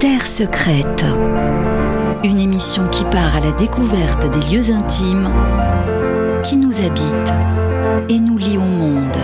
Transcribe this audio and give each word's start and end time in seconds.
Terre 0.00 0.26
secrète. 0.26 1.04
Une 2.24 2.40
émission 2.40 2.88
qui 2.88 3.04
part 3.04 3.36
à 3.36 3.40
la 3.40 3.52
découverte 3.52 4.30
des 4.30 4.48
lieux 4.48 4.70
intimes 4.70 5.30
qui 6.42 6.56
nous 6.56 6.74
habitent 6.80 7.34
et 8.08 8.18
nous 8.18 8.38
lient 8.38 8.56
au 8.56 8.60
monde. 8.62 9.18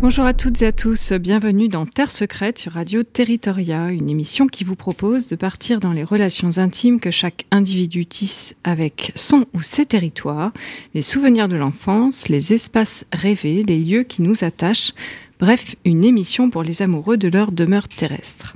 Bonjour 0.00 0.24
à 0.24 0.32
toutes 0.32 0.62
et 0.62 0.66
à 0.66 0.72
tous, 0.72 1.12
bienvenue 1.12 1.68
dans 1.68 1.84
Terre 1.84 2.10
secrète 2.10 2.58
sur 2.58 2.72
Radio 2.72 3.02
Territoria, 3.02 3.90
une 3.90 4.08
émission 4.08 4.46
qui 4.46 4.62
vous 4.62 4.76
propose 4.76 5.26
de 5.26 5.36
partir 5.36 5.80
dans 5.80 5.90
les 5.90 6.04
relations 6.04 6.58
intimes 6.58 7.00
que 7.00 7.10
chaque 7.10 7.44
individu 7.50 8.06
tisse 8.06 8.54
avec 8.62 9.12
son 9.14 9.46
ou 9.52 9.62
ses 9.62 9.84
territoires, 9.84 10.52
les 10.94 11.02
souvenirs 11.02 11.48
de 11.48 11.56
l'enfance, 11.56 12.28
les 12.28 12.54
espaces 12.54 13.04
rêvés, 13.12 13.62
les 13.66 13.78
lieux 13.78 14.04
qui 14.04 14.22
nous 14.22 14.44
attachent, 14.44 14.92
bref, 15.40 15.76
une 15.84 16.04
émission 16.04 16.50
pour 16.50 16.62
les 16.62 16.82
amoureux 16.82 17.16
de 17.16 17.28
leur 17.28 17.52
demeure 17.52 17.88
terrestre. 17.88 18.54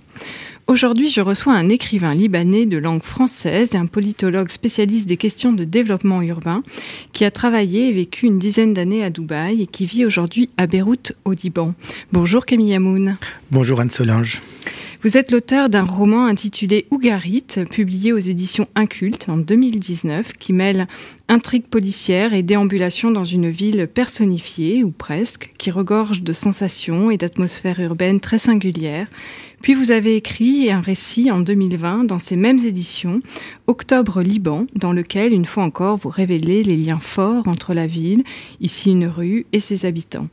Aujourd'hui, 0.66 1.10
je 1.10 1.20
reçois 1.20 1.55
un 1.55 1.68
écrivain 1.68 2.14
libanais 2.14 2.64
de 2.64 2.78
langue 2.78 3.02
française 3.02 3.74
et 3.74 3.77
un 3.77 3.86
politologue 3.86 4.50
spécialiste 4.50 5.08
des 5.08 5.16
questions 5.16 5.52
de 5.52 5.64
développement 5.64 6.22
urbain 6.22 6.62
qui 7.12 7.24
a 7.24 7.32
travaillé 7.32 7.88
et 7.88 7.92
vécu 7.92 8.27
une 8.27 8.38
dizaine 8.38 8.72
d'années 8.72 9.02
à 9.02 9.10
Dubaï 9.10 9.62
et 9.62 9.66
qui 9.66 9.84
vit 9.84 10.05
aujourd'hui 10.05 10.48
à 10.56 10.69
Beyrouth 10.69 11.12
au 11.24 11.32
Liban. 11.32 11.74
Bonjour 12.12 12.46
Camille 12.46 12.74
Hamoun. 12.74 13.16
Bonjour 13.50 13.80
Anne 13.80 13.91
Solange. 13.91 14.41
Vous 15.02 15.16
êtes 15.16 15.30
l'auteur 15.30 15.70
d'un 15.70 15.84
roman 15.84 16.27
intitulé 16.27 16.86
Ougarit, 16.91 17.47
publié 17.70 18.12
aux 18.12 18.19
éditions 18.19 18.69
Inculte 18.74 19.30
en 19.30 19.38
2019, 19.38 20.34
qui 20.34 20.52
mêle 20.52 20.86
intrigue 21.30 21.66
policière 21.66 22.34
et 22.34 22.43
déambulation 22.43 23.12
dans 23.12 23.25
une 23.25 23.48
ville 23.48 23.87
personnifiée, 23.87 24.83
ou 24.83 24.91
presque, 24.91 25.55
qui 25.59 25.70
regorge 25.70 26.23
de 26.23 26.33
sensations 26.33 27.11
et 27.11 27.16
d'atmosphères 27.16 27.79
urbaines 27.79 28.19
très 28.19 28.39
singulières. 28.39 29.06
Puis 29.62 29.75
vous 29.75 29.93
avez 29.93 30.17
écrit 30.17 30.72
un 30.72 30.81
récit 30.81 31.31
en 31.31 31.39
2020 31.39 32.05
dans 32.05 32.19
ces 32.19 32.34
mêmes 32.34 32.59
éditions, 32.59 33.20
Octobre 33.69 34.22
Liban, 34.22 34.67
dans 34.75 34.92
lequel, 34.92 35.33
une 35.33 35.45
fois 35.45 35.62
encore, 35.62 35.98
vous 35.98 36.09
révélez 36.09 36.64
les 36.64 36.77
liens 36.77 36.98
forts 36.98 37.47
entre 37.47 37.75
la 37.75 37.87
ville, 37.87 38.25
ici 38.61 38.91
une 38.91 39.06
rue, 39.06 39.47
et 39.53 39.61
ses 39.61 39.87
habitants. 39.87 40.27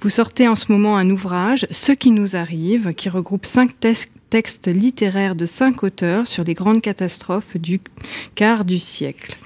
Vous 0.00 0.10
sortez 0.10 0.48
en 0.48 0.56
ce 0.56 0.72
moment 0.72 0.96
un 0.96 1.10
ouvrage, 1.10 1.66
Ce 1.70 1.92
qui 1.92 2.10
nous 2.10 2.34
arrive, 2.34 2.92
qui 2.94 3.08
regroupe 3.08 3.46
cinq 3.46 3.78
textes 4.30 4.66
littéraires 4.66 5.36
de 5.36 5.46
cinq 5.46 5.84
auteurs 5.84 6.26
sur 6.26 6.42
les 6.42 6.54
grandes 6.54 6.82
catastrophes 6.82 7.56
du 7.56 7.80
quart 8.34 8.64
du 8.64 8.80
siècle. 8.80 9.38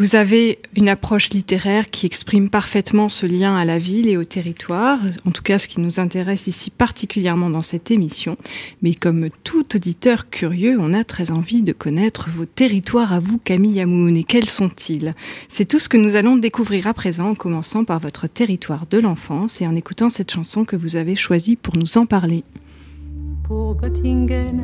Vous 0.00 0.16
avez 0.16 0.58
une 0.78 0.88
approche 0.88 1.28
littéraire 1.28 1.90
qui 1.90 2.06
exprime 2.06 2.48
parfaitement 2.48 3.10
ce 3.10 3.26
lien 3.26 3.54
à 3.54 3.66
la 3.66 3.76
ville 3.76 4.08
et 4.08 4.16
au 4.16 4.24
territoire, 4.24 4.98
en 5.26 5.30
tout 5.30 5.42
cas 5.42 5.58
ce 5.58 5.68
qui 5.68 5.78
nous 5.78 6.00
intéresse 6.00 6.46
ici 6.46 6.70
particulièrement 6.70 7.50
dans 7.50 7.60
cette 7.60 7.90
émission. 7.90 8.38
Mais 8.80 8.94
comme 8.94 9.28
tout 9.44 9.76
auditeur 9.76 10.30
curieux, 10.30 10.78
on 10.80 10.94
a 10.94 11.04
très 11.04 11.30
envie 11.30 11.60
de 11.60 11.74
connaître 11.74 12.30
vos 12.30 12.46
territoires 12.46 13.12
à 13.12 13.18
vous, 13.18 13.36
Camille 13.36 13.74
Yamoun, 13.74 14.16
et 14.16 14.24
quels 14.24 14.48
sont-ils? 14.48 15.14
C'est 15.48 15.66
tout 15.66 15.78
ce 15.78 15.90
que 15.90 15.98
nous 15.98 16.16
allons 16.16 16.38
découvrir 16.38 16.86
à 16.86 16.94
présent, 16.94 17.28
en 17.32 17.34
commençant 17.34 17.84
par 17.84 17.98
votre 17.98 18.26
territoire 18.26 18.86
de 18.90 18.96
l'enfance 18.96 19.60
et 19.60 19.66
en 19.66 19.74
écoutant 19.74 20.08
cette 20.08 20.30
chanson 20.30 20.64
que 20.64 20.76
vous 20.76 20.96
avez 20.96 21.14
choisie 21.14 21.56
pour 21.56 21.76
nous 21.76 21.98
en 21.98 22.06
parler. 22.06 22.42
Pour 23.44 23.76
Göttingen, 23.76 24.62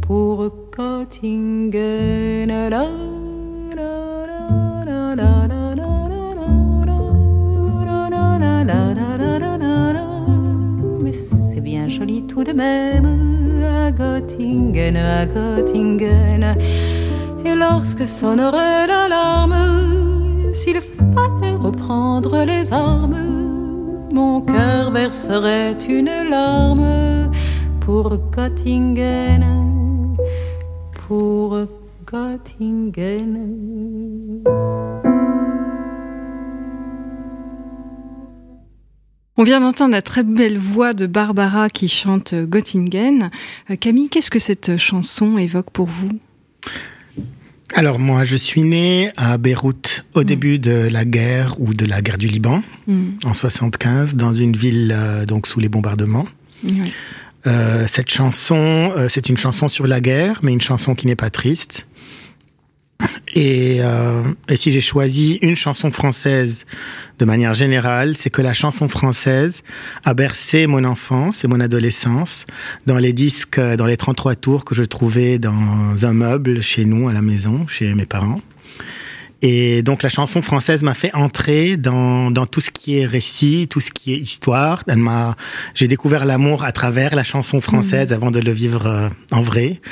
pour 0.00 0.50
Göttingen, 0.74 1.70
mais 11.00 11.12
c'est 11.12 11.60
bien 11.60 11.88
joli 11.88 12.26
tout 12.26 12.42
de 12.42 12.52
même 12.52 13.06
à 13.62 13.90
Göttingen, 13.92 14.96
à 14.96 15.26
Göttingen. 15.26 16.56
Et 17.44 17.54
lorsque 17.54 18.06
sonnerait 18.06 18.86
l'alarme, 18.86 20.52
s'il 20.52 20.80
fallait 20.80 21.54
reprendre 21.54 22.44
les 22.44 22.72
armes, 22.72 24.08
mon 24.12 24.40
cœur 24.40 24.90
verserait 24.90 25.76
une 25.88 26.10
larme 26.28 27.30
pour 27.80 28.16
Göttingen, 28.34 29.44
pour 31.06 31.58
Göttingen. 32.10 33.64
On 39.36 39.42
vient 39.42 39.60
d'entendre 39.60 39.90
la 39.90 40.02
très 40.02 40.22
belle 40.22 40.58
voix 40.58 40.92
de 40.92 41.06
Barbara 41.06 41.68
qui 41.68 41.88
chante 41.88 42.34
Göttingen. 42.34 43.30
Euh, 43.68 43.74
Camille, 43.74 44.08
qu'est-ce 44.08 44.30
que 44.30 44.38
cette 44.38 44.76
chanson 44.76 45.38
évoque 45.38 45.70
pour 45.70 45.86
vous? 45.86 46.12
Alors 47.74 47.98
moi, 47.98 48.22
je 48.22 48.36
suis 48.36 48.62
né 48.62 49.10
à 49.16 49.36
Beyrouth 49.36 50.06
au 50.14 50.20
mm. 50.20 50.24
début 50.24 50.58
de 50.60 50.88
la 50.88 51.04
guerre 51.04 51.60
ou 51.60 51.74
de 51.74 51.84
la 51.84 52.00
guerre 52.00 52.18
du 52.18 52.28
Liban 52.28 52.62
mm. 52.86 53.02
en 53.24 53.34
75 53.34 54.14
dans 54.14 54.32
une 54.32 54.56
ville 54.56 54.92
euh, 54.94 55.26
donc 55.26 55.48
sous 55.48 55.58
les 55.58 55.68
bombardements. 55.68 56.26
Euh, 57.48 57.86
cette 57.88 58.10
chanson, 58.10 58.94
c'est 59.08 59.28
une 59.28 59.36
chanson 59.36 59.66
sur 59.66 59.86
la 59.88 60.00
guerre, 60.00 60.40
mais 60.42 60.52
une 60.52 60.62
chanson 60.62 60.94
qui 60.94 61.08
n'est 61.08 61.16
pas 61.16 61.28
triste. 61.28 61.86
Et, 63.34 63.78
euh, 63.80 64.22
et, 64.48 64.56
si 64.56 64.70
j'ai 64.70 64.80
choisi 64.80 65.38
une 65.42 65.56
chanson 65.56 65.90
française 65.90 66.66
de 67.18 67.24
manière 67.24 67.54
générale, 67.54 68.16
c'est 68.16 68.30
que 68.30 68.42
la 68.42 68.54
chanson 68.54 68.88
française 68.88 69.62
a 70.04 70.14
bercé 70.14 70.66
mon 70.66 70.84
enfance 70.84 71.44
et 71.44 71.48
mon 71.48 71.60
adolescence 71.60 72.46
dans 72.86 72.98
les 72.98 73.12
disques, 73.12 73.60
dans 73.60 73.86
les 73.86 73.96
33 73.96 74.36
tours 74.36 74.64
que 74.64 74.74
je 74.74 74.84
trouvais 74.84 75.38
dans 75.38 76.04
un 76.04 76.12
meuble 76.12 76.62
chez 76.62 76.84
nous 76.84 77.08
à 77.08 77.12
la 77.12 77.22
maison, 77.22 77.66
chez 77.68 77.92
mes 77.94 78.06
parents. 78.06 78.40
Et 79.46 79.82
donc 79.82 80.02
la 80.02 80.08
chanson 80.08 80.40
française 80.40 80.82
m'a 80.82 80.94
fait 80.94 81.14
entrer 81.14 81.76
dans, 81.76 82.30
dans 82.30 82.46
tout 82.46 82.62
ce 82.62 82.70
qui 82.70 82.98
est 82.98 83.04
récit, 83.04 83.68
tout 83.68 83.80
ce 83.80 83.90
qui 83.90 84.14
est 84.14 84.16
histoire. 84.16 84.82
Elle 84.88 84.96
m'a, 84.96 85.36
j'ai 85.74 85.86
découvert 85.86 86.24
l'amour 86.24 86.64
à 86.64 86.72
travers 86.72 87.14
la 87.14 87.24
chanson 87.24 87.60
française 87.60 88.10
mmh. 88.10 88.14
avant 88.14 88.30
de 88.30 88.40
le 88.40 88.52
vivre 88.52 88.86
euh, 88.86 89.08
en 89.32 89.42
vrai. 89.42 89.82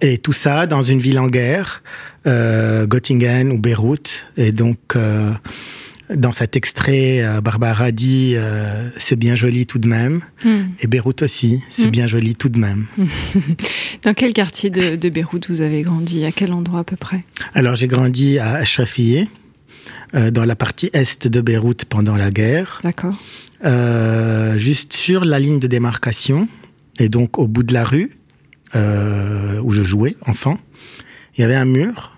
Et 0.00 0.16
tout 0.16 0.32
ça 0.32 0.66
dans 0.66 0.80
une 0.80 0.98
ville 0.98 1.18
en 1.18 1.28
guerre, 1.28 1.82
euh, 2.26 2.86
Göttingen 2.86 3.52
ou 3.52 3.58
Beyrouth. 3.58 4.24
Et 4.38 4.50
donc 4.50 4.78
euh, 4.96 5.34
dans 6.16 6.32
cet 6.32 6.56
extrait, 6.56 7.22
euh, 7.22 7.40
Barbara 7.40 7.92
dit 7.92 8.32
euh, 8.34 8.90
c'est 8.96 9.16
bien 9.16 9.34
joli 9.36 9.66
tout 9.66 9.78
de 9.78 9.88
même. 9.88 10.20
Hmm. 10.44 10.62
Et 10.80 10.86
Beyrouth 10.86 11.22
aussi, 11.22 11.62
c'est 11.70 11.86
hmm. 11.86 11.90
bien 11.90 12.06
joli 12.06 12.34
tout 12.34 12.48
de 12.48 12.58
même. 12.58 12.86
Dans 14.02 14.14
quel 14.14 14.32
quartier 14.32 14.70
de, 14.70 14.96
de, 14.96 15.08
Beyrouth 15.08 15.48
vous 15.48 15.60
avez 15.60 15.82
grandi? 15.82 16.24
À 16.24 16.32
quel 16.32 16.52
endroit 16.52 16.80
à 16.80 16.84
peu 16.84 16.96
près? 16.96 17.24
Alors 17.54 17.76
j'ai 17.76 17.88
grandi 17.88 18.38
à 18.38 18.54
Ashrafieh, 18.54 19.28
euh, 20.14 20.30
dans 20.30 20.44
la 20.44 20.56
partie 20.56 20.90
est 20.92 21.26
de 21.26 21.40
Beyrouth 21.40 21.84
pendant 21.84 22.14
la 22.14 22.30
guerre. 22.30 22.80
D'accord. 22.82 23.16
Euh, 23.64 24.58
juste 24.58 24.92
sur 24.92 25.24
la 25.24 25.38
ligne 25.38 25.60
de 25.60 25.66
démarcation, 25.66 26.48
et 26.98 27.08
donc 27.08 27.38
au 27.38 27.46
bout 27.46 27.62
de 27.62 27.72
la 27.72 27.84
rue, 27.84 28.16
où 28.74 29.70
je 29.70 29.82
jouais 29.82 30.16
enfant, 30.26 30.58
il 31.36 31.42
y 31.42 31.44
avait 31.44 31.54
un 31.54 31.66
mur 31.66 32.16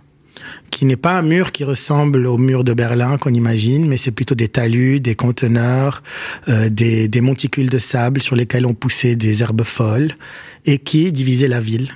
qui 0.74 0.86
n'est 0.86 0.96
pas 0.96 1.16
un 1.16 1.22
mur 1.22 1.52
qui 1.52 1.62
ressemble 1.62 2.26
au 2.26 2.36
mur 2.36 2.64
de 2.64 2.74
Berlin 2.74 3.16
qu'on 3.16 3.32
imagine, 3.32 3.86
mais 3.86 3.96
c'est 3.96 4.10
plutôt 4.10 4.34
des 4.34 4.48
talus, 4.48 4.98
des 4.98 5.14
conteneurs, 5.14 6.02
euh, 6.48 6.68
des, 6.68 7.06
des 7.06 7.20
monticules 7.20 7.70
de 7.70 7.78
sable 7.78 8.20
sur 8.20 8.34
lesquels 8.34 8.66
on 8.66 8.74
poussait 8.74 9.14
des 9.14 9.40
herbes 9.42 9.62
folles 9.62 10.14
et 10.66 10.78
qui 10.78 11.12
divisaient 11.12 11.46
la 11.46 11.60
ville 11.60 11.90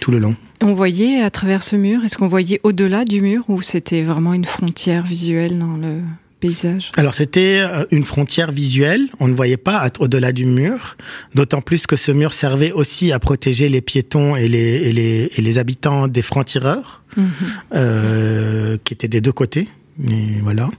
tout 0.00 0.10
le 0.10 0.18
long. 0.18 0.34
On 0.60 0.72
voyait 0.72 1.22
à 1.22 1.30
travers 1.30 1.62
ce 1.62 1.76
mur, 1.76 2.04
est-ce 2.04 2.18
qu'on 2.18 2.26
voyait 2.26 2.60
au-delà 2.64 3.04
du 3.04 3.20
mur 3.20 3.44
ou 3.48 3.62
c'était 3.62 4.02
vraiment 4.02 4.34
une 4.34 4.44
frontière 4.44 5.04
visuelle 5.04 5.58
dans 5.58 5.76
le 5.76 6.00
paysage? 6.46 6.90
Alors 6.96 7.14
c'était 7.14 7.60
euh, 7.60 7.84
une 7.90 8.04
frontière 8.04 8.52
visuelle, 8.52 9.08
on 9.20 9.28
ne 9.28 9.34
voyait 9.34 9.56
pas 9.56 9.90
au-delà 9.98 10.32
du 10.32 10.44
mur, 10.44 10.96
d'autant 11.34 11.60
plus 11.60 11.86
que 11.86 11.96
ce 11.96 12.12
mur 12.12 12.34
servait 12.34 12.72
aussi 12.72 13.12
à 13.12 13.18
protéger 13.18 13.68
les 13.68 13.80
piétons 13.80 14.36
et 14.36 14.48
les, 14.48 14.88
et 14.88 14.92
les, 14.92 15.30
et 15.36 15.42
les 15.42 15.58
habitants 15.58 16.08
des 16.08 16.22
francs-tireurs. 16.22 17.02
Mhm. 17.16 17.26
euh, 17.74 18.76
qui 18.84 18.92
était 18.92 19.08
des 19.08 19.22
deux 19.22 19.32
côtés. 19.32 19.68
Et 20.06 20.40
voilà. 20.42 20.70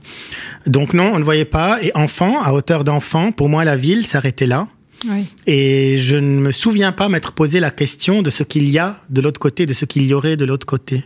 Donc 0.66 0.94
non, 0.94 1.10
on 1.14 1.18
ne 1.18 1.24
voyait 1.24 1.44
pas. 1.44 1.82
Et 1.82 1.90
enfant, 1.94 2.40
à 2.42 2.52
hauteur 2.52 2.84
d'enfant, 2.84 3.32
pour 3.32 3.48
moi, 3.48 3.64
la 3.64 3.76
ville 3.76 4.06
s'arrêtait 4.06 4.46
là. 4.46 4.68
Oui. 5.08 5.26
Et 5.46 5.98
je 5.98 6.16
ne 6.16 6.40
me 6.40 6.52
souviens 6.52 6.92
pas 6.92 7.08
m'être 7.08 7.32
posé 7.32 7.60
la 7.60 7.70
question 7.70 8.22
de 8.22 8.30
ce 8.30 8.42
qu'il 8.42 8.68
y 8.68 8.78
a 8.78 9.00
de 9.10 9.20
l'autre 9.20 9.40
côté, 9.40 9.66
de 9.66 9.72
ce 9.72 9.84
qu'il 9.84 10.06
y 10.06 10.14
aurait 10.14 10.36
de 10.36 10.44
l'autre 10.44 10.66
côté. 10.66 11.04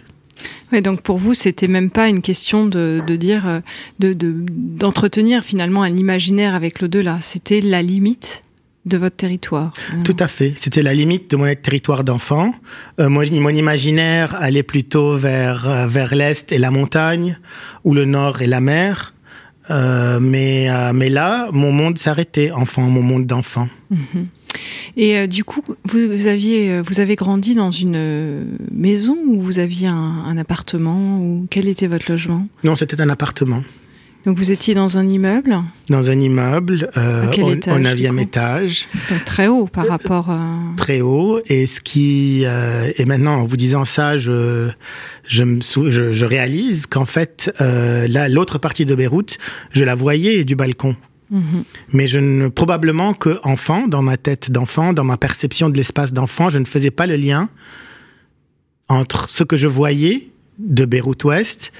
Oui, 0.72 0.82
donc 0.82 1.02
pour 1.02 1.18
vous, 1.18 1.34
c'était 1.34 1.66
même 1.66 1.90
pas 1.90 2.08
une 2.08 2.22
question 2.22 2.66
de, 2.66 3.02
de 3.06 3.16
dire, 3.16 3.46
euh, 3.46 3.60
de, 3.98 4.14
d'entretenir 4.18 5.44
finalement 5.44 5.82
un 5.82 5.96
imaginaire 5.96 6.54
avec 6.54 6.80
l'au-delà. 6.80 7.18
C'était 7.20 7.60
la 7.60 7.82
limite 7.82 8.42
de 8.84 8.96
votre 8.96 9.16
territoire. 9.16 9.72
Tout 10.02 10.16
à 10.18 10.26
fait. 10.26 10.54
C'était 10.56 10.82
la 10.82 10.92
limite 10.94 11.30
de 11.30 11.36
mon 11.36 11.54
territoire 11.54 12.02
d'enfant. 12.02 12.52
Euh, 12.98 13.08
mon 13.08 13.22
imaginaire 13.22 14.34
allait 14.34 14.64
plutôt 14.64 15.16
vers, 15.16 15.68
euh, 15.68 15.86
vers 15.86 16.14
l'est 16.14 16.50
et 16.50 16.58
la 16.58 16.70
montagne, 16.70 17.38
ou 17.84 17.94
le 17.94 18.04
nord 18.04 18.42
et 18.42 18.46
la 18.46 18.60
mer. 18.60 19.14
mais, 19.68 20.68
mais 20.92 21.08
là, 21.08 21.48
mon 21.52 21.70
monde 21.70 21.96
s'arrêtait, 21.96 22.50
enfant, 22.50 22.82
mon 22.82 23.02
monde 23.02 23.26
d'enfant. 23.26 23.68
Mhm. 23.90 24.26
Et 24.96 25.26
du 25.28 25.44
coup, 25.44 25.62
vous, 25.84 26.26
aviez, 26.26 26.80
vous 26.80 27.00
avez 27.00 27.16
grandi 27.16 27.54
dans 27.54 27.70
une 27.70 28.46
maison 28.72 29.16
ou 29.26 29.40
vous 29.40 29.58
aviez 29.58 29.88
un, 29.88 29.94
un 30.26 30.36
appartement 30.38 31.18
ou 31.20 31.46
quel 31.50 31.68
était 31.68 31.86
votre 31.86 32.10
logement? 32.10 32.46
Non, 32.64 32.76
c'était 32.76 33.00
un 33.00 33.08
appartement. 33.08 33.62
Donc 34.24 34.38
vous 34.38 34.52
étiez 34.52 34.72
dans 34.74 34.98
un 34.98 35.08
immeuble? 35.08 35.56
Dans 35.88 36.08
un 36.08 36.18
immeuble, 36.18 36.88
euh, 36.96 37.26
au, 37.42 37.52
étage, 37.52 37.74
au 37.74 37.80
9e 37.80 38.20
étage. 38.20 38.88
Donc 39.10 39.24
très 39.24 39.48
haut 39.48 39.66
par 39.66 39.88
rapport 39.88 40.30
à... 40.30 40.48
Très 40.76 41.00
haut. 41.00 41.40
Et 41.46 41.66
ce 41.66 41.80
qui... 41.80 42.42
Euh, 42.44 42.92
et 42.96 43.04
maintenant, 43.04 43.40
en 43.40 43.44
vous 43.44 43.56
disant 43.56 43.84
ça, 43.84 44.16
je, 44.18 44.70
je, 45.26 45.42
me 45.42 45.60
je, 45.60 46.12
je 46.12 46.24
réalise 46.24 46.86
qu'en 46.86 47.04
fait, 47.04 47.52
euh, 47.60 48.06
là, 48.06 48.28
l'autre 48.28 48.58
partie 48.58 48.86
de 48.86 48.94
Beyrouth, 48.94 49.38
je 49.72 49.82
la 49.82 49.96
voyais 49.96 50.44
du 50.44 50.54
balcon. 50.54 50.94
Mhm. 51.32 51.64
Mais 51.92 52.06
je 52.06 52.18
ne, 52.18 52.48
probablement 52.48 53.14
que 53.14 53.40
enfant, 53.42 53.88
dans 53.88 54.02
ma 54.02 54.16
tête 54.16 54.52
d'enfant, 54.52 54.92
dans 54.92 55.04
ma 55.04 55.16
perception 55.16 55.70
de 55.70 55.76
l'espace 55.76 56.12
d'enfant, 56.12 56.50
je 56.50 56.58
ne 56.58 56.64
faisais 56.64 56.90
pas 56.92 57.06
le 57.06 57.16
lien 57.16 57.48
entre 58.88 59.28
ce 59.30 59.42
que 59.42 59.56
je 59.56 59.66
voyais 59.66 60.30
de 60.58 60.84
Beyrouth 60.84 61.24
Ouest 61.24 61.72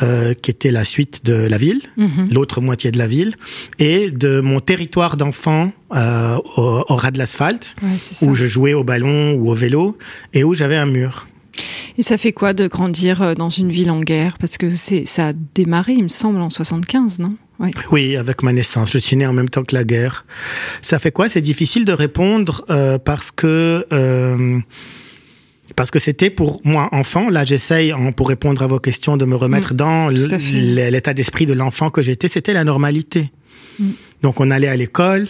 euh, 0.00 0.32
qui 0.32 0.52
était 0.52 0.70
la 0.70 0.84
suite 0.84 1.24
de 1.24 1.32
la 1.32 1.58
ville, 1.58 1.80
mhm. 1.96 2.28
l'autre 2.32 2.60
moitié 2.60 2.92
de 2.92 2.98
la 2.98 3.08
ville, 3.08 3.34
et 3.80 4.12
de 4.12 4.40
mon 4.40 4.60
territoire 4.60 5.16
d'enfant 5.16 5.72
euh, 5.92 6.36
au, 6.56 6.84
ras 6.94 7.10
de 7.10 7.18
l'asphalte, 7.18 7.74
où 8.22 8.36
je 8.36 8.46
jouais 8.46 8.74
au 8.74 8.84
ballon 8.84 9.32
ou 9.32 9.50
au 9.50 9.54
vélo, 9.54 9.98
et 10.34 10.44
où 10.44 10.54
j'avais 10.54 10.76
un 10.76 10.86
mur. 10.86 11.26
Et 11.96 12.02
ça 12.02 12.16
fait 12.16 12.32
quoi 12.32 12.52
de 12.52 12.68
grandir 12.68 13.22
euh, 13.22 13.34
dans 13.34 13.48
une 13.48 13.72
ville 13.72 13.90
en 13.90 13.98
guerre? 13.98 14.38
Parce 14.38 14.56
que 14.56 14.72
ça 14.72 15.28
a 15.28 15.32
démarré, 15.56 15.94
il 15.94 16.04
me 16.04 16.08
semble, 16.08 16.42
en 16.42 16.50
75, 16.50 17.18
non? 17.18 17.34
Oui. 17.58 17.70
oui. 17.90 18.16
avec 18.16 18.42
ma 18.42 18.52
naissance. 18.52 18.92
Je 18.92 18.98
suis 18.98 19.16
né 19.16 19.26
en 19.26 19.32
même 19.32 19.48
temps 19.48 19.64
que 19.64 19.74
la 19.74 19.84
guerre. 19.84 20.24
Ça 20.82 20.98
fait 20.98 21.12
quoi? 21.12 21.28
C'est 21.28 21.40
difficile 21.40 21.84
de 21.84 21.92
répondre 21.92 22.64
euh, 22.70 22.98
parce 22.98 23.30
que 23.30 23.86
euh, 23.92 24.58
parce 25.76 25.90
que 25.90 25.98
c'était 25.98 26.30
pour 26.30 26.60
moi 26.64 26.88
enfant. 26.92 27.30
Là, 27.30 27.44
j'essaye, 27.44 27.94
pour 28.16 28.28
répondre 28.28 28.62
à 28.62 28.66
vos 28.66 28.78
questions, 28.78 29.16
de 29.16 29.24
me 29.24 29.36
remettre 29.36 29.74
mm. 29.74 29.76
dans 29.76 30.08
l'état 30.08 31.14
d'esprit 31.14 31.46
de 31.46 31.52
l'enfant 31.52 31.90
que 31.90 32.02
j'étais. 32.02 32.28
C'était 32.28 32.52
la 32.52 32.64
normalité. 32.64 33.30
Mm. 33.78 33.90
Donc, 34.22 34.40
on 34.40 34.50
allait 34.50 34.68
à 34.68 34.76
l'école, 34.76 35.28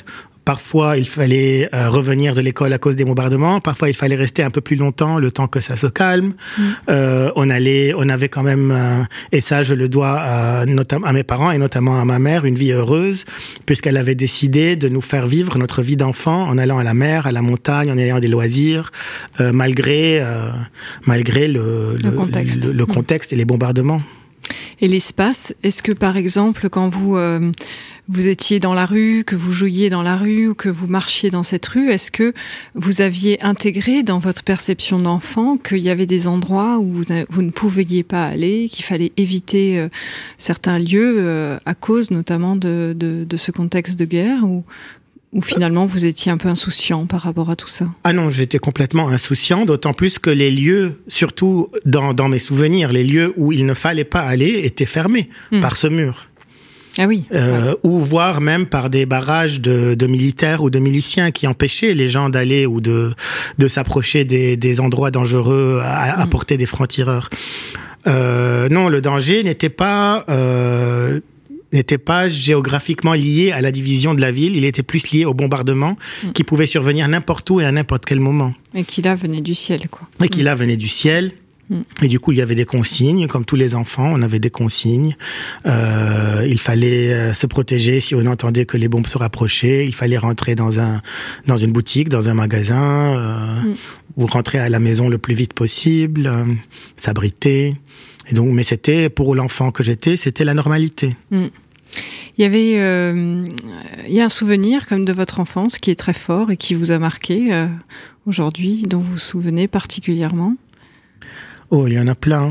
Parfois, 0.48 0.96
il 0.96 1.06
fallait 1.06 1.68
euh, 1.74 1.90
revenir 1.90 2.32
de 2.32 2.40
l'école 2.40 2.72
à 2.72 2.78
cause 2.78 2.96
des 2.96 3.04
bombardements. 3.04 3.60
Parfois, 3.60 3.90
il 3.90 3.94
fallait 3.94 4.16
rester 4.16 4.42
un 4.42 4.48
peu 4.48 4.62
plus 4.62 4.76
longtemps, 4.76 5.18
le 5.18 5.30
temps 5.30 5.46
que 5.46 5.60
ça 5.60 5.76
se 5.76 5.86
calme. 5.86 6.28
Mm. 6.56 6.62
Euh, 6.88 7.30
on 7.36 7.50
allait, 7.50 7.92
on 7.94 8.08
avait 8.08 8.30
quand 8.30 8.42
même, 8.42 8.72
euh, 8.74 9.02
et 9.30 9.42
ça, 9.42 9.62
je 9.62 9.74
le 9.74 9.90
dois 9.90 10.18
à, 10.18 10.60
à 10.62 11.12
mes 11.12 11.22
parents 11.22 11.50
et 11.50 11.58
notamment 11.58 12.00
à 12.00 12.06
ma 12.06 12.18
mère, 12.18 12.46
une 12.46 12.54
vie 12.54 12.72
heureuse, 12.72 13.26
puisqu'elle 13.66 13.98
avait 13.98 14.14
décidé 14.14 14.74
de 14.74 14.88
nous 14.88 15.02
faire 15.02 15.26
vivre 15.26 15.58
notre 15.58 15.82
vie 15.82 15.98
d'enfant 15.98 16.48
en 16.48 16.56
allant 16.56 16.78
à 16.78 16.82
la 16.82 16.94
mer, 16.94 17.26
à 17.26 17.32
la 17.32 17.42
montagne, 17.42 17.92
en 17.92 17.98
ayant 17.98 18.18
des 18.18 18.28
loisirs, 18.28 18.90
malgré, 19.38 20.24
malgré 21.04 21.48
le, 21.48 21.98
le, 22.02 22.10
contexte. 22.10 22.64
le, 22.64 22.84
mm. 22.84 22.86
contexte 22.86 23.34
et 23.34 23.36
les 23.36 23.44
bombardements. 23.44 24.00
Et 24.80 24.88
l'espace, 24.88 25.54
est-ce 25.62 25.82
que 25.82 25.92
par 25.92 26.16
exemple, 26.16 26.70
quand 26.70 26.88
vous 26.88 27.18
vous 28.08 28.28
étiez 28.28 28.58
dans 28.58 28.74
la 28.74 28.86
rue, 28.86 29.22
que 29.24 29.36
vous 29.36 29.52
jouiez 29.52 29.90
dans 29.90 30.02
la 30.02 30.16
rue 30.16 30.48
ou 30.48 30.54
que 30.54 30.68
vous 30.68 30.86
marchiez 30.86 31.30
dans 31.30 31.42
cette 31.42 31.66
rue, 31.66 31.90
est-ce 31.90 32.10
que 32.10 32.32
vous 32.74 33.02
aviez 33.02 33.42
intégré 33.42 34.02
dans 34.02 34.18
votre 34.18 34.42
perception 34.42 34.98
d'enfant 34.98 35.58
qu'il 35.58 35.78
y 35.78 35.90
avait 35.90 36.06
des 36.06 36.26
endroits 36.26 36.78
où 36.78 36.90
vous, 37.28 37.42
ne 37.42 37.50
pouviez 37.50 38.02
pas 38.02 38.24
aller, 38.24 38.68
qu'il 38.70 38.84
fallait 38.84 39.12
éviter 39.16 39.78
euh, 39.78 39.88
certains 40.38 40.78
lieux 40.78 41.16
euh, 41.18 41.58
à 41.66 41.74
cause 41.74 42.10
notamment 42.10 42.56
de, 42.56 43.26
ce 43.36 43.50
contexte 43.50 43.98
de 43.98 44.06
guerre 44.06 44.44
ou, 44.44 44.64
ou 45.32 45.42
finalement 45.42 45.84
vous 45.84 46.06
étiez 46.06 46.32
un 46.32 46.38
peu 46.38 46.48
insouciant 46.48 47.04
par 47.04 47.20
rapport 47.20 47.50
à 47.50 47.56
tout 47.56 47.68
ça? 47.68 47.90
Ah 48.04 48.14
non, 48.14 48.30
j'étais 48.30 48.58
complètement 48.58 49.08
insouciant, 49.08 49.66
d'autant 49.66 49.92
plus 49.92 50.18
que 50.18 50.30
les 50.30 50.50
lieux, 50.50 51.02
surtout 51.08 51.68
dans, 51.84 52.28
mes 52.28 52.38
souvenirs, 52.38 52.90
les 52.90 53.04
lieux 53.04 53.34
où 53.36 53.52
il 53.52 53.66
ne 53.66 53.74
fallait 53.74 54.04
pas 54.04 54.22
aller 54.22 54.62
étaient 54.64 54.86
fermés 54.86 55.28
hmm. 55.52 55.60
par 55.60 55.76
ce 55.76 55.88
mur. 55.88 56.28
Ah 56.98 57.06
oui. 57.06 57.24
Euh, 57.32 57.76
ou 57.84 58.00
voire 58.00 58.40
même 58.40 58.66
par 58.66 58.90
des 58.90 59.06
barrages 59.06 59.60
de, 59.60 59.94
de, 59.94 60.06
militaires 60.08 60.62
ou 60.64 60.68
de 60.68 60.80
miliciens 60.80 61.30
qui 61.30 61.46
empêchaient 61.46 61.94
les 61.94 62.08
gens 62.08 62.28
d'aller 62.28 62.66
ou 62.66 62.80
de, 62.80 63.12
de 63.56 63.68
s'approcher 63.68 64.24
des, 64.24 64.56
des, 64.56 64.80
endroits 64.80 65.12
dangereux 65.12 65.80
à, 65.84 66.26
mm. 66.26 66.28
porter 66.28 66.56
des 66.56 66.66
francs-tireurs. 66.66 67.30
Euh, 68.08 68.68
non, 68.68 68.88
le 68.88 69.00
danger 69.00 69.44
n'était 69.44 69.68
pas 69.68 70.24
euh, 70.28 71.20
n'était 71.72 71.98
pas 71.98 72.28
géographiquement 72.28 73.12
lié 73.12 73.52
à 73.52 73.60
la 73.60 73.70
division 73.70 74.14
de 74.14 74.20
la 74.20 74.32
ville, 74.32 74.56
il 74.56 74.64
était 74.64 74.82
plus 74.82 75.12
lié 75.12 75.24
au 75.24 75.34
bombardement 75.34 75.96
mm. 76.24 76.32
qui 76.32 76.42
pouvait 76.42 76.66
survenir 76.66 77.06
n'importe 77.06 77.48
où 77.50 77.60
et 77.60 77.64
à 77.64 77.70
n'importe 77.70 78.06
quel 78.06 78.18
moment. 78.18 78.54
Et 78.74 78.82
qui 78.82 79.02
là 79.02 79.14
venait 79.14 79.40
du 79.40 79.54
ciel, 79.54 79.88
quoi. 79.88 80.08
Et 80.22 80.28
qui 80.28 80.42
là 80.42 80.56
venait 80.56 80.76
du 80.76 80.88
ciel. 80.88 81.32
Mm. 81.70 81.80
Et 82.02 82.08
du 82.08 82.18
coup, 82.20 82.32
il 82.32 82.38
y 82.38 82.42
avait 82.42 82.54
des 82.54 82.64
consignes, 82.64 83.26
comme 83.26 83.44
tous 83.44 83.56
les 83.56 83.74
enfants, 83.74 84.10
on 84.12 84.22
avait 84.22 84.38
des 84.38 84.50
consignes. 84.50 85.16
Euh, 85.66 86.46
il 86.48 86.58
fallait 86.58 87.12
euh, 87.12 87.34
se 87.34 87.46
protéger 87.46 88.00
si 88.00 88.14
on 88.14 88.26
entendait 88.26 88.66
que 88.66 88.76
les 88.76 88.88
bombes 88.88 89.06
se 89.06 89.18
rapprochaient. 89.18 89.86
Il 89.86 89.94
fallait 89.94 90.18
rentrer 90.18 90.54
dans 90.54 90.80
un 90.80 91.00
dans 91.46 91.56
une 91.56 91.72
boutique, 91.72 92.08
dans 92.08 92.28
un 92.28 92.34
magasin, 92.34 93.16
euh, 93.16 93.62
mm. 93.62 93.74
ou 94.16 94.26
rentrer 94.26 94.58
à 94.58 94.68
la 94.68 94.80
maison 94.80 95.08
le 95.08 95.18
plus 95.18 95.34
vite 95.34 95.52
possible, 95.52 96.26
euh, 96.26 96.44
s'abriter. 96.96 97.76
Et 98.30 98.34
donc, 98.34 98.52
mais 98.52 98.62
c'était 98.62 99.08
pour 99.08 99.34
l'enfant 99.34 99.70
que 99.70 99.82
j'étais, 99.82 100.16
c'était 100.16 100.44
la 100.44 100.54
normalité. 100.54 101.16
Mm. 101.30 101.46
Il 102.36 102.42
y 102.42 102.44
avait, 102.44 102.78
euh, 102.78 103.44
il 104.06 104.14
y 104.14 104.20
a 104.20 104.24
un 104.24 104.28
souvenir 104.28 104.86
comme 104.86 105.04
de 105.04 105.12
votre 105.12 105.40
enfance 105.40 105.78
qui 105.78 105.90
est 105.90 105.98
très 105.98 106.12
fort 106.12 106.50
et 106.50 106.56
qui 106.56 106.74
vous 106.74 106.92
a 106.92 106.98
marqué 106.98 107.52
euh, 107.52 107.66
aujourd'hui, 108.26 108.84
dont 108.86 108.98
vous 108.98 109.12
vous 109.12 109.18
souvenez 109.18 109.66
particulièrement? 109.66 110.54
Oh, 111.70 111.86
il 111.86 111.92
y 111.92 112.00
en 112.00 112.08
a 112.08 112.14
plein. 112.14 112.48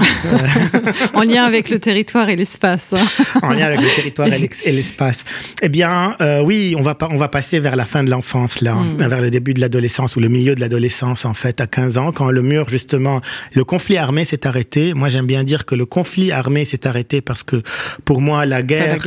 en 1.15 1.23
lien 1.23 1.43
avec 1.43 1.71
le 1.71 1.79
territoire 1.79 2.29
et 2.29 2.35
l'espace. 2.35 2.93
en 3.41 3.51
lien 3.51 3.65
avec 3.65 3.81
le 3.81 3.95
territoire 3.95 4.27
et 4.27 4.71
l'espace. 4.71 5.23
Eh 5.63 5.69
bien, 5.69 6.15
euh, 6.21 6.43
oui, 6.43 6.75
on 6.77 6.83
va, 6.83 6.95
on 7.09 7.17
va 7.17 7.27
passer 7.27 7.59
vers 7.59 7.75
la 7.75 7.85
fin 7.85 8.03
de 8.03 8.11
l'enfance, 8.11 8.61
là, 8.61 8.75
hmm. 8.75 8.97
vers 8.97 9.21
le 9.21 9.31
début 9.31 9.55
de 9.55 9.59
l'adolescence 9.59 10.17
ou 10.17 10.19
le 10.19 10.29
milieu 10.29 10.53
de 10.53 10.59
l'adolescence, 10.59 11.25
en 11.25 11.33
fait, 11.33 11.59
à 11.61 11.65
15 11.65 11.97
ans, 11.97 12.11
quand 12.11 12.29
le 12.29 12.43
mur, 12.43 12.69
justement, 12.69 13.21
le 13.53 13.63
conflit 13.63 13.97
armé 13.97 14.23
s'est 14.23 14.45
arrêté. 14.45 14.93
Moi, 14.93 15.09
j'aime 15.09 15.25
bien 15.25 15.43
dire 15.43 15.65
que 15.65 15.73
le 15.73 15.87
conflit 15.87 16.31
armé 16.31 16.65
s'est 16.65 16.85
arrêté 16.85 17.21
parce 17.21 17.41
que, 17.41 17.63
pour 18.05 18.21
moi, 18.21 18.45
la 18.45 18.61
guerre, 18.61 18.99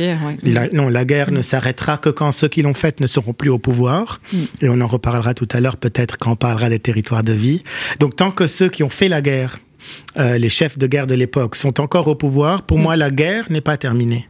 non, 0.73 0.89
la 0.89 1.05
guerre 1.05 1.31
ne 1.31 1.41
s'arrêtera 1.41 1.97
que 1.97 2.09
quand 2.09 2.33
ceux 2.33 2.49
qui 2.49 2.63
l'ont 2.63 2.73
faite 2.73 2.99
ne 2.99 3.07
seront 3.07 3.31
plus 3.31 3.49
au 3.49 3.59
pouvoir. 3.59 4.19
Hmm. 4.33 4.43
Et 4.61 4.67
on 4.67 4.81
en 4.81 4.87
reparlera 4.87 5.33
tout 5.33 5.47
à 5.53 5.61
l'heure, 5.61 5.77
peut-être, 5.77 6.17
quand 6.17 6.31
on 6.31 6.35
parlera 6.35 6.67
des 6.67 6.79
territoires 6.79 7.23
de 7.23 7.33
vie. 7.33 7.63
Donc, 8.01 8.17
tant 8.17 8.31
que 8.31 8.47
ceux 8.47 8.67
qui 8.67 8.83
ont 8.83 8.89
fait 8.89 9.07
la 9.07 9.21
guerre 9.21 9.59
euh, 10.17 10.37
les 10.37 10.49
chefs 10.49 10.77
de 10.77 10.87
guerre 10.87 11.07
de 11.07 11.15
l'époque 11.15 11.55
sont 11.55 11.79
encore 11.79 12.07
au 12.07 12.15
pouvoir, 12.15 12.63
pour 12.63 12.77
mm. 12.77 12.81
moi, 12.81 12.97
la 12.97 13.11
guerre 13.11 13.45
n'est 13.49 13.61
pas 13.61 13.77
terminée. 13.77 14.27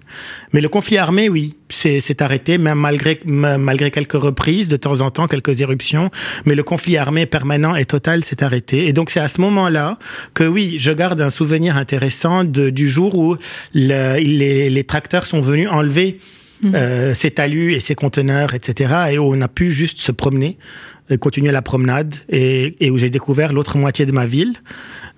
Mais 0.53 0.61
le 0.61 0.69
conflit 0.69 0.97
armé, 0.97 1.29
oui, 1.29 1.55
c'est 1.69 2.21
arrêté, 2.21 2.57
même 2.57 2.79
malgré, 2.79 3.19
malgré 3.25 3.91
quelques 3.91 4.13
reprises, 4.13 4.67
de 4.67 4.77
temps 4.77 5.01
en 5.01 5.09
temps, 5.09 5.27
quelques 5.27 5.61
éruptions. 5.61 6.11
Mais 6.45 6.55
le 6.55 6.63
conflit 6.63 6.97
armé 6.97 7.25
permanent 7.25 7.75
et 7.75 7.85
total 7.85 8.23
s'est 8.23 8.43
arrêté. 8.43 8.87
Et 8.87 8.93
donc, 8.93 9.09
c'est 9.09 9.19
à 9.19 9.27
ce 9.27 9.41
moment-là 9.41 9.97
que, 10.33 10.43
oui, 10.43 10.77
je 10.79 10.91
garde 10.91 11.21
un 11.21 11.29
souvenir 11.29 11.77
intéressant 11.77 12.43
de, 12.43 12.69
du 12.69 12.89
jour 12.89 13.17
où 13.17 13.37
les, 13.73 14.69
les 14.69 14.83
tracteurs 14.83 15.25
sont 15.25 15.41
venus 15.41 15.69
enlever 15.69 16.19
mm. 16.63 16.75
euh, 16.75 17.13
ces 17.13 17.31
talus 17.31 17.73
et 17.73 17.79
ces 17.79 17.95
conteneurs, 17.95 18.53
etc. 18.53 18.93
Et 19.11 19.17
où 19.17 19.33
on 19.33 19.41
a 19.41 19.47
pu 19.47 19.71
juste 19.71 19.99
se 19.99 20.11
promener, 20.11 20.57
continuer 21.19 21.51
la 21.51 21.61
promenade, 21.61 22.15
et, 22.29 22.75
et 22.79 22.89
où 22.89 22.97
j'ai 22.97 23.09
découvert 23.09 23.53
l'autre 23.53 23.77
moitié 23.77 24.05
de 24.05 24.11
ma 24.11 24.25
ville. 24.25 24.55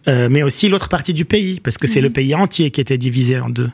Euh, 0.08 0.28
mais 0.30 0.44
aussi 0.44 0.68
l'autre 0.68 0.90
partie 0.90 1.14
du 1.14 1.26
pays, 1.26 1.60
parce 1.62 1.78
que 1.78 1.88
c'est 1.88 2.02
le 2.02 2.10
mhm. 2.10 2.14
pays 2.14 2.36
entier 2.36 2.72
qui 2.72 2.82
était 2.82 2.98
divisé 2.98 3.40
en 3.40 3.50
deux. 3.50 3.70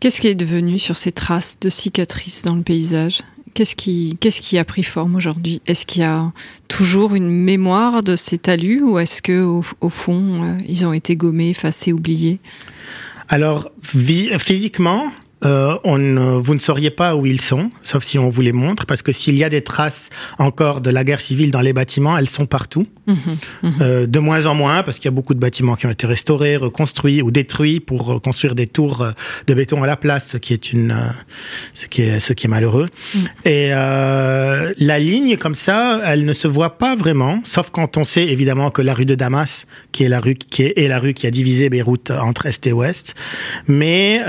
Qu'est-ce 0.00 0.20
qui 0.20 0.28
est 0.28 0.34
devenu 0.34 0.78
sur 0.78 0.96
ces 0.96 1.12
traces 1.12 1.58
de 1.60 1.68
cicatrices 1.68 2.42
dans 2.42 2.54
le 2.54 2.62
paysage? 2.62 3.20
Qu'est-ce 3.54 3.76
qui, 3.76 4.16
qu'est-ce 4.18 4.40
qui 4.40 4.56
a 4.56 4.64
pris 4.64 4.82
forme 4.82 5.14
aujourd'hui? 5.14 5.60
Est-ce 5.66 5.84
qu'il 5.84 6.00
y 6.00 6.06
a 6.06 6.32
toujours 6.68 7.14
une 7.14 7.28
mémoire 7.28 8.02
de 8.02 8.16
ces 8.16 8.38
talus 8.38 8.82
ou 8.82 8.98
est-ce 8.98 9.20
que 9.20 9.42
au, 9.42 9.88
fond 9.90 10.42
euh, 10.42 10.56
ils 10.66 10.86
ont 10.86 10.94
été 10.94 11.16
gommés, 11.16 11.50
effacés, 11.50 11.92
oubliés? 11.92 12.40
Alors 13.28 13.70
physiquement, 13.82 15.12
euh, 15.44 15.76
on, 15.84 16.40
vous 16.40 16.54
ne 16.54 16.60
sauriez 16.60 16.90
pas 16.90 17.16
où 17.16 17.26
ils 17.26 17.40
sont, 17.40 17.70
sauf 17.82 18.04
si 18.04 18.18
on 18.18 18.30
vous 18.30 18.42
les 18.42 18.52
montre, 18.52 18.86
parce 18.86 19.02
que 19.02 19.12
s'il 19.12 19.36
y 19.36 19.44
a 19.44 19.48
des 19.48 19.62
traces 19.62 20.10
encore 20.38 20.80
de 20.80 20.90
la 20.90 21.04
guerre 21.04 21.20
civile 21.20 21.50
dans 21.50 21.60
les 21.60 21.72
bâtiments, 21.72 22.16
elles 22.16 22.28
sont 22.28 22.46
partout. 22.46 22.86
Mhm, 23.06 23.16
mhm. 23.62 23.72
Euh, 23.80 24.06
de 24.06 24.18
moins 24.20 24.46
en 24.46 24.54
moins, 24.54 24.82
parce 24.82 24.98
qu'il 24.98 25.06
y 25.06 25.08
a 25.08 25.12
beaucoup 25.12 25.34
de 25.34 25.40
bâtiments 25.40 25.74
qui 25.74 25.86
ont 25.86 25.90
été 25.90 26.06
restaurés, 26.06 26.56
reconstruits 26.56 27.22
ou 27.22 27.30
détruits 27.30 27.80
pour 27.80 28.20
construire 28.22 28.54
des 28.54 28.68
tours 28.68 29.02
euh, 29.02 29.10
de 29.48 29.54
béton 29.54 29.82
à 29.82 29.86
la 29.86 29.96
place, 29.96 30.28
ce 30.30 30.36
qui 30.36 30.52
est 30.52 30.72
une, 30.72 30.96
ce 31.74 31.86
qui 31.86 32.02
est, 32.02 32.20
ce 32.20 32.32
qui 32.32 32.46
est 32.46 32.50
malheureux. 32.50 32.88
Mhm. 33.14 33.20
Et 33.44 33.68
la 33.72 34.98
ligne 34.98 35.36
comme 35.36 35.54
ça, 35.54 36.00
elle 36.04 36.24
ne 36.24 36.32
se 36.32 36.46
voit 36.46 36.78
pas 36.78 36.94
vraiment, 36.94 37.40
sauf 37.44 37.70
quand 37.70 37.96
on 37.96 38.04
sait 38.04 38.24
évidemment 38.24 38.70
que 38.70 38.82
la 38.82 38.94
rue 38.94 39.06
de 39.06 39.14
Damas, 39.14 39.66
qui 39.90 40.04
est 40.04 40.08
la 40.08 40.20
rue 40.20 40.34
qui 40.34 40.62
est, 40.62 40.78
est 40.78 40.88
la 40.88 40.98
rue 40.98 41.14
qui 41.14 41.26
a 41.26 41.30
divisé 41.30 41.68
Beyrouth 41.68 42.10
entre 42.10 42.46
est 42.46 42.66
et 42.66 42.72
ouest, 42.72 43.14
mais 43.66 44.20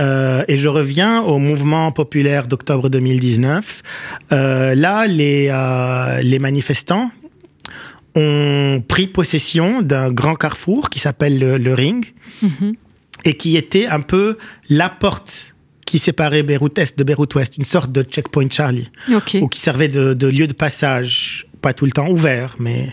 et 0.47 0.57
je 0.57 0.67
reviens 0.67 1.02
au 1.05 1.39
mouvement 1.39 1.91
populaire 1.91 2.47
d'octobre 2.47 2.89
2019. 2.89 3.81
Euh, 4.31 4.75
là, 4.75 5.07
les, 5.07 5.47
euh, 5.49 6.21
les 6.21 6.39
manifestants 6.39 7.11
ont 8.15 8.83
pris 8.87 9.07
possession 9.07 9.81
d'un 9.81 10.11
grand 10.11 10.35
carrefour 10.35 10.89
qui 10.89 10.99
s'appelle 10.99 11.39
le, 11.39 11.73
Ring 11.73 12.05
mm-hmm. 12.43 12.75
et 13.25 13.33
qui 13.35 13.57
était 13.57 13.87
un 13.87 14.01
peu 14.01 14.37
la 14.69 14.89
porte 14.89 15.53
qui 15.85 15.99
séparait 15.99 16.43
Beyrouth 16.43 16.77
Est 16.77 16.97
de 16.97 17.03
Beyrouth 17.03 17.35
Ouest, 17.35 17.57
une 17.57 17.63
sorte 17.63 17.91
de 17.91 18.03
checkpoint 18.03 18.49
Charlie, 18.49 18.89
ou 19.41 19.47
qui 19.47 19.59
servait 19.59 19.87
de, 19.87 20.13
de 20.13 20.27
lieu 20.27 20.47
de 20.47 20.53
passage 20.53 21.47
pas 21.63 21.73
tout 21.73 21.85
le 21.85 21.91
temps 21.91 22.09
ouvert, 22.09 22.57
mais 22.59 22.89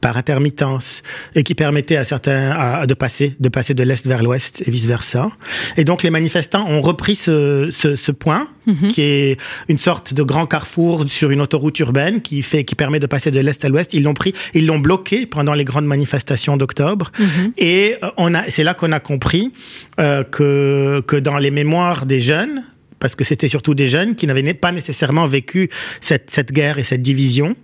par 0.00 0.16
intermittence, 0.16 1.02
et 1.36 1.44
qui 1.44 1.54
permettait 1.54 1.96
à 1.96 2.04
certains 2.04 2.84
de 2.84 2.94
passer, 2.94 3.36
de 3.38 3.48
passer 3.48 3.74
de 3.74 3.84
l'est 3.84 4.04
vers 4.06 4.22
l'ouest 4.22 4.62
et 4.66 4.70
vice 4.70 4.86
versa. 4.86 5.30
Et 5.76 5.84
donc 5.84 6.02
les 6.02 6.10
manifestants 6.10 6.66
ont 6.68 6.82
repris 6.82 7.14
ce, 7.14 7.68
ce, 7.70 8.12
point, 8.12 8.48
mhm. 8.66 8.88
qui 8.88 9.02
est 9.02 9.36
une 9.68 9.78
sorte 9.78 10.12
de 10.12 10.22
grand 10.24 10.46
carrefour 10.46 11.04
sur 11.08 11.30
une 11.30 11.40
autoroute 11.40 11.78
urbaine 11.78 12.20
qui 12.20 12.42
fait, 12.42 12.64
qui 12.64 12.74
permet 12.74 12.98
de 12.98 13.06
passer 13.06 13.30
de 13.30 13.38
l'est 13.38 13.64
à 13.64 13.68
l'ouest. 13.68 13.94
Ils 13.94 14.02
l'ont 14.02 14.14
pris, 14.14 14.32
ils 14.52 14.66
l'ont 14.66 14.80
bloqué 14.80 15.24
pendant 15.24 15.54
les 15.54 15.64
grandes 15.64 15.86
manifestations 15.86 16.56
d'octobre. 16.56 17.12
Mhm. 17.20 17.52
Et 17.56 17.96
euh, 18.02 18.10
on 18.16 18.34
a, 18.34 18.50
c'est 18.50 18.64
là 18.64 18.74
qu'on 18.74 18.90
a 18.90 19.00
compris 19.00 19.52
euh, 20.00 20.24
que 20.24 21.02
que 21.06 21.16
dans 21.16 21.38
les 21.38 21.52
mémoires 21.52 22.04
des 22.04 22.20
jeunes 22.20 22.64
parce 22.98 23.14
que 23.14 23.24
c'était 23.24 23.48
surtout 23.48 23.74
des 23.74 23.88
jeunes 23.88 24.14
qui 24.14 24.26
n'avaient 24.26 24.54
pas 24.54 24.72
nécessairement 24.72 25.26
vécu 25.26 25.68
cette, 26.00 26.30
cette 26.30 26.52
guerre 26.52 26.78
et 26.78 26.84
cette 26.84 27.02
division. 27.02 27.56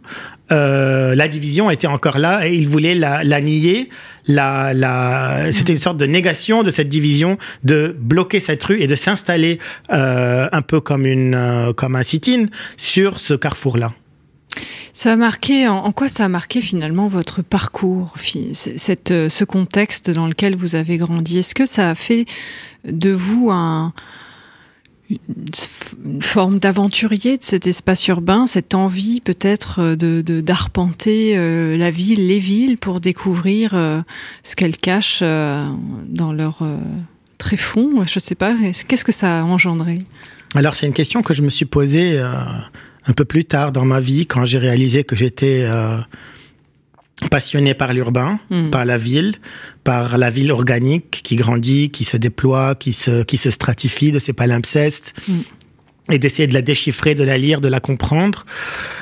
Euh, 0.52 1.14
la 1.14 1.28
division 1.28 1.70
était 1.70 1.86
encore 1.86 2.18
là 2.18 2.46
et 2.46 2.54
ils 2.54 2.68
voulaient 2.68 2.94
la, 2.94 3.24
la 3.24 3.40
nier. 3.40 3.88
La, 4.26 4.74
la, 4.74 5.52
c'était 5.52 5.72
une 5.72 5.78
sorte 5.78 5.96
de 5.96 6.06
négation 6.06 6.62
de 6.62 6.70
cette 6.70 6.88
division, 6.88 7.38
de 7.62 7.94
bloquer 7.98 8.40
cette 8.40 8.62
rue 8.64 8.80
et 8.80 8.86
de 8.86 8.96
s'installer 8.96 9.58
euh, 9.92 10.48
un 10.52 10.62
peu 10.62 10.80
comme 10.80 11.06
une 11.06 11.34
euh, 11.34 11.72
comme 11.72 11.96
un 11.96 12.02
sit-in 12.02 12.46
sur 12.76 13.20
ce 13.20 13.34
carrefour-là. 13.34 13.92
Ça 14.92 15.12
a 15.12 15.16
marqué, 15.16 15.66
en, 15.66 15.90
quoi 15.90 16.08
ça 16.08 16.24
a 16.24 16.28
marqué 16.28 16.60
finalement 16.60 17.08
votre 17.08 17.42
parcours, 17.42 18.14
cette, 18.52 19.08
ce 19.08 19.44
contexte 19.44 20.10
dans 20.10 20.28
lequel 20.28 20.54
vous 20.54 20.76
avez 20.76 20.98
grandi? 20.98 21.38
Est-ce 21.38 21.56
que 21.56 21.66
ça 21.66 21.90
a 21.90 21.94
fait 21.96 22.26
de 22.84 23.10
vous 23.10 23.50
un, 23.50 23.92
une 25.10 26.22
forme 26.22 26.58
d'aventurier 26.58 27.36
de 27.36 27.44
cet 27.44 27.66
espace 27.66 28.06
urbain, 28.08 28.46
cette 28.46 28.74
envie 28.74 29.20
peut-être 29.20 29.94
de 29.94 30.22
d'arpenter 30.40 31.36
euh, 31.36 31.76
la 31.76 31.90
ville, 31.90 32.26
les 32.26 32.38
villes 32.38 32.78
pour 32.78 33.00
découvrir 33.00 33.72
euh, 33.74 34.00
ce 34.42 34.56
qu'elles 34.56 34.76
cachent 34.76 35.20
euh, 35.22 35.66
dans 36.08 36.32
leur 36.32 36.62
tréfonds. 37.38 37.90
Je 38.04 38.16
ne 38.16 38.20
sais 38.20 38.34
pas. 38.34 38.56
Qu'est-ce 38.88 39.04
que 39.04 39.12
ça 39.12 39.40
a 39.40 39.42
engendré? 39.44 39.98
Alors 40.54 40.74
c'est 40.74 40.86
une 40.86 40.92
question 40.92 41.22
que 41.22 41.34
je 41.34 41.42
me 41.42 41.50
suis 41.50 41.66
posée 41.66 42.18
un 42.18 43.12
peu 43.12 43.24
plus 43.24 43.44
tard 43.44 43.72
dans 43.72 43.84
ma 43.84 44.00
vie 44.00 44.26
quand 44.26 44.44
j'ai 44.44 44.58
réalisé 44.58 45.04
que 45.04 45.16
j'étais 45.16 45.68
passionné 47.30 47.74
par 47.74 47.92
l'urbain, 47.92 48.38
hmm. 48.50 48.70
par 48.70 48.84
la 48.84 48.98
ville, 48.98 49.34
par 49.84 50.18
la 50.18 50.30
ville 50.30 50.50
organique 50.52 51.20
qui 51.22 51.36
grandit, 51.36 51.90
qui 51.90 52.04
se 52.04 52.16
déploie, 52.16 52.74
qui 52.74 52.92
se, 52.92 53.22
qui 53.22 53.36
se 53.36 53.50
stratifie 53.50 54.10
de 54.10 54.18
ses 54.18 54.32
palimpsestes. 54.32 55.14
Hmm. 55.28 55.40
et 56.10 56.18
d'essayer 56.18 56.46
de 56.46 56.52
la 56.52 56.60
déchiffrer, 56.60 57.14
de 57.14 57.24
la 57.24 57.38
lire, 57.38 57.62
de 57.62 57.68
la 57.68 57.80
comprendre. 57.80 58.44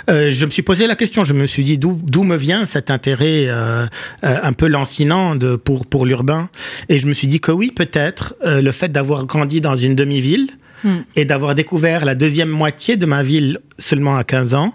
Euh, 0.08 0.30
je 0.30 0.46
me 0.46 0.52
suis 0.52 0.62
posé 0.62 0.86
la 0.86 0.94
question, 0.94 1.24
je 1.24 1.32
me 1.32 1.48
suis 1.48 1.64
dit 1.64 1.76
d'où 1.76 2.22
me 2.22 2.36
vient 2.36 2.64
cet 2.64 2.92
intérêt 2.92 3.46
euh, 3.48 3.86
euh, 4.22 4.38
un 4.40 4.52
peu 4.52 4.68
lancinant 4.68 5.34
de, 5.34 5.56
pour, 5.56 5.86
pour 5.86 6.06
l'urbain. 6.06 6.48
Et 6.88 7.00
je 7.00 7.08
me 7.08 7.12
suis 7.12 7.26
dit 7.26 7.40
que 7.40 7.50
oui, 7.50 7.72
peut-être 7.74 8.36
le 8.44 8.70
fait 8.70 8.92
d'avoir 8.92 9.26
grandi 9.26 9.60
dans 9.60 9.74
une 9.74 9.96
demi-ville 9.96 10.48
hmm. 10.84 10.98
et 11.16 11.24
d'avoir 11.24 11.56
découvert 11.56 12.04
la 12.04 12.14
deuxième 12.14 12.50
moitié 12.50 12.96
de 12.96 13.06
ma 13.06 13.24
ville 13.24 13.58
seulement 13.78 14.16
à 14.16 14.22
15 14.22 14.54
ans, 14.54 14.72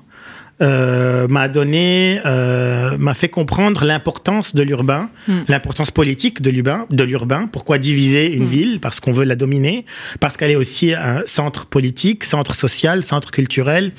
euh, 0.59 1.27
m'a 1.27 1.47
donné, 1.47 2.19
euh, 2.25 2.97
m'a 2.97 3.13
fait 3.13 3.29
comprendre 3.29 3.85
l'importance 3.85 4.55
de 4.55 4.63
l'urbain, 4.63 5.09
hmm. 5.27 5.41
l'importance 5.47 5.91
politique 5.91 6.41
de 6.41 6.49
l'urbain, 6.49 6.87
de 6.89 7.03
l'urbain. 7.03 7.47
Pourquoi 7.47 7.77
diviser 7.77 8.33
une 8.33 8.45
hmm. 8.45 8.47
ville? 8.47 8.79
Parce 8.79 8.99
qu'on 8.99 9.11
veut 9.11 9.25
la 9.25 9.35
dominer, 9.35 9.85
parce 10.19 10.35
qu'elle 10.35 10.51
est 10.51 10.55
aussi 10.55 10.93
un 10.93 11.21
centre 11.25 11.67
politique, 11.67 12.23
centre 12.23 12.55
social, 12.55 13.03
centre 13.03 13.31
culturel, 13.31 13.91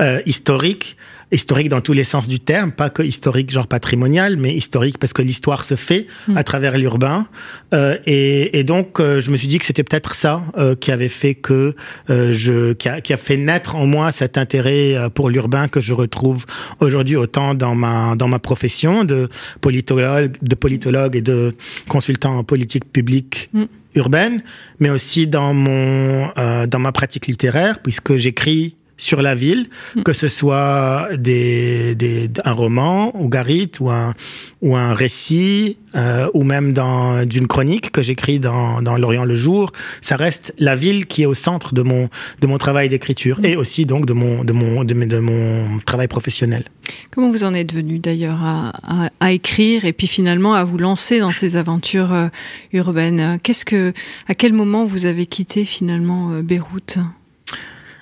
euh, 0.00 0.20
historique 0.26 0.96
historique 1.32 1.68
dans 1.68 1.80
tous 1.80 1.92
les 1.92 2.04
sens 2.04 2.28
du 2.28 2.38
terme, 2.38 2.70
pas 2.70 2.88
que 2.88 3.02
historique 3.02 3.50
genre 3.50 3.66
patrimonial, 3.66 4.36
mais 4.36 4.54
historique 4.54 4.98
parce 4.98 5.12
que 5.12 5.22
l'histoire 5.22 5.64
se 5.64 5.74
fait 5.74 6.06
mm. 6.28 6.36
à 6.36 6.44
travers 6.44 6.78
l'urbain. 6.78 7.26
Euh, 7.74 7.96
et, 8.06 8.58
et, 8.58 8.64
donc, 8.64 9.00
euh, 9.00 9.20
je 9.20 9.30
me 9.30 9.36
suis 9.36 9.48
dit 9.48 9.58
que 9.58 9.64
c'était 9.64 9.82
peut-être 9.82 10.14
ça 10.14 10.44
euh, 10.56 10.76
qui 10.76 10.92
avait 10.92 11.08
fait 11.08 11.34
que 11.34 11.74
euh, 12.10 12.32
je, 12.32 12.72
qui 12.74 12.88
a, 12.88 13.00
qui 13.00 13.12
a, 13.12 13.16
fait 13.16 13.36
naître 13.36 13.74
en 13.74 13.86
moi 13.86 14.12
cet 14.12 14.38
intérêt 14.38 14.94
euh, 14.94 15.08
pour 15.08 15.28
l'urbain 15.28 15.66
que 15.66 15.80
je 15.80 15.94
retrouve 15.94 16.46
aujourd'hui 16.78 17.16
autant 17.16 17.54
dans 17.54 17.74
ma 17.74 18.14
dans 18.14 18.28
ma 18.28 18.38
profession 18.38 19.04
de 19.04 19.28
politologue, 19.60 20.36
de 20.40 20.54
politologue 20.54 21.16
et 21.16 21.22
de 21.22 21.54
consultant 21.88 22.38
en 22.38 22.44
politique 22.44 22.90
publique. 22.92 23.50
Mm. 23.52 23.64
urbaine, 23.96 24.42
mais 24.78 24.90
aussi 24.90 25.26
dans 25.26 25.54
mon 25.54 26.30
dans 26.66 26.78
ma 26.78 26.92
pratique 26.92 27.26
littéraire 27.26 27.78
puisque 27.82 28.16
j'écris 28.16 28.76
sur 28.98 29.22
la 29.22 29.34
ville, 29.34 29.68
mm. 29.94 30.02
que 30.02 30.12
ce 30.12 30.28
soit 30.28 31.08
des, 31.16 31.94
des, 31.94 32.30
un 32.44 32.52
roman 32.52 33.12
ou 33.20 33.28
Garit 33.28 33.72
ou 33.80 33.90
un, 33.90 34.14
ou 34.62 34.76
un 34.76 34.94
récit 34.94 35.76
euh, 35.94 36.28
ou 36.34 36.42
même 36.42 36.72
dans 36.72 37.24
d'une 37.24 37.46
chronique 37.46 37.90
que 37.90 38.02
j'écris 38.02 38.38
dans, 38.38 38.82
dans 38.82 38.96
L'Orient 38.96 39.24
le 39.24 39.34
jour, 39.34 39.72
ça 40.00 40.16
reste 40.16 40.54
la 40.58 40.76
ville 40.76 41.06
qui 41.06 41.22
est 41.22 41.26
au 41.26 41.34
centre 41.34 41.74
de 41.74 41.82
mon 41.82 42.08
de 42.40 42.46
mon 42.46 42.58
travail 42.58 42.88
d'écriture 42.88 43.40
et 43.44 43.56
aussi 43.56 43.86
donc 43.86 44.06
de 44.06 44.12
mon 44.12 44.44
de 44.44 44.52
mon 44.52 44.84
de, 44.84 44.94
de, 44.94 45.18
mon 45.18 45.78
travail 45.84 46.08
professionnel. 46.08 46.64
Comment 47.10 47.30
vous 47.30 47.44
en 47.44 47.54
êtes 47.54 47.72
venu 47.72 47.98
d'ailleurs 47.98 48.42
à, 48.42 48.72
à, 48.82 49.10
à, 49.20 49.32
écrire 49.32 49.84
et 49.84 49.92
puis 49.92 50.06
finalement 50.06 50.54
à 50.54 50.64
vous 50.64 50.78
lancer 50.78 51.18
dans 51.18 51.32
ces 51.32 51.56
aventures 51.56 52.12
euh, 52.12 52.28
urbaines? 52.72 53.38
Qu'est-ce 53.42 53.64
que 53.64 53.92
à 54.28 54.34
quel 54.34 54.52
moment 54.52 54.84
vous 54.84 55.06
avez 55.06 55.26
quitté 55.26 55.64
finalement 55.64 56.30
euh, 56.32 56.42
Beyrouth? 56.42 56.98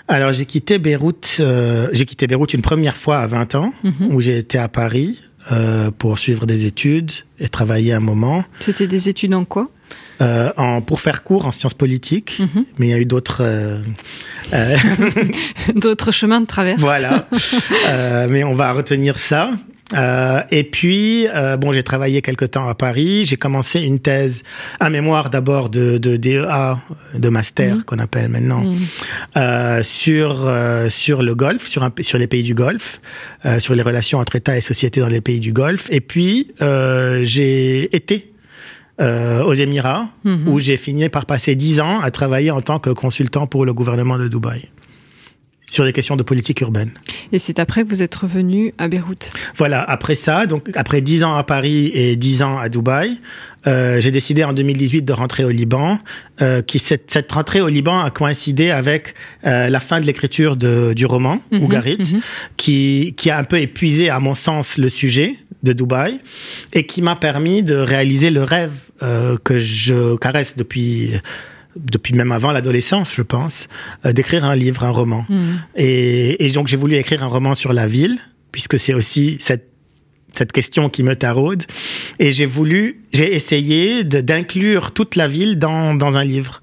Alors 0.09 0.33
j'ai 0.33 0.47
quitté 0.47 0.79
Beyrouth, 0.79 1.39
euh, 1.41 1.89
j'ai 1.93 2.05
quitté 2.05 2.27
Beyrouth 2.27 2.55
une 2.55 2.63
première 2.63 2.97
fois 2.97 3.19
à 3.19 3.27
20 3.27 3.55
ans, 3.55 3.73
mhm. 3.83 4.15
où 4.15 4.21
j'ai 4.21 4.39
été 4.39 4.59
à 4.59 4.69
Paris 4.69 5.19
euh, 5.53 5.91
pour 5.91 6.19
suivre 6.19 6.47
des 6.47 6.67
études 6.67 7.13
et 7.39 7.49
travailler 7.49 7.93
un 7.93 8.01
moment. 8.01 8.45
C'était 8.61 8.87
des 8.87 9.09
études 9.09 9.35
en 9.35 9.45
quoi? 9.45 9.71
Euh, 10.21 10.53
en, 10.57 10.81
pour 10.81 11.01
faire 11.01 11.25
cours 11.25 11.47
en 11.47 11.51
sciences 11.51 11.75
politiques, 11.75 12.39
mhm. 12.39 12.65
mais 12.79 12.87
il 12.87 12.91
y 12.91 12.95
a 12.95 12.99
eu 12.99 13.05
d'autres 13.05 13.39
euh, 13.41 13.81
euh 14.53 14.77
d'autres 15.75 16.13
chemins 16.13 16.41
de 16.41 16.47
traverse. 16.47 16.81
Voilà, 16.81 17.25
mais 18.29 18.45
on 18.45 18.55
va 18.55 18.73
retenir 18.73 19.19
ça. 19.19 19.51
Euh, 19.93 20.41
et 20.51 20.65
puis, 20.65 21.29
euh, 21.29 21.57
bon, 21.57 21.73
j'ai 21.73 21.83
travaillé 21.83 22.23
quelque 22.23 22.45
temps 22.45 22.69
à 22.69 22.75
Paris. 22.75 23.25
J'ai 23.27 23.37
commencé 23.37 23.81
une 23.81 23.99
thèse, 23.99 24.43
un 24.81 24.89
mémoire 24.89 25.29
d'abord 25.29 25.69
de, 25.69 25.99
de 25.99 26.17
DEA, 26.17 26.79
de 27.15 27.29
master 27.29 27.77
mmh. 27.77 27.83
qu'on 27.85 27.99
appelle 27.99 28.29
maintenant, 28.29 28.63
mmh. 28.63 28.77
euh, 29.37 29.83
sur 29.83 30.47
euh, 30.47 30.89
sur 30.89 31.23
le 31.23 31.35
Golfe, 31.35 31.67
sur 31.67 31.83
un, 31.83 31.93
sur 32.01 32.19
les 32.19 32.27
pays 32.27 32.43
du 32.43 32.55
Golfe, 32.55 33.01
euh, 33.45 33.61
sur 33.61 33.75
les 33.75 33.83
relations 33.83 34.19
entre 34.19 34.37
États 34.37 34.57
et 34.57 34.63
sociétés 34.63 35.01
dans 35.01 35.09
les 35.09 35.21
pays 35.21 35.41
du 35.41 35.53
Golfe. 35.53 35.89
Et 35.91 36.01
puis, 36.01 36.53
euh, 36.63 37.21
j'ai 37.25 37.95
été 37.95 38.31
aux 39.01 39.55
Émirats, 39.55 40.07
mmh. 40.23 40.47
où 40.47 40.61
j'ai 40.61 40.77
fini 40.77 41.09
par 41.09 41.27
passer 41.27 41.57
dix 41.57 41.81
ans 41.81 41.99
à 42.01 42.13
travailler 42.13 42.53
en 42.53 42.61
tant 42.61 42.79
que 42.79 42.91
consultant 42.91 43.49
pour 43.49 43.67
le 43.67 43.75
gouvernement 43.75 44.19
de 44.19 44.29
Dubaï 44.29 44.69
sur 45.75 45.85
les 45.85 45.93
questions 45.93 46.17
de 46.17 46.23
politique 46.23 46.61
urbaine. 46.61 46.93
Et 47.33 47.39
c'est 47.39 47.59
après 47.59 47.85
que 47.85 47.89
vous 47.89 48.03
êtes 48.03 48.15
revenu 48.15 48.73
à 48.79 48.89
Beyrouth. 48.89 49.33
Voilà, 49.57 49.83
après 49.83 50.15
ça, 50.15 50.47
donc 50.47 50.71
après 50.75 51.01
dix 51.01 51.25
ans 51.25 51.35
à 51.35 51.43
Paris 51.43 51.91
et 51.95 52.17
dix 52.17 52.43
ans 52.43 52.59
à 52.59 52.69
Dubaï, 52.69 53.21
euh, 53.67 54.01
j'ai 54.01 54.11
décidé 54.11 54.45
en 54.45 54.53
2018 54.53 55.03
de 55.03 55.13
rentrer 55.13 55.45
au 55.45 55.51
Liban. 55.51 55.99
Euh, 56.43 56.63
qui 56.63 56.81
cette, 56.81 57.13
cette, 57.13 57.31
rentrée 57.31 57.61
au 57.61 57.69
Liban 57.69 58.01
a 58.01 58.11
coïncidé 58.11 58.71
avec 58.71 59.15
euh, 59.47 59.69
la 59.69 59.79
fin 59.79 60.01
de 60.01 60.07
l'écriture 60.07 60.57
du 60.57 61.07
roman 61.07 61.41
mm 61.53 61.63
Ougarit, 61.63 61.99
mhm. 62.13 62.21
qui 62.57 63.15
qui 63.17 63.31
a 63.31 63.39
un 63.39 63.45
peu 63.45 63.61
épuisé 63.61 64.11
à 64.11 64.19
mon 64.19 64.35
sens 64.35 64.77
le 64.77 64.89
sujet 64.89 65.37
de 65.63 65.73
Dubaï 65.73 66.21
et 66.73 66.87
qui 66.87 67.03
m'a 67.03 67.15
permis 67.15 67.63
de 67.63 67.77
réaliser 67.77 68.31
le 68.31 68.43
rêve 68.43 68.91
que 69.45 69.59
je 69.59 70.17
caresse 70.17 70.57
depuis 70.57 71.13
depuis 71.77 72.15
même 72.15 72.33
avant 72.33 72.53
l'adolescence, 72.53 73.15
je 73.15 73.23
pense, 73.23 73.69
euh, 74.05 74.13
d'écrire 74.13 74.45
un 74.45 74.57
livre, 74.57 74.85
un 74.85 74.91
roman. 74.91 75.27
Mm. 75.29 75.41
Et, 75.77 76.47
et, 76.47 76.51
donc 76.51 76.69
j'ai 76.69 76.77
voulu 76.77 76.97
écrire 76.97 77.23
un 77.23 77.29
roman 77.29 77.55
sur 77.55 77.73
la 77.73 77.87
ville, 77.87 78.19
puisque 78.53 78.79
c'est 78.79 78.95
aussi 78.95 79.37
cette 79.41 79.74
cette 80.37 80.53
question 80.53 80.89
qui 80.89 81.03
me 81.03 81.17
taraude. 81.17 81.65
Et 82.19 82.33
j'ai 82.33 82.47
voulu, 82.47 83.01
j'ai 83.13 83.35
essayé 83.35 84.05
d'inclure 84.05 84.93
toute 84.93 85.17
la 85.17 85.29
ville 85.29 85.59
dans, 85.59 85.95
dans 85.95 86.19
un 86.19 86.25
livre. 86.25 86.63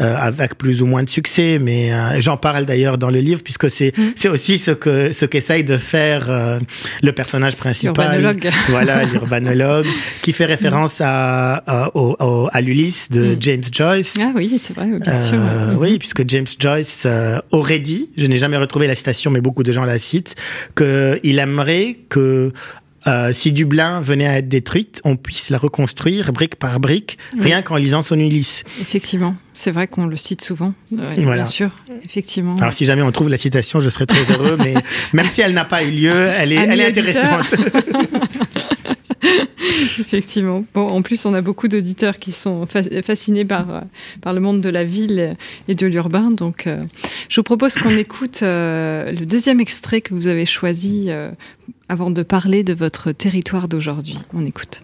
Euh, 0.00 0.16
avec 0.16 0.56
plus 0.56 0.80
ou 0.80 0.86
moins 0.86 1.02
de 1.02 1.10
succès, 1.10 1.58
mais 1.60 1.92
euh, 1.92 2.18
j'en 2.18 2.38
parle 2.38 2.64
d'ailleurs 2.64 2.96
dans 2.96 3.10
le 3.10 3.18
livre 3.18 3.42
puisque 3.42 3.68
c'est 3.68 3.92
mm. 3.94 4.12
c'est 4.16 4.28
aussi 4.28 4.56
ce 4.56 4.70
que 4.70 5.12
ce 5.12 5.26
qu'essaye 5.26 5.64
de 5.64 5.76
faire 5.76 6.30
euh, 6.30 6.58
le 7.02 7.12
personnage 7.12 7.56
principal. 7.56 8.36
Voilà, 8.68 9.04
l'urbanologue, 9.04 9.86
qui 10.22 10.32
fait 10.32 10.46
référence 10.46 11.00
mm. 11.00 11.04
à 11.04 11.54
à, 11.66 11.90
à 12.52 12.60
l'Ulysse 12.62 13.10
de 13.10 13.34
mm. 13.34 13.36
James 13.40 13.62
Joyce. 13.70 14.14
Ah 14.18 14.32
oui, 14.34 14.54
c'est 14.58 14.74
vrai, 14.74 14.86
bien 14.98 15.14
sûr. 15.14 15.38
Oui, 15.78 15.98
puisque 15.98 16.26
James 16.26 16.46
Joyce 16.58 17.06
aurait 17.50 17.80
dit, 17.80 18.08
je 18.16 18.26
n'ai 18.26 18.38
jamais 18.38 18.56
retrouvé 18.56 18.86
la 18.86 18.94
citation, 18.94 19.30
mais 19.30 19.42
beaucoup 19.42 19.62
de 19.62 19.72
gens 19.72 19.84
la 19.84 19.98
citent, 19.98 20.36
que 20.74 21.20
il 21.22 21.38
aimerait 21.38 21.98
que 22.08 22.50
euh, 23.06 23.32
si 23.32 23.52
Dublin 23.52 24.00
venait 24.00 24.26
à 24.26 24.38
être 24.38 24.48
détruite, 24.48 25.00
on 25.04 25.16
puisse 25.16 25.50
la 25.50 25.58
reconstruire 25.58 26.32
brique 26.32 26.56
par 26.56 26.80
brique, 26.80 27.18
rien 27.38 27.62
qu'en 27.62 27.76
lisant 27.76 28.02
son 28.02 28.18
Ulysse. 28.18 28.64
Effectivement, 28.80 29.34
c'est 29.54 29.70
vrai 29.70 29.88
qu'on 29.88 30.06
le 30.06 30.16
cite 30.16 30.42
souvent, 30.42 30.72
euh, 30.98 31.14
bien 31.16 31.46
sûr, 31.46 31.70
effectivement. 32.04 32.56
Alors 32.56 32.72
si 32.72 32.84
jamais 32.84 33.02
on 33.02 33.10
trouve 33.12 33.28
la 33.28 33.36
citation, 33.36 33.80
je 33.80 33.88
serais 33.88 34.06
très 34.06 34.32
heureux, 34.32 34.56
mais 34.58 34.74
même 35.12 35.26
si 35.26 35.40
elle 35.40 35.54
n'a 35.54 35.64
pas 35.64 35.82
eu 35.82 35.90
lieu, 35.90 36.12
elle 36.12 36.52
est, 36.52 36.56
elle 36.56 36.80
est 36.80 36.86
intéressante. 36.86 37.54
Effectivement. 40.00 40.64
Bon, 40.74 40.82
en 40.82 41.02
plus, 41.02 41.24
on 41.26 41.34
a 41.34 41.40
beaucoup 41.40 41.68
d'auditeurs 41.68 42.16
qui 42.16 42.32
sont 42.32 42.66
fascinés 42.66 43.44
par, 43.44 43.70
euh, 43.70 43.80
par 44.20 44.32
le 44.32 44.40
monde 44.40 44.60
de 44.60 44.68
la 44.68 44.84
ville 44.84 45.36
et 45.68 45.74
de 45.74 45.86
l'urbain. 45.86 46.30
Donc, 46.30 46.66
euh, 46.66 46.78
je 47.28 47.40
vous 47.40 47.44
propose 47.44 47.74
qu'on 47.74 47.96
écoute 47.96 48.40
euh, 48.42 49.12
le 49.12 49.24
deuxième 49.26 49.60
extrait 49.60 50.00
que 50.00 50.14
vous 50.14 50.26
avez 50.26 50.46
choisi 50.46 51.10
avant 51.92 52.10
de 52.10 52.22
parler 52.22 52.64
de 52.64 52.72
votre 52.72 53.12
territoire 53.12 53.68
d'aujourd'hui. 53.68 54.18
On 54.32 54.46
écoute. 54.46 54.80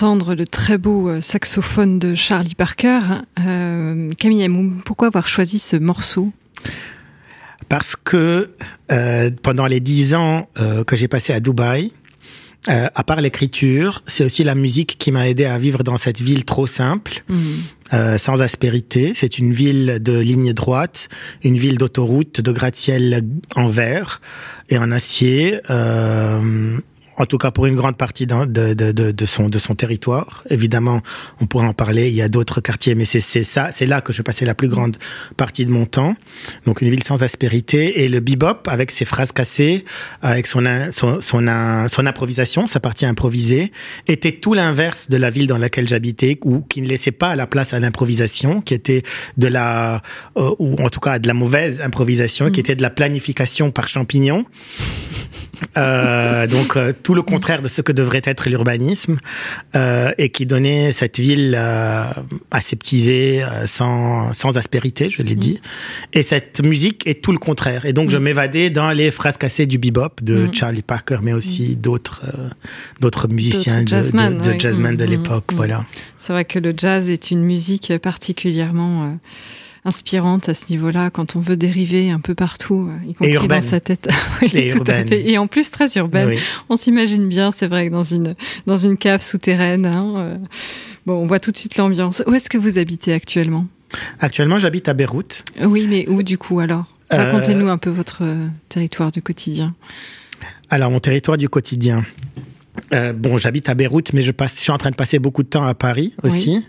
D'entendre 0.00 0.34
le 0.34 0.46
très 0.46 0.78
beau 0.78 1.10
euh, 1.10 1.20
saxophone 1.20 1.98
de 1.98 2.14
Charlie 2.14 2.54
Parker. 2.54 3.00
Euh, 3.38 4.10
Camille 4.18 4.42
Amoum, 4.44 4.80
pourquoi 4.82 5.08
avoir 5.08 5.28
choisi 5.28 5.58
ce 5.58 5.76
morceau? 5.76 6.32
Parce 7.68 7.96
que 7.96 8.50
euh, 8.90 9.30
pendant 9.42 9.66
les 9.66 9.80
dix 9.80 10.14
ans 10.14 10.48
euh, 10.58 10.84
que 10.84 10.96
j'ai 10.96 11.06
passé 11.06 11.34
à 11.34 11.40
Dubaï, 11.40 11.92
à 12.68 13.04
part 13.04 13.22
l'écriture, 13.22 14.02
c'est 14.06 14.22
aussi 14.22 14.44
la 14.44 14.54
musique 14.54 14.96
qui 14.98 15.12
m'a 15.12 15.28
aidé 15.28 15.46
à 15.46 15.58
vivre 15.58 15.82
dans 15.82 15.96
cette 15.96 16.20
ville 16.20 16.44
trop 16.44 16.66
simple, 16.66 17.24
mmh. 17.30 18.18
sans 18.18 18.42
aspérité. 18.42 19.14
C'est 19.16 19.38
une 19.38 19.54
ville 19.54 19.98
de 19.98 20.18
ligne 20.18 20.52
droite, 20.52 21.08
une 21.42 21.56
ville 21.56 21.78
d'autoroute, 21.78 22.42
de 22.42 22.52
gratte-ciel 22.52 23.24
en 23.56 23.68
verre 23.68 24.20
et 24.68 24.76
en 24.76 24.92
acier. 24.92 25.58
En 27.16 27.26
tout 27.26 27.38
cas 27.38 27.50
pour 27.50 27.66
une 27.66 27.76
grande 27.76 27.96
partie 27.96 28.26
de, 28.26 28.44
de, 28.46 28.74
de, 28.74 29.10
de, 29.12 29.26
son, 29.26 29.48
de 29.48 29.58
son 29.58 29.74
territoire. 29.74 30.44
Évidemment, 30.48 31.02
on 31.40 31.46
pourra 31.46 31.66
en 31.66 31.74
parler, 31.74 32.08
il 32.08 32.14
y 32.14 32.22
a 32.22 32.28
d'autres 32.28 32.60
quartiers, 32.60 32.94
mais 32.94 33.04
c'est 33.04 33.20
ça, 33.20 33.70
c'est 33.70 33.86
là 33.86 34.00
que 34.00 34.12
je 34.12 34.22
passais 34.22 34.44
la 34.44 34.54
plus 34.54 34.68
grande 34.68 34.96
partie 35.36 35.66
de 35.66 35.70
mon 35.70 35.86
temps. 35.86 36.14
Donc 36.66 36.80
une 36.80 36.88
ville 36.88 37.02
sans 37.02 37.22
aspérité 37.22 38.02
et 38.02 38.08
le 38.08 38.20
bebop 38.20 38.68
avec 38.68 38.90
ses 38.90 39.04
phrases 39.04 39.32
cassées, 39.32 39.84
avec 40.22 40.46
son, 40.46 40.64
son, 40.90 41.20
son, 41.20 41.84
son 41.88 42.06
improvisation, 42.06 42.66
sa 42.66 42.80
partie 42.80 43.06
improvisée, 43.06 43.72
était 44.06 44.32
tout 44.32 44.54
l'inverse 44.54 45.08
de 45.08 45.16
la 45.16 45.30
ville 45.30 45.46
dans 45.46 45.58
laquelle 45.58 45.88
j'habitais, 45.88 46.38
ou 46.44 46.60
qui 46.60 46.80
ne 46.82 46.86
laissait 46.86 47.12
pas 47.12 47.36
la 47.36 47.46
place 47.46 47.74
à 47.74 47.80
l'improvisation, 47.80 48.60
qui 48.60 48.74
était 48.74 49.02
de 49.36 49.46
la, 49.46 50.02
euh, 50.36 50.54
ou 50.58 50.76
en 50.82 50.88
tout 50.88 51.00
cas 51.00 51.18
de 51.18 51.26
la 51.26 51.34
mauvaise 51.34 51.80
improvisation, 51.80 52.50
qui 52.50 52.60
mm. 52.60 52.64
était 52.64 52.74
de 52.76 52.82
la 52.82 52.90
planification 52.90 53.70
par 53.70 53.88
champignon. 53.88 54.44
Euh, 55.76 56.46
donc 56.46 56.76
euh, 56.76 56.92
tout 57.02 57.09
le 57.14 57.22
contraire 57.22 57.62
de 57.62 57.68
ce 57.68 57.82
que 57.82 57.92
devrait 57.92 58.22
être 58.24 58.48
l'urbanisme 58.48 59.18
euh, 59.74 60.10
et 60.18 60.30
qui 60.30 60.46
donnait 60.46 60.92
cette 60.92 61.18
ville 61.18 61.54
euh, 61.56 62.04
aseptisée, 62.50 63.42
euh, 63.42 63.66
sans, 63.66 64.32
sans 64.32 64.56
aspérité, 64.56 65.10
je 65.10 65.22
l'ai 65.22 65.36
mm. 65.36 65.38
dit. 65.38 65.60
Et 66.12 66.22
cette 66.22 66.62
musique 66.64 67.06
est 67.06 67.22
tout 67.22 67.32
le 67.32 67.38
contraire. 67.38 67.86
Et 67.86 67.92
donc 67.92 68.08
mm. 68.08 68.12
je 68.12 68.16
m'évadais 68.18 68.70
dans 68.70 68.90
les 68.90 69.10
phrases 69.10 69.36
cassées 69.36 69.66
du 69.66 69.78
bebop 69.78 70.10
de 70.22 70.46
mm. 70.46 70.54
Charlie 70.54 70.82
Parker, 70.82 71.18
mais 71.22 71.32
aussi 71.32 71.76
d'autres 71.76 72.22
d'autres 73.00 73.28
musiciens 73.28 73.82
de, 73.82 73.88
jazzman, 73.88 74.38
de, 74.38 74.52
de, 74.52 74.60
jazzman 74.60 74.96
de 74.96 75.04
l'époque. 75.04 75.52
Voilà. 75.52 75.86
C'est 76.18 76.32
vrai 76.32 76.44
que 76.44 76.58
le 76.58 76.74
jazz 76.76 77.10
est 77.10 77.30
une 77.30 77.42
musique 77.42 77.92
particulièrement 77.98 79.18
inspirante 79.84 80.48
à 80.48 80.54
ce 80.54 80.70
niveau-là 80.70 81.10
quand 81.10 81.36
on 81.36 81.40
veut 81.40 81.56
dériver 81.56 82.10
un 82.10 82.20
peu 82.20 82.34
partout, 82.34 82.88
euh, 82.90 83.10
y 83.10 83.14
compris 83.14 83.48
dans 83.48 83.62
sa 83.62 83.80
tête. 83.80 84.08
et, 84.52 85.32
et 85.32 85.38
en 85.38 85.46
plus 85.46 85.70
très 85.70 85.92
urbaine. 85.96 86.36
On 86.68 86.76
s'imagine 86.76 87.26
bien, 87.28 87.50
c'est 87.50 87.66
vrai, 87.66 87.88
dans 87.90 88.02
une 88.02 88.34
dans 88.66 88.76
une 88.76 88.96
cave 88.96 89.22
souterraine. 89.22 89.86
Hein, 89.86 90.14
euh, 90.16 90.38
bon, 91.06 91.14
on 91.14 91.26
voit 91.26 91.40
tout 91.40 91.50
de 91.50 91.56
suite 91.56 91.76
l'ambiance. 91.76 92.22
Où 92.26 92.34
est-ce 92.34 92.50
que 92.50 92.58
vous 92.58 92.78
habitez 92.78 93.12
actuellement? 93.12 93.66
Actuellement, 94.20 94.58
j'habite 94.58 94.88
à 94.88 94.94
Beyrouth. 94.94 95.44
Oui, 95.62 95.86
mais 95.88 96.06
où 96.08 96.22
du 96.22 96.38
coup 96.38 96.60
alors? 96.60 96.84
Euh, 97.12 97.16
Racontez-nous 97.16 97.68
un 97.68 97.78
peu 97.78 97.90
votre 97.90 98.22
territoire 98.68 99.10
du 99.10 99.20
quotidien. 99.20 99.74
Alors, 100.68 100.92
mon 100.92 101.00
territoire 101.00 101.36
du 101.36 101.48
quotidien. 101.48 102.04
bon, 102.92 103.36
j'habite 103.36 103.68
à 103.68 103.74
Beyrouth, 103.74 104.12
mais 104.12 104.22
je 104.22 104.30
passe, 104.30 104.56
je 104.56 104.60
suis 104.60 104.70
en 104.70 104.78
train 104.78 104.90
de 104.90 104.96
passer 104.96 105.18
beaucoup 105.18 105.42
de 105.42 105.48
temps 105.48 105.66
à 105.66 105.74
Paris 105.74 106.14
aussi. 106.22 106.64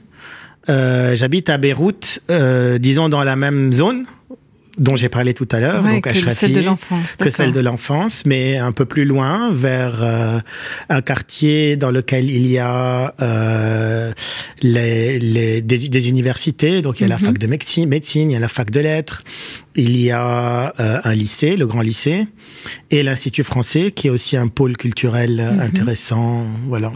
Euh, 0.69 1.15
j'habite 1.15 1.50
à 1.50 1.58
Beyrouth, 1.58 2.21
euh, 2.30 2.78
disons 2.78 3.10
dans 3.10 3.24
la 3.24 3.36
même 3.36 3.74
zone 3.74 4.06
dont 4.78 4.95
j'ai 4.95 5.10
parlé 5.10 5.34
tout 5.34 5.47
à 5.52 5.60
l'heure, 5.60 5.84
donc 5.84 6.08
à 6.08 6.13
celle 6.13 6.54
de 6.54 6.62
l'enfance, 6.62 7.15
que 7.15 7.30
celle 7.30 7.52
de 7.52 7.60
l'enfance, 7.60 8.26
mais 8.26 8.58
un 8.58 8.71
peu 8.71 8.86
plus 8.86 9.06
loin, 9.06 9.52
vers 9.54 10.02
euh, 10.02 10.39
un 10.89 11.02
quartier 11.02 11.76
dans 11.76 11.91
lequel 11.91 12.30
il 12.30 12.47
y 12.47 12.58
a 12.58 13.13
euh, 13.21 14.12
les, 14.62 15.19
les, 15.19 15.62
des, 15.62 15.89
des, 15.89 16.10
universités, 16.10 16.82
donc 16.82 17.00
il 17.00 17.04
y 17.04 17.06
a 17.06 17.10
la 17.10 17.17
mhm. 17.17 17.26
fac 17.26 17.38
de 17.38 17.47
médecine, 17.47 17.89
médecine, 17.89 18.32
il 18.32 18.34
y 18.34 18.38
a 18.38 18.39
la 18.39 18.47
fac 18.47 18.71
de 18.71 18.80
lettres, 18.80 19.24
il 19.76 19.97
y 19.97 20.12
a 20.12 20.74
euh, 20.80 21.00
un 21.04 21.13
lycée, 21.13 21.58
le 21.58 21.67
grand 21.67 21.82
lycée, 21.82 22.28
et 22.91 23.04
l'Institut 23.04 23.43
français, 23.43 23.91
qui 23.91 24.08
est 24.08 24.12
aussi 24.12 24.38
un 24.38 24.47
pôle 24.47 24.78
culturel 24.78 25.52
mhm. 25.54 25.60
intéressant, 25.60 26.47
voilà. 26.67 26.91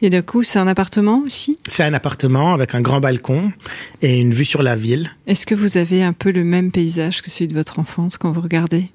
Et 0.00 0.10
du 0.10 0.22
coup, 0.22 0.42
c'est 0.42 0.58
un 0.58 0.66
appartement 0.66 1.22
aussi? 1.24 1.58
C'est 1.66 1.84
un 1.84 1.94
appartement 1.94 2.54
avec 2.54 2.74
un 2.74 2.80
grand 2.80 3.00
balcon 3.00 3.52
et 4.00 4.20
une 4.20 4.32
vue 4.32 4.44
sur 4.44 4.62
la 4.62 4.76
ville. 4.76 5.10
Est-ce 5.26 5.46
que 5.46 5.54
vous 5.54 5.76
avez 5.76 6.02
un 6.02 6.12
peu 6.12 6.30
le 6.32 6.44
même 6.44 6.70
paysage 6.70 7.22
que 7.22 7.30
celui 7.30 7.48
de 7.48 7.54
votre 7.54 7.78
enfance 7.78 8.18
quand 8.18 8.30
vous 8.32 8.40
regardez? 8.40 8.86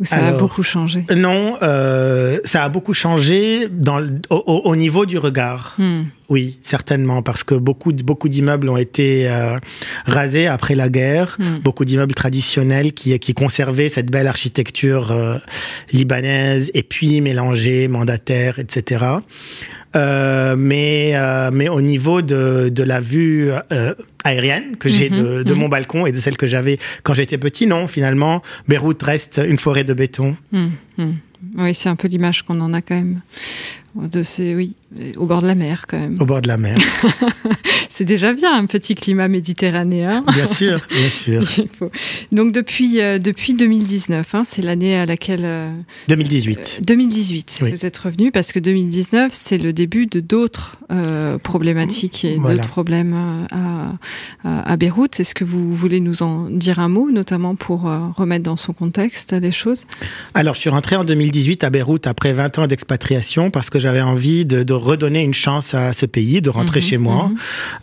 Ou 0.00 0.04
ça 0.04 0.26
a 0.26 0.32
beaucoup 0.32 0.62
changé? 0.62 1.04
Non, 1.14 1.58
euh, 1.62 2.40
ça 2.44 2.64
a 2.64 2.68
beaucoup 2.68 2.94
changé 2.94 3.68
dans, 3.70 4.02
au, 4.30 4.62
au, 4.64 4.74
niveau 4.74 5.06
du 5.06 5.18
regard. 5.18 5.74
Hmm. 5.78 6.02
Oui, 6.32 6.58
certainement, 6.62 7.20
parce 7.22 7.44
que 7.44 7.54
beaucoup, 7.54 7.92
beaucoup 7.92 8.30
d'immeubles 8.30 8.70
ont 8.70 8.78
été 8.78 9.28
euh, 9.28 9.58
rasés 10.06 10.46
après 10.46 10.74
la 10.74 10.88
guerre, 10.88 11.36
hmm. 11.38 11.58
beaucoup 11.58 11.84
d'immeubles 11.84 12.14
traditionnels 12.14 12.94
qui, 12.94 13.18
qui 13.18 13.34
conservaient 13.34 13.90
cette 13.90 14.10
belle 14.10 14.26
architecture 14.26 15.12
euh, 15.12 15.36
libanaise, 15.92 16.70
et 16.72 16.82
puis 16.82 17.20
mélangée, 17.20 17.86
mandataire, 17.86 18.58
etc. 18.58 19.04
Euh, 19.94 20.56
mais 20.56 21.12
euh, 21.16 21.50
mais 21.52 21.68
au 21.68 21.82
niveau 21.82 22.22
de, 22.22 22.70
de 22.70 22.82
la 22.82 23.02
vue 23.02 23.50
euh, 23.70 23.92
aérienne 24.24 24.76
que 24.78 24.88
j'ai 24.88 25.10
de, 25.10 25.40
mhm, 25.40 25.44
de 25.44 25.52
mon 25.52 25.64
mhm. 25.64 25.70
balcon 25.70 26.06
et 26.06 26.12
de 26.12 26.16
celle 26.18 26.38
que 26.38 26.46
j'avais 26.46 26.78
quand 27.02 27.12
j'étais 27.12 27.36
petit, 27.36 27.66
non, 27.66 27.88
finalement, 27.88 28.40
Beyrouth 28.68 29.02
reste 29.02 29.38
une 29.46 29.58
forêt 29.58 29.84
de 29.84 29.92
béton. 29.92 30.34
Oui, 31.58 31.74
c'est 31.74 31.90
un 31.90 31.96
peu 31.96 32.08
l'image 32.08 32.42
qu'on 32.42 32.58
en 32.62 32.72
a 32.72 32.80
quand 32.80 32.94
même. 32.94 33.20
De 33.94 34.22
ces, 34.22 34.54
oui, 34.54 34.74
au 35.16 35.26
bord 35.26 35.42
de 35.42 35.46
la 35.46 35.54
mer 35.54 35.86
quand 35.88 35.98
même. 35.98 36.16
Au 36.20 36.24
bord 36.24 36.42
de 36.42 36.48
la 36.48 36.56
mer. 36.56 36.76
c'est 37.92 38.04
déjà 38.04 38.32
bien 38.32 38.56
un 38.56 38.64
petit 38.66 38.94
climat 38.94 39.28
méditerranéen. 39.28 40.20
Bien 40.32 40.46
sûr, 40.46 40.80
bien 40.90 41.10
sûr. 41.10 41.42
Donc 42.32 42.52
depuis, 42.52 43.00
euh, 43.00 43.18
depuis 43.18 43.52
2019, 43.52 44.34
hein, 44.34 44.42
c'est 44.44 44.62
l'année 44.62 44.96
à 44.96 45.04
laquelle... 45.04 45.46
2018. 46.08 46.78
Euh, 46.80 46.84
2018, 46.86 47.60
euh, 47.62 47.70
vous 47.70 47.86
êtes 47.86 47.98
revenu 47.98 48.32
parce 48.32 48.52
que 48.52 48.58
2019, 48.58 49.32
c'est 49.34 49.58
le 49.58 49.72
début 49.72 50.06
de 50.06 50.20
d'autres 50.20 50.78
problématiques 51.42 52.24
et 52.26 52.38
d'autres 52.38 52.68
problèmes 52.68 53.46
à, 53.50 53.92
à, 54.44 54.76
Beyrouth. 54.76 55.20
Est-ce 55.20 55.34
que 55.34 55.44
vous 55.44 55.72
voulez 55.72 56.00
nous 56.00 56.22
en 56.22 56.50
dire 56.50 56.80
un 56.80 56.88
mot, 56.88 57.10
notamment 57.10 57.54
pour 57.54 57.82
remettre 57.82 58.44
dans 58.44 58.56
son 58.56 58.74
contexte 58.74 59.32
les 59.32 59.50
choses? 59.50 59.86
Alors, 60.34 60.54
je 60.54 60.60
suis 60.60 60.68
rentré 60.68 60.96
en 60.96 61.04
2018 61.04 61.64
à 61.64 61.70
Beyrouth 61.70 62.06
après 62.06 62.34
20 62.34 62.58
ans 62.58 62.66
d'expatriation 62.66 63.50
parce 63.50 63.70
que 63.70 63.78
j'avais 63.78 64.02
envie 64.02 64.44
de, 64.44 64.62
de, 64.62 64.74
redonner 64.82 65.22
une 65.22 65.34
chance 65.34 65.74
à 65.74 65.92
ce 65.92 66.06
pays, 66.06 66.40
de 66.40 66.50
rentrer 66.50 66.80
mhm, 66.80 66.86
chez 66.86 66.98
moi. 66.98 67.28
Mhm. 67.28 67.36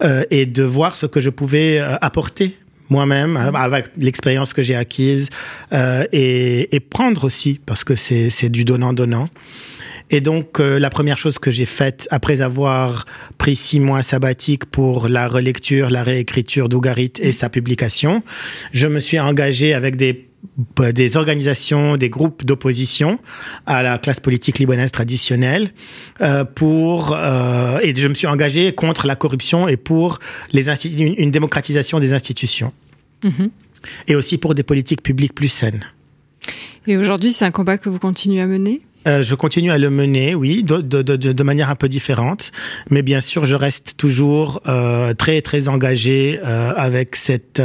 Euh, 0.03 0.23
et 0.31 0.45
de 0.45 0.63
voir 0.63 0.95
ce 0.95 1.05
que 1.05 1.19
je 1.19 1.29
pouvais 1.29 1.79
euh, 1.79 1.95
apporter 2.01 2.57
moi-même 2.89 3.33
mm. 3.33 3.55
avec 3.55 3.87
l'expérience 3.97 4.53
que 4.53 4.63
j'ai 4.63 4.75
acquise 4.75 5.29
euh, 5.73 6.05
et, 6.11 6.75
et, 6.75 6.79
prendre 6.79 7.23
aussi 7.23 7.59
parce 7.65 7.83
que 7.83 7.95
c'est 7.95 8.49
du 8.49 8.65
donnant 8.65 8.93
donnant 8.93 9.29
et 10.11 10.21
donc 10.21 10.59
euh, 10.59 10.79
la 10.79 10.89
première 10.89 11.17
chose 11.17 11.37
que 11.39 11.51
j'ai 11.51 11.65
faite 11.65 12.07
après 12.09 12.41
avoir 12.41 13.05
pris 13.37 13.55
six 13.55 13.79
mois 13.79 14.01
sabbatiques 14.01 14.65
pour 14.65 15.07
la 15.07 15.27
relecture 15.27 15.89
la 15.89 16.03
réécriture 16.03 16.67
d'Ougarit 16.67 17.13
et 17.19 17.31
sa 17.31 17.49
publication 17.49 18.23
je 18.73 18.87
me 18.87 18.99
suis 18.99 19.19
engagé 19.19 19.73
avec 19.73 19.95
des 19.95 20.28
des 20.93 21.17
organisations, 21.17 21.97
des 21.97 22.09
groupes 22.09 22.45
d'opposition 22.45 23.19
à 23.65 23.83
la 23.83 23.97
classe 23.97 24.19
politique 24.19 24.59
libanaise 24.59 24.91
traditionnelle 24.91 25.71
euh, 26.21 26.43
pour 26.45 27.13
euh, 27.13 27.79
et 27.81 27.93
je 27.95 28.07
me 28.07 28.13
suis 28.13 28.27
engagé 28.27 28.73
contre 28.73 29.07
la 29.07 29.15
corruption 29.15 29.67
et 29.67 29.77
pour 29.77 30.19
les 30.51 30.69
une, 30.69 31.15
une 31.17 31.31
démocratisation 31.31 31.99
des 31.99 32.13
institutions 32.13 32.71
mm-hmm. 33.23 33.49
et 34.07 34.15
aussi 34.15 34.37
pour 34.37 34.55
des 34.55 34.63
politiques 34.63 35.03
publiques 35.03 35.33
plus 35.33 35.49
saines. 35.49 35.83
Et 36.87 36.97
aujourd'hui, 36.97 37.33
c'est 37.33 37.45
un 37.45 37.51
combat 37.51 37.77
que 37.77 37.89
vous 37.89 37.99
continuez 37.99 38.41
à 38.41 38.47
mener? 38.47 38.79
Euh, 39.07 39.23
je 39.23 39.35
continue 39.35 39.71
à 39.71 39.77
le 39.77 39.89
mener, 39.89 40.35
oui, 40.35 40.63
de, 40.63 41.43
manière 41.43 41.69
un 41.69 41.75
peu 41.75 41.87
différente, 41.87 42.51
mais 42.89 43.01
bien 43.01 43.21
sûr, 43.21 43.45
je 43.45 43.55
reste 43.55 43.95
toujours 43.97 44.61
euh, 44.67 45.13
très 45.13 45.41
très 45.41 45.67
engagé 45.69 46.39
euh, 46.43 46.73
avec 46.75 47.15
cette 47.15 47.61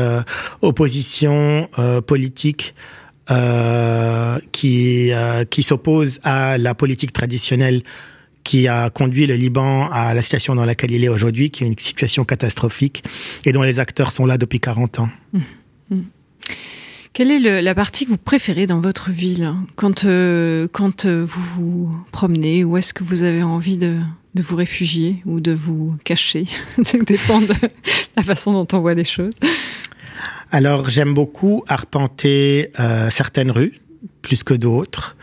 opposition 0.63 1.69
politique 2.07 2.75
qui 4.53 5.13
qui 5.51 5.63
s'oppose 5.63 6.21
à 6.23 6.59
la 6.59 6.75
politique 6.75 7.13
traditionnelle 7.13 7.83
qui 8.45 8.69
a 8.69 8.91
conduit 8.91 9.27
le 9.27 9.35
Liban 9.35 9.91
à 9.91 10.13
la 10.13 10.21
situation 10.21 10.55
dans 10.55 10.67
laquelle 10.67 10.91
il 10.91 11.03
est 11.03 11.09
aujourd'hui, 11.09 11.51
qui 11.51 11.65
est 11.65 11.67
une 11.67 11.79
situation 11.79 12.25
catastrophique 12.25 13.03
et 13.47 13.53
dont 13.53 13.63
les 13.63 13.81
acteurs 13.81 14.13
sont 14.13 14.27
là 14.27 14.37
depuis 14.37 14.61
40 14.61 14.99
ans. 14.99 15.09
Mmh. 15.33 15.39
Mmh. 15.91 16.01
Quelle 17.15 17.31
est 17.31 17.63
la 17.63 17.75
partie 17.77 18.07
que 18.07 18.11
vous 18.11 18.19
préférez 18.19 18.67
dans 18.67 18.81
votre 18.81 19.11
ville 19.11 19.45
hein, 19.45 19.65
quand, 19.77 20.05
euh, 20.05 20.67
quand 20.73 21.07
euh, 21.07 21.25
vous 21.25 21.43
vous 21.57 22.05
promenez 22.11 22.65
Où 22.65 22.77
est-ce 22.77 22.93
que 22.93 23.05
vous 23.05 23.23
avez 23.23 23.45
envie 23.45 23.77
de, 23.77 24.01
de 24.35 24.43
vous 24.43 24.57
réfugier 24.57 25.23
ou 25.25 25.39
de 25.39 25.53
vous 25.53 25.95
cacher 26.03 26.47
Ça 26.85 26.99
dépend 26.99 27.41
de 27.41 27.55
la 28.17 28.25
façon 28.25 28.53
dont 28.53 28.67
on 28.73 28.81
voit 28.81 28.95
les 28.95 29.05
choses? 29.05 29.33
Alors, 30.51 30.89
j'aime 30.91 31.15
beaucoup 31.15 31.63
arpenter 31.69 32.73
euh, 32.81 33.09
certaines 33.11 33.53
rues 33.53 33.81
plus 34.21 34.43
que 34.43 34.55
d'autres. 34.55 35.17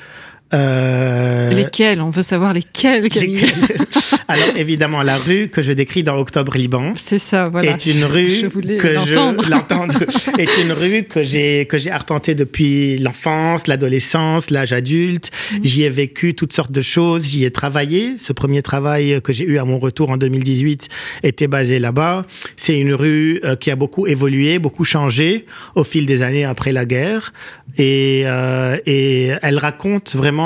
Euh... 0.53 1.49
Lesquelles 1.49 2.01
On 2.01 2.09
veut 2.09 2.23
savoir 2.23 2.53
lesquelles, 2.53 3.07
Camille. 3.09 3.45
Alors 4.27 4.55
évidemment, 4.55 5.01
la 5.01 5.17
rue 5.17 5.49
que 5.49 5.61
je 5.61 5.71
décris 5.71 6.03
dans 6.03 6.17
Octobre 6.17 6.55
Liban. 6.57 6.93
C'est 6.95 7.19
ça, 7.19 7.49
voilà. 7.49 7.71
Est 7.71 7.85
une 7.85 8.05
rue 8.05 8.29
je 8.29 8.47
que 8.47 8.87
je 9.05 9.49
l'entendre 9.49 9.95
est 10.37 10.61
une 10.61 10.71
rue 10.71 11.03
que 11.03 11.23
j'ai 11.23 11.65
que 11.65 11.77
j'ai 11.77 11.91
arpentée 11.91 12.33
depuis 12.33 12.97
l'enfance, 12.97 13.67
l'adolescence, 13.67 14.49
l'âge 14.49 14.71
adulte. 14.71 15.31
Mm. 15.51 15.57
J'y 15.63 15.83
ai 15.83 15.89
vécu 15.89 16.33
toutes 16.33 16.53
sortes 16.53 16.71
de 16.71 16.81
choses. 16.81 17.27
J'y 17.27 17.43
ai 17.43 17.51
travaillé. 17.51 18.15
Ce 18.19 18.31
premier 18.31 18.61
travail 18.61 19.21
que 19.21 19.33
j'ai 19.33 19.45
eu 19.45 19.57
à 19.57 19.65
mon 19.65 19.79
retour 19.79 20.11
en 20.11 20.17
2018 20.17 20.87
était 21.23 21.47
basé 21.47 21.79
là-bas. 21.79 22.25
C'est 22.55 22.79
une 22.79 22.93
rue 22.93 23.41
euh, 23.43 23.55
qui 23.55 23.69
a 23.69 23.75
beaucoup 23.75 24.07
évolué, 24.07 24.59
beaucoup 24.59 24.85
changé 24.85 25.45
au 25.75 25.83
fil 25.83 26.05
des 26.05 26.21
années 26.21 26.45
après 26.45 26.71
la 26.71 26.85
guerre, 26.85 27.33
et 27.77 28.23
euh, 28.25 28.77
et 28.85 29.31
elle 29.41 29.57
raconte 29.57 30.15
vraiment 30.15 30.40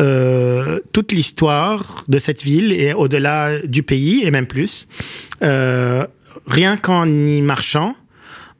euh, 0.00 0.80
toute 0.92 1.12
l'histoire 1.12 2.04
de 2.08 2.18
cette 2.18 2.42
ville 2.42 2.72
et 2.72 2.92
au-delà 2.92 3.58
du 3.66 3.82
pays 3.82 4.24
et 4.24 4.30
même 4.30 4.46
plus. 4.46 4.88
Euh, 5.42 6.06
rien 6.46 6.76
qu'en 6.76 7.08
y 7.08 7.40
marchant, 7.42 7.94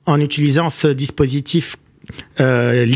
en 0.06 0.20
utilisant 0.20 0.70
ce 0.70 0.88
dispositif 0.88 1.76
euh, 2.40 2.86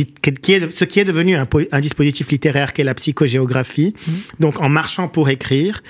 qui 0.43 0.53
est, 0.53 0.71
ce 0.71 0.85
qui 0.85 1.01
est 1.01 1.05
devenu 1.05 1.35
un, 1.37 1.47
un 1.73 1.81
dispositif 1.81 2.31
littéraire 2.31 2.73
qu'est 2.73 2.85
la 2.85 2.95
psychogéographie. 2.95 3.95
Mmh. 3.95 4.13
Donc 4.39 4.61
en 4.61 4.69
marchant 4.69 5.09
pour 5.09 5.29
écrire, 5.29 5.83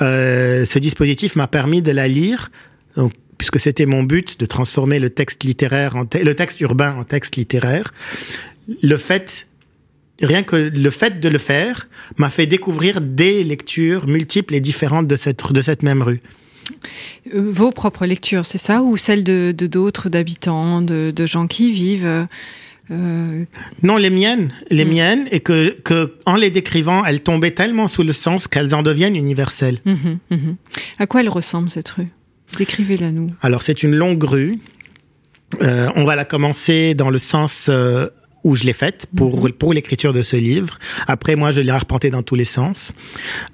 euh, 0.00 0.64
ce 0.64 0.78
dispositif 0.78 1.34
m'a 1.34 1.48
permis 1.48 1.82
de 1.82 1.90
la 1.90 2.06
lire. 2.06 2.50
Donc, 2.96 3.12
puisque 3.36 3.60
c'était 3.60 3.86
mon 3.86 4.02
but 4.02 4.38
de 4.40 4.46
transformer 4.46 4.98
le 4.98 5.10
texte 5.10 5.44
littéraire 5.44 5.96
en 5.96 6.04
le 6.12 6.34
texte 6.34 6.60
urbain 6.60 6.94
en 6.96 7.04
texte 7.04 7.36
littéraire. 7.36 7.92
Le 8.82 8.96
fait 8.96 9.47
rien 10.20 10.42
que 10.42 10.56
le 10.56 10.90
fait 10.90 11.20
de 11.20 11.28
le 11.28 11.38
faire 11.38 11.88
m'a 12.16 12.30
fait 12.30 12.46
découvrir 12.46 13.00
des 13.00 13.44
lectures 13.44 14.06
multiples 14.06 14.54
et 14.54 14.60
différentes 14.60 15.06
de 15.06 15.16
cette, 15.16 15.52
de 15.52 15.60
cette 15.60 15.82
même 15.82 16.02
rue. 16.02 16.20
Euh, 17.34 17.50
vos 17.50 17.70
propres 17.70 18.06
lectures, 18.06 18.44
c'est 18.44 18.58
ça 18.58 18.82
Ou 18.82 18.96
celles 18.96 19.24
de 19.24 19.52
d'autres, 19.52 20.08
d'habitants, 20.08 20.82
de, 20.82 21.10
de, 21.14 21.26
gens 21.26 21.46
qui 21.46 21.70
vivent 21.70 22.26
euh... 22.90 23.44
Non, 23.82 23.96
les 23.96 24.10
miennes, 24.10 24.52
les 24.70 24.84
mmh. 24.84 24.88
miennes, 24.88 25.28
et 25.30 25.40
que, 25.40 25.78
que 25.80 26.14
en 26.24 26.36
les 26.36 26.50
décrivant, 26.50 27.04
elles 27.04 27.22
tombaient 27.22 27.50
tellement 27.50 27.86
sous 27.86 28.02
le 28.02 28.12
sens 28.12 28.48
qu'elles 28.48 28.74
en 28.74 28.82
deviennent 28.82 29.16
universelles. 29.16 29.78
Mmh, 29.84 29.94
mmh. 30.30 30.36
À 30.98 31.06
quoi 31.06 31.20
elle 31.20 31.28
ressemble 31.28 31.68
cette 31.68 31.90
rue? 31.90 32.06
Décrivez-la 32.56 33.12
nous. 33.12 33.30
Alors 33.42 33.62
c'est 33.62 33.82
une 33.82 33.94
longue 33.94 34.22
rue. 34.24 34.58
Euh, 35.62 35.90
on 35.96 36.04
va 36.04 36.16
la 36.16 36.24
commencer 36.24 36.94
dans 36.94 37.10
le 37.10 37.18
sens 37.18 37.68
euh, 37.68 38.08
où 38.44 38.54
je 38.54 38.64
l'ai 38.64 38.72
faite 38.72 39.06
pour, 39.16 39.44
mhm. 39.44 39.52
pour 39.52 39.72
l'écriture 39.72 40.12
de 40.12 40.22
ce 40.22 40.36
livre. 40.36 40.78
Après, 41.06 41.36
moi, 41.36 41.50
je 41.50 41.60
l'ai 41.60 41.70
arpenté 41.70 42.10
dans 42.10 42.22
tous 42.22 42.34
les 42.34 42.44
sens. 42.44 42.92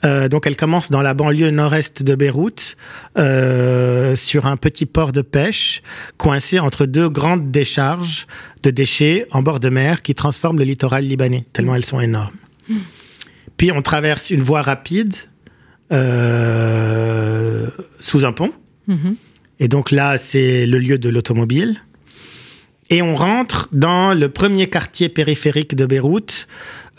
Euh, 0.05 0.29
donc, 0.29 0.47
elle 0.47 0.57
commence 0.57 0.91
dans 0.91 1.03
la 1.03 1.15
banlieue 1.15 1.51
nord-est 1.51 2.03
de 2.03 2.15
Beyrouth, 2.15 2.77
euh, 3.19 4.17
sur 4.17 4.47
un 4.47 4.57
petit 4.57 4.87
port 4.87 5.13
de 5.13 5.23
pêche, 5.23 5.83
coincé 6.17 6.59
entre 6.59 6.87
deux 6.87 7.09
grandes 7.09 7.51
décharges 7.51 8.27
de 8.63 8.71
déchets 8.71 9.27
en 9.31 9.43
bord 9.43 9.61
de 9.61 9.69
mer 9.69 10.03
qui 10.03 10.15
transforment 10.15 10.59
le 10.59 10.65
littoral 10.65 11.05
libanais, 11.05 11.45
tellement 11.53 11.75
elles 11.75 11.85
sont 11.85 12.01
énormes. 12.01 12.37
Mhm. 12.69 12.81
Puis, 13.57 13.73
on 13.73 13.83
traverse 13.83 14.31
une 14.31 14.43
voie 14.43 14.63
rapide 14.63 15.15
euh, 15.93 17.69
sous 18.01 18.25
un 18.25 18.33
pont. 18.33 18.53
Mhm. 18.87 19.17
Et 19.61 19.69
donc 19.69 19.91
là, 19.91 20.19
c'est 20.19 20.67
le 20.67 20.79
lieu 20.79 20.99
de 20.99 21.09
l'automobile. 21.09 21.81
Et 22.91 23.03
on 23.03 23.15
rentre 23.17 23.69
dans 23.73 24.15
le 24.15 24.29
premier 24.29 24.67
quartier 24.67 25.09
périphérique 25.09 25.75
de 25.75 25.87
Beyrouth, 25.87 26.47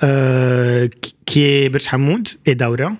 euh, 0.04 0.88
qui 1.26 1.43
est 1.43 1.69
Bech 1.69 1.88
Hamoud 1.91 2.28
et 2.45 2.56
Daura, 2.56 2.91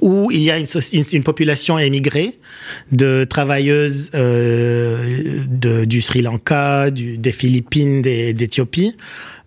où 0.00 0.30
il 0.32 0.42
y 0.42 0.50
a 0.50 0.58
une, 0.58 1.22
population 1.22 1.78
émigrée 1.78 2.38
de 2.90 3.24
travailleuses 3.24 4.10
euh, 4.14 5.44
du 5.46 6.00
Sri 6.00 6.22
Lanka, 6.22 6.90
des 6.90 7.32
Philippines, 7.32 8.02
d'Éthiopie. 8.02 8.96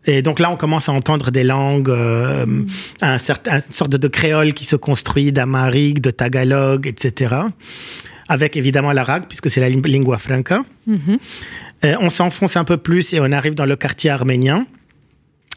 Et 0.05 0.21
donc 0.21 0.39
là, 0.39 0.49
on 0.49 0.55
commence 0.55 0.87
à 0.87 0.93
entendre 0.93 1.31
des 1.31 1.43
langues, 1.43 1.89
euh, 1.89 2.45
une 3.01 3.19
sorte 3.19 3.91
de 3.91 4.07
créole 4.07 4.53
qui 4.53 4.63
se 4.63 4.77
construit, 4.77 5.33
d'amarique, 5.33 6.01
de 6.01 6.11
tagalog, 6.11 6.87
etc. 6.87 7.35
Avec 8.29 8.55
évidemment 8.55 8.93
l'arabe, 8.93 9.23
puisque 9.27 9.49
c'est 9.49 9.59
la 9.59 9.69
lingua 9.69 10.17
franca. 10.17 10.63
Mm 10.85 10.95
-hmm. 10.95 11.17
Euh, 11.17 11.66
on 11.83 12.09
s'enfonce 12.09 12.57
un 12.57 12.63
peu 12.63 12.77
plus 12.77 13.13
et 13.13 13.19
on 13.19 13.31
arrive 13.31 13.53
dans 13.53 13.65
le 13.65 13.75
quartier 13.75 14.09
arménien 14.09 14.65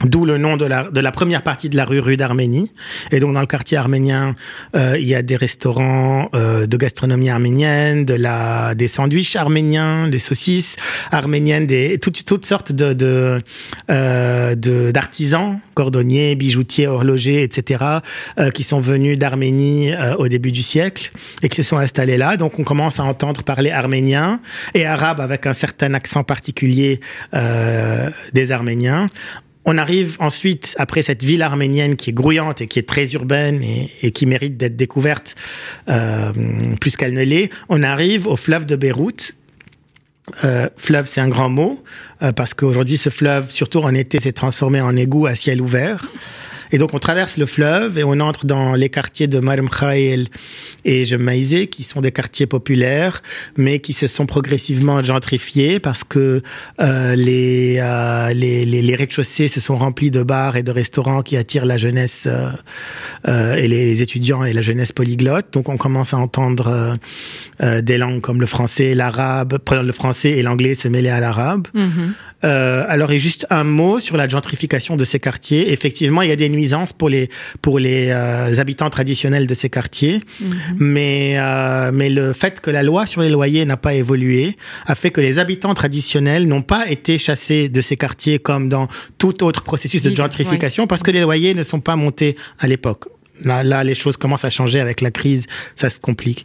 D'où 0.05 0.25
le 0.25 0.39
nom 0.39 0.57
de 0.57 0.65
la, 0.65 0.85
de 0.85 1.01
la 1.01 1.13
première 1.13 1.43
partie 1.43 1.69
de 1.69 1.77
la 1.77 1.85
rue, 1.85 2.01
rue 2.01 2.17
d'Arménie. 2.17 2.71
Et 3.13 3.21
donc 3.21 3.35
dans 3.35 3.41
le 3.41 3.47
quartier 3.47 3.77
arménien, 3.77 4.35
euh, 4.75 4.97
il 4.99 5.07
y 5.07 5.15
a 5.15 5.21
des 5.21 5.37
restaurants 5.37 6.31
euh, 6.35 6.67
de 6.67 6.77
gastronomie 6.79 7.29
arménienne, 7.29 8.07
de 8.07 8.15
la, 8.15 8.75
des 8.75 8.89
sandwichs 8.89 9.37
arméniens, 9.37 10.09
des 10.09 10.19
saucisses 10.19 10.77
arméniennes, 11.11 11.67
des 11.67 11.99
toutes, 11.99 12.25
toutes 12.25 12.47
sortes 12.47 12.73
de, 12.73 12.95
de, 12.95 13.43
euh, 13.91 14.55
d'artisans, 14.55 15.59
cordonniers, 15.75 16.35
bijoutiers, 16.35 16.87
horlogers, 16.87 17.43
etc., 17.43 17.85
euh, 18.39 18.51
qui 18.51 18.65
sont 18.65 18.81
venus 18.81 19.19
d'Arménie 19.19 19.93
euh, 19.93 20.15
au 20.17 20.29
début 20.29 20.53
du 20.53 20.63
siècle 20.63 21.13
et 21.43 21.49
qui 21.49 21.57
se 21.57 21.63
sont 21.63 21.77
installés 21.77 22.17
là. 22.17 22.37
Donc 22.37 22.59
on 22.59 22.65
commence 22.65 23.01
à 23.01 23.05
entendre 23.05 23.43
parler 23.43 23.71
arménien 23.71 24.41
et 24.75 24.87
arabe 24.87 25.21
avec 25.21 25.47
un 25.47 25.53
certain 25.53 25.93
accent 25.95 26.25
particulier 26.25 27.01
euh, 27.35 28.11
des 28.33 28.53
Arméniens. 28.53 29.07
On 29.73 29.79
arrive 29.79 30.17
ensuite, 30.19 30.75
après 30.79 31.01
cette 31.01 31.23
ville 31.23 31.43
arménienne 31.43 31.95
qui 31.95 32.11
est 32.11 32.13
grouillante 32.13 32.61
et 32.61 32.67
qui 32.67 32.81
est 32.81 32.89
très 32.89 33.13
urbaine 33.13 33.63
et, 33.63 34.11
qui 34.11 34.27
mérite 34.27 34.57
d'être 34.57 34.75
découverte 34.75 35.37
euh, 35.89 36.33
plus 36.81 36.97
qu'elle 36.97 37.15
ne 37.15 37.23
l'est, 37.23 37.51
on 37.69 37.85
arrive 37.85 38.27
au 38.27 38.35
fleuve 38.35 38.67
de 38.67 38.75
Beyrouth. 38.75 39.37
Euh, 40.43 40.69
fleuve, 40.77 41.07
c'est 41.07 41.21
un 41.21 41.29
grand 41.29 41.51
mot, 41.51 41.85
euh, 42.21 42.33
parce 42.33 42.53
qu'aujourd'hui, 42.53 42.97
ce 42.97 43.11
fleuve, 43.11 43.49
surtout 43.49 43.79
en 43.79 43.95
été, 43.95 44.19
s'est 44.19 44.33
transformé 44.33 44.81
en 44.81 44.97
égout 44.97 45.27
à 45.27 45.37
ciel 45.37 45.61
ouvert. 45.61 46.11
Et 46.73 46.79
donc, 46.79 46.95
on 46.95 46.99
traverse 46.99 47.37
le 47.37 47.47
fleuve 47.47 47.99
et 47.99 48.05
on 48.05 48.21
entre 48.21 48.47
dans 48.47 48.75
les 48.75 48.89
quartiers 48.89 49.27
de 49.27 49.39
Marm 49.41 49.69
Khaïl 49.69 50.29
et 50.85 51.05
Jemaïzé, 51.05 51.67
qui 51.67 51.83
sont 51.83 52.01
des 52.01 52.13
quartiers 52.13 52.47
populaires, 52.47 53.23
mais 53.57 53.81
qui 53.81 53.93
se 53.93 54.07
sont 54.07 54.27
progressivement 54.27 55.03
gentrifiés 55.03 55.81
parce 55.81 56.05
que 56.05 56.43
euh, 56.81 57.17
les, 57.17 57.79
euh, 57.81 58.33
les, 58.35 58.65
les, 58.65 58.83
les 58.83 58.95
rez-de-chaussée 58.95 59.49
se 59.49 59.61
sont 59.61 59.77
remplis 59.77 60.11
de 60.11 60.23
bars 60.23 60.57
et 60.57 60.63
de 60.63 60.71
restaurants 60.71 61.23
qui 61.23 61.37
attirent 61.37 61.67
la 61.67 61.79
jeunesse 61.79 62.25
euh, 62.27 62.51
euh 63.29 63.55
et 63.55 63.69
les 63.69 64.03
étudiants 64.03 64.45
et 64.45 64.53
la 64.53 64.63
jeunesse 64.63 64.93
polyglotte. 64.93 65.47
Donc, 65.53 65.69
on 65.69 65.77
commence 65.77 66.15
à 66.15 66.19
entendre 66.19 66.69
euh, 66.69 66.95
euh, 67.63 67.81
des 67.81 67.99
langues 67.99 68.21
comme 68.21 68.41
le 68.41 68.47
français, 68.47 68.95
l'arabe, 68.95 69.59
le 69.71 69.93
français 69.93 70.31
et 70.31 70.43
l'anglais 70.43 70.75
se 70.75 70.89
mêler 70.89 71.11
à 71.11 71.21
l'arabe. 71.21 71.67
Mm 71.75 71.89
-hmm. 71.89 72.87
alors, 72.95 73.11
et 73.13 73.21
juste 73.21 73.47
un 73.51 73.65
mot 73.65 74.01
sur 74.01 74.17
la 74.17 74.27
gentrification 74.29 74.97
de 74.97 75.05
ces 75.05 75.21
quartiers. 75.21 75.73
Effectivement, 75.73 76.23
il 76.23 76.29
y 76.29 76.33
a 76.33 76.37
des 76.37 76.49
pour 76.99 77.09
les 77.09 77.29
pour 77.63 77.79
les 77.79 78.09
euh, 78.11 78.61
habitants 78.61 78.91
traditionnels 78.91 79.47
de 79.47 79.55
ces 79.55 79.71
quartiers, 79.71 80.19
-hmm. 80.19 80.55
mais 80.79 81.35
euh, 81.37 81.91
mais 81.93 82.11
le 82.11 82.33
fait 82.33 82.61
que 82.61 82.71
la 82.71 82.83
loi 82.83 83.07
sur 83.07 83.23
les 83.23 83.31
loyers 83.31 83.65
n'a 83.65 83.77
pas 83.77 83.95
évolué 83.95 84.57
a 84.87 84.95
fait 84.95 85.11
que 85.11 85.21
les 85.21 85.39
habitants 85.39 85.75
traditionnels 85.75 86.47
n'ont 86.47 86.63
pas 86.63 86.89
été 86.91 87.19
chassés 87.19 87.69
de 87.69 87.81
ces 87.81 87.97
quartiers 87.97 88.39
comme 88.39 88.69
dans 88.69 88.89
tout 89.19 89.45
autre 89.45 89.63
processus 89.63 90.03
de 90.03 90.15
gentrification, 90.15 90.87
parce 90.87 91.03
que 91.03 91.11
les 91.11 91.21
loyers 91.21 91.55
ne 91.55 91.63
sont 91.63 91.81
pas 91.81 91.97
montés 91.97 92.37
à 92.59 92.67
l'époque. 92.67 93.05
Là, 93.43 93.63
là, 93.65 93.85
les 93.85 93.95
choses 93.95 94.17
commencent 94.17 94.45
à 94.45 94.51
changer 94.51 94.81
avec 94.81 95.01
la 95.01 95.11
crise, 95.11 95.47
ça 95.77 95.89
se 95.89 95.99
complique. 95.99 96.45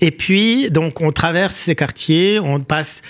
Et 0.00 0.10
puis, 0.10 0.70
donc, 0.70 1.00
on 1.00 1.12
traverse 1.12 1.56
ces 1.56 1.74
quartiers, 1.74 2.38
on 2.40 2.60
passe 2.60 3.02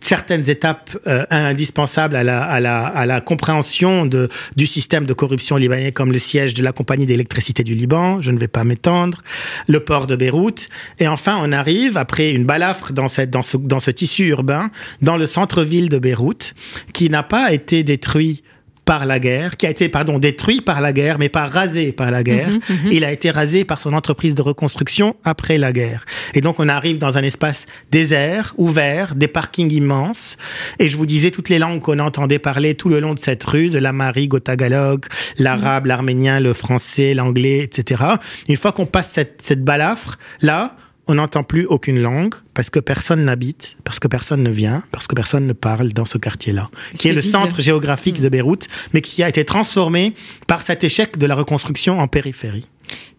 certaines 0.00 0.48
étapes 0.48 0.96
euh, 1.06 1.24
indispensables 1.30 2.16
à 2.16 2.24
la, 2.24 2.42
à 2.42 2.60
la, 2.60 2.86
à 2.86 3.06
la 3.06 3.20
compréhension 3.20 4.06
de, 4.06 4.28
du 4.56 4.66
système 4.66 5.04
de 5.04 5.12
corruption 5.12 5.56
libanais, 5.56 5.92
comme 5.92 6.12
le 6.12 6.18
siège 6.18 6.54
de 6.54 6.62
la 6.62 6.72
compagnie 6.72 7.06
d'électricité 7.06 7.64
du 7.64 7.74
Liban, 7.74 8.20
je 8.20 8.30
ne 8.30 8.38
vais 8.38 8.48
pas 8.48 8.64
m'étendre, 8.64 9.22
le 9.68 9.80
port 9.80 10.06
de 10.06 10.16
Beyrouth. 10.16 10.68
Et 10.98 11.08
enfin, 11.08 11.38
on 11.42 11.52
arrive, 11.52 11.96
après 11.96 12.32
une 12.32 12.44
balafre 12.44 12.92
dans, 12.92 13.08
cette, 13.08 13.30
dans, 13.30 13.42
ce, 13.42 13.56
dans 13.56 13.80
ce 13.80 13.90
tissu 13.90 14.26
urbain, 14.28 14.70
dans 15.00 15.16
le 15.16 15.26
centre-ville 15.26 15.88
de 15.88 15.98
Beyrouth, 15.98 16.54
qui 16.92 17.10
n'a 17.10 17.22
pas 17.22 17.52
été 17.52 17.82
détruit 17.82 18.42
par 18.84 19.06
la 19.06 19.18
guerre, 19.20 19.56
qui 19.56 19.66
a 19.66 19.70
été 19.70 19.88
pardon 19.88 20.18
détruit 20.18 20.60
par 20.60 20.80
la 20.80 20.92
guerre, 20.92 21.18
mais 21.18 21.28
pas 21.28 21.46
rasé 21.46 21.92
par 21.92 22.10
la 22.10 22.22
guerre. 22.22 22.50
Mm 22.50 22.58
-hmm, 22.58 22.92
Il 22.92 23.04
a 23.04 23.12
été 23.12 23.30
rasé 23.30 23.64
par 23.64 23.80
son 23.80 23.92
entreprise 23.92 24.34
de 24.34 24.42
reconstruction 24.42 25.14
après 25.24 25.56
la 25.58 25.72
guerre. 25.72 26.04
Et 26.34 26.40
donc 26.40 26.56
on 26.58 26.68
arrive 26.68 26.98
dans 26.98 27.16
un 27.18 27.22
espace 27.22 27.66
désert, 27.90 28.54
ouvert, 28.56 29.14
des 29.14 29.28
parkings 29.28 29.72
immenses. 29.72 30.36
Et 30.80 30.88
je 30.90 30.96
vous 30.96 31.06
disais 31.06 31.30
toutes 31.30 31.48
les 31.48 31.60
langues 31.64 31.80
qu'on 31.80 32.00
entendait 32.00 32.40
parler 32.50 32.74
tout 32.74 32.90
le 32.94 32.98
long 33.04 33.14
de 33.14 33.22
cette 33.28 33.44
rue, 33.44 33.68
de 33.70 33.78
la 33.78 33.92
Marie, 33.92 34.28
Gotagalog, 34.28 35.00
l'arabe, 35.38 35.86
l'arménien, 35.86 36.40
le 36.40 36.52
français, 36.52 37.14
l'anglais, 37.14 37.60
etc. 37.60 38.02
Une 38.48 38.56
fois 38.56 38.72
qu'on 38.72 38.86
passe 38.86 39.10
cette, 39.12 39.36
cette 39.48 39.62
balafre, 39.64 40.18
là, 40.40 40.76
on 41.08 41.14
n'entend 41.14 41.42
plus 41.42 41.66
aucune 41.66 42.00
langue 42.00 42.34
parce 42.54 42.70
que 42.70 42.78
personne 42.78 43.24
n'habite, 43.24 43.76
parce 43.84 43.98
que 43.98 44.08
personne 44.08 44.42
ne 44.42 44.50
vient, 44.50 44.82
parce 44.92 45.06
que 45.06 45.14
personne 45.14 45.46
ne 45.46 45.52
parle 45.52 45.92
dans 45.92 46.04
ce 46.04 46.18
quartier-là, 46.18 46.70
qui 46.94 47.08
est, 47.08 47.10
est 47.10 47.14
le 47.14 47.22
centre 47.22 47.60
géographique 47.60 48.20
mmh. 48.20 48.22
de 48.22 48.28
Beyrouth, 48.28 48.68
mais 48.92 49.00
qui 49.00 49.22
a 49.22 49.28
été 49.28 49.44
transformé 49.44 50.14
par 50.46 50.62
cet 50.62 50.84
échec 50.84 51.18
de 51.18 51.26
la 51.26 51.34
reconstruction 51.34 51.98
en 51.98 52.08
périphérie. 52.08 52.68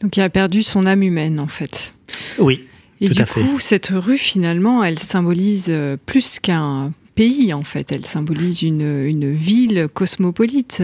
Donc 0.02 0.18
il 0.18 0.22
a 0.22 0.30
perdu 0.30 0.64
son 0.64 0.86
âme 0.86 1.04
humaine, 1.04 1.40
en 1.40 1.48
fait. 1.48 1.94
Oui. 2.38 2.66
Et 3.02 3.08
tout 3.08 3.14
du 3.16 3.22
à 3.22 3.26
fait. 3.26 3.42
coup, 3.42 3.60
cette 3.60 3.88
rue, 3.88 4.18
finalement, 4.18 4.84
elle 4.84 5.00
symbolise 5.00 5.74
plus 6.06 6.40
qu'un 6.40 6.92
pays, 7.16 7.54
en 7.54 7.64
fait. 7.64 7.92
Elle 7.92 8.06
symbolise 8.06 8.64
une, 8.64 9.06
une 9.06 9.34
ville 9.34 9.88
cosmopolite. 9.94 10.82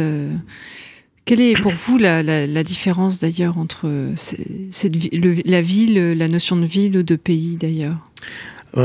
Quelle 1.30 1.42
est 1.42 1.62
pour 1.62 1.74
vous 1.74 2.00
la, 2.00 2.64
différence 2.64 3.20
d'ailleurs 3.20 3.60
entre 3.60 3.88
cette, 4.16 5.14
le, 5.14 5.36
la 5.46 5.62
ville, 5.62 6.14
la 6.14 6.28
notion 6.28 6.56
de 6.56 6.66
ville 6.66 6.98
ou 6.98 7.04
de 7.04 7.16
pays 7.16 7.56
d'ailleurs? 7.56 7.98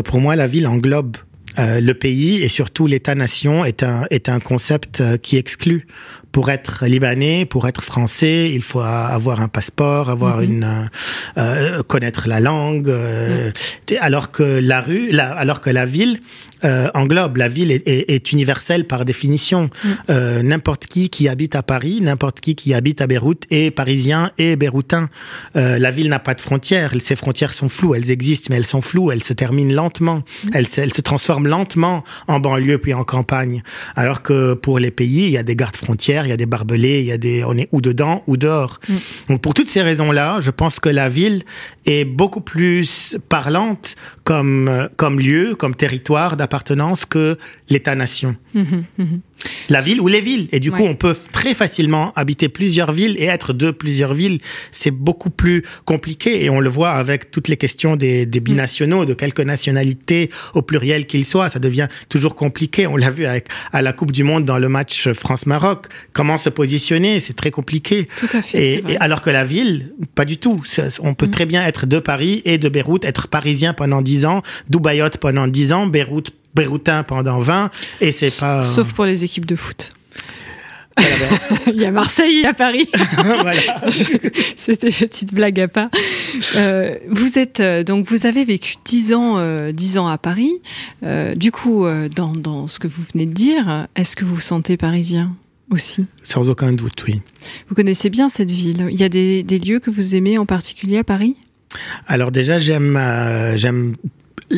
Pour 0.04 0.20
moi, 0.20 0.37
la 0.37 0.46
ville 0.46 0.66
englobe 0.66 1.16
euh, 1.59 1.80
le 1.80 1.94
pays 1.94 2.42
et 2.42 2.48
surtout 2.48 2.87
l'État-nation 2.87 3.64
est 3.64 3.83
un, 3.83 4.04
est 4.11 4.28
un 4.28 4.40
concept 4.40 5.02
qui 5.22 5.38
exclut. 5.38 5.87
Pour 6.35 6.47
être 6.51 6.85
libanais, 6.94 7.47
pour 7.47 7.62
être 7.70 7.83
français, 7.92 8.51
il 8.53 8.64
faut 8.70 8.81
avoir 8.81 9.40
un 9.40 9.51
passeport, 9.57 10.05
avoir 10.16 10.37
mm 10.38 10.44
-hmm. 10.44 10.53
une 10.55 10.68
euh, 11.38 11.83
connaître 11.92 12.25
la 12.35 12.40
langue. 12.49 12.88
Euh, 12.88 13.51
mm. 13.51 13.97
Alors 14.09 14.27
que 14.37 14.47
la 14.73 14.81
rue, 14.88 15.07
la, 15.18 15.27
alors 15.42 15.61
que 15.64 15.70
la 15.81 15.87
ville 15.87 16.16
euh, 16.64 16.88
englobe, 16.94 17.37
la 17.37 17.49
ville 17.49 17.70
est, 17.70 17.87
est, 17.87 18.11
est 18.11 18.33
universelle 18.33 18.85
par 18.87 19.05
définition. 19.05 19.62
Mm. 19.64 19.88
Euh, 20.11 20.42
n'importe 20.42 20.87
qui 20.87 21.11
qui 21.14 21.29
habite 21.29 21.55
à 21.57 21.62
Paris, 21.62 22.01
n'importe 22.01 22.40
qui 22.40 22.55
qui 22.55 22.73
habite 22.75 23.01
à 23.01 23.07
Beyrouth 23.07 23.44
est 23.51 23.70
parisien 23.70 24.31
et 24.38 24.57
béroutin. 24.57 25.05
Euh, 25.57 25.79
la 25.79 25.90
ville 25.90 26.09
n'a 26.09 26.18
pas 26.29 26.35
de 26.35 26.40
frontières. 26.40 26.92
Ces 27.01 27.16
frontières 27.16 27.53
sont 27.53 27.68
floues. 27.68 27.94
Elles 27.94 28.11
existent, 28.11 28.49
mais 28.51 28.57
elles 28.57 28.66
sont 28.77 28.85
floues. 28.90 29.11
Elles 29.12 29.23
se 29.31 29.35
terminent 29.35 29.75
lentement. 29.75 30.18
Mm. 30.18 30.49
Elles, 30.55 30.66
elles 30.83 30.92
se 30.92 31.03
transforment 31.03 31.49
lentement 31.49 32.03
en 32.27 32.40
banlieue 32.40 32.79
puis 32.79 32.94
en 32.94 33.05
campagne. 33.05 33.62
Alors 33.94 34.23
que 34.23 34.55
pour 34.55 34.79
les 34.79 34.90
pays, 34.90 35.25
il 35.29 35.33
y 35.38 35.38
a 35.38 35.42
des 35.42 35.57
gardes 35.57 35.77
frontières 35.77 36.23
il 36.24 36.30
y 36.30 36.32
a 36.32 36.37
des 36.37 36.46
barbelés, 36.46 37.00
il 37.00 37.06
y 37.06 37.12
a 37.12 37.18
des, 37.18 37.44
on 37.44 37.56
est 37.56 37.68
ou 37.72 37.80
dedans 37.80 38.22
ou 38.26 38.37
dehors. 38.37 38.80
Mm. 38.88 38.94
Donc 39.28 39.40
pour 39.42 39.54
toutes 39.54 39.68
ces 39.68 39.82
raisons-là, 39.82 40.40
je 40.40 40.50
pense 40.50 40.80
que 40.80 40.88
la 40.88 41.08
ville 41.08 41.42
est 41.87 42.04
beaucoup 42.04 42.40
plus 42.40 43.16
parlante 43.28 43.96
comme, 44.24 44.88
comme 44.96 45.20
lieu, 45.20 45.54
comme 45.54 45.74
territoire 45.74 46.37
d'appartenance 46.37 47.04
que 47.04 47.37
l'État-nation. 47.68 48.37
Mm 48.54 48.62
-hmm, 48.62 48.82
mm 48.98 49.04
-hmm. 49.04 49.18
La 49.70 49.80
ville 49.80 50.00
ou 50.00 50.09
les 50.09 50.20
villes. 50.20 50.48
Et 50.52 50.61
du 50.61 50.70
ouais. 50.70 50.76
coup, 50.78 50.85
on 50.85 50.94
peut 50.94 51.14
très 51.33 51.54
facilement 51.54 52.12
habiter 52.16 52.48
plusieurs 52.48 52.92
villes 52.92 53.16
et 53.18 53.24
être 53.24 53.52
de 53.52 53.70
plusieurs 53.70 54.14
villes. 54.14 54.40
C'est 54.72 54.90
beaucoup 54.90 55.30
plus 55.30 55.64
compliqué 55.85 56.44
et 56.44 56.50
on 56.50 56.61
le 56.61 56.68
voit 56.68 56.90
avec 56.90 57.30
toutes 57.30 57.48
les 57.48 57.57
questions 57.57 57.96
des, 57.96 58.26
des 58.26 58.40
binationaux, 58.40 59.04
de 59.04 59.14
quelques 59.14 59.40
nationalités 59.40 60.30
au 60.54 60.62
pluriel 60.62 61.07
qu'ils 61.07 61.24
soient. 61.24 61.48
Ça 61.48 61.59
devient 61.59 61.88
toujours 62.09 62.35
compliqué. 62.35 62.87
On 62.87 62.96
l'a 62.96 63.11
vu 63.11 63.26
avec, 63.26 63.48
à 63.72 63.83
la 63.83 63.92
Coupe 63.92 64.12
du 64.12 64.24
Monde 64.24 64.44
dans 64.44 64.59
le 64.59 64.68
match 64.68 65.11
France-Maroc. 65.12 65.87
Comment 66.12 66.37
se 66.37 66.48
positionner, 66.48 67.20
c'est 67.20 67.35
très 67.35 67.50
compliqué. 67.50 68.09
Tout 68.18 68.28
à 68.33 68.42
fait. 68.42 68.59
Et, 68.59 68.92
et 68.92 68.96
alors 68.98 69.22
que 69.22 69.30
la 69.30 69.44
ville, 69.44 69.92
pas 70.14 70.24
du 70.24 70.37
tout. 70.37 70.62
On 71.00 71.14
peut 71.14 71.26
mmh. 71.26 71.30
très 71.30 71.46
bien 71.46 71.66
être 71.66 71.87
de 71.87 71.98
Paris 71.98 72.42
et 72.44 72.59
de 72.59 72.68
Beyrouth, 72.68 73.04
être 73.04 73.28
parisien 73.28 73.72
pendant 73.72 74.02
10 74.02 74.26
ans, 74.26 74.42
Dubaïote 74.68 75.18
pendant 75.18 75.46
10 75.46 75.72
ans, 75.72 75.87
Beyrouth 75.87 76.33
Beyroutin 76.55 77.03
pendant 77.03 77.40
20 77.40 77.71
et 78.01 78.12
c'est 78.12 78.35
pas 78.38 78.62
sauf 78.62 78.93
pour 78.93 79.05
les 79.05 79.25
équipes 79.25 79.47
de 79.47 79.57
foot 79.57 79.93
il 81.67 81.77
y 81.77 81.85
a 81.85 81.90
Marseille, 81.90 82.35
il 82.35 82.43
y 82.43 82.47
a 82.47 82.55
Paris. 82.55 82.88
voilà. 83.17 83.53
C'était 84.57 84.88
une 84.88 85.09
petite 85.09 85.35
blague 85.35 85.61
à 85.61 85.69
part. 85.69 85.90
Euh, 86.57 86.97
vous 87.11 87.38
êtes 87.38 87.61
donc 87.85 88.07
vous 88.09 88.27
avez 88.27 88.45
vécu 88.45 88.77
dix 88.85 89.12
ans, 89.14 89.38
euh, 89.38 89.73
dix 89.73 89.99
ans 89.99 90.07
à 90.07 90.19
Paris. 90.19 90.53
Euh, 91.03 91.35
du 91.35 91.51
coup, 91.51 91.87
dans, 92.14 92.33
dans 92.33 92.67
ce 92.67 92.79
que 92.79 92.87
vous 92.87 93.03
venez 93.12 93.27
de 93.27 93.33
dire, 93.33 93.88
est-ce 93.97 94.17
que 94.17 94.25
vous 94.25 94.37
vous 94.37 94.40
sentez 94.40 94.77
parisien 94.77 95.37
aussi? 95.71 96.07
Sans 96.23 96.51
aucun 96.51 96.73
doute, 96.73 97.05
oui. 97.07 97.23
Vous 97.69 97.75
connaissez 97.75 98.11
bien 98.11 98.29
cette 98.29 98.51
ville. 98.51 98.87
Il 98.90 98.99
y 98.99 99.05
a 99.05 99.09
des, 99.09 99.43
des 99.43 99.59
lieux 99.59 99.81
que 99.81 99.90
vous 99.90 100.14
aimez 100.14 100.38
en 100.38 100.47
particulier 100.47 100.99
à 100.99 101.05
Paris? 101.05 101.37
Alors 102.07 102.31
déjà, 102.31 102.59
j'aime 102.59 103.01
j'aime 103.57 103.95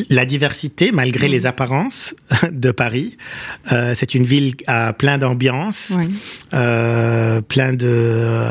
la 0.09 0.25
diversité, 0.25 0.91
malgré 0.91 1.27
les 1.27 1.45
apparences 1.45 2.15
de 2.51 2.71
Paris. 2.71 3.17
Euh, 3.71 3.93
c'est 3.95 4.15
une 4.15 4.23
ville 4.23 4.53
à 4.67 4.93
plein 4.93 5.17
d'ambiance, 5.17 5.93
euh, 6.53 7.41
plein 7.41 7.73
de, 7.73 8.45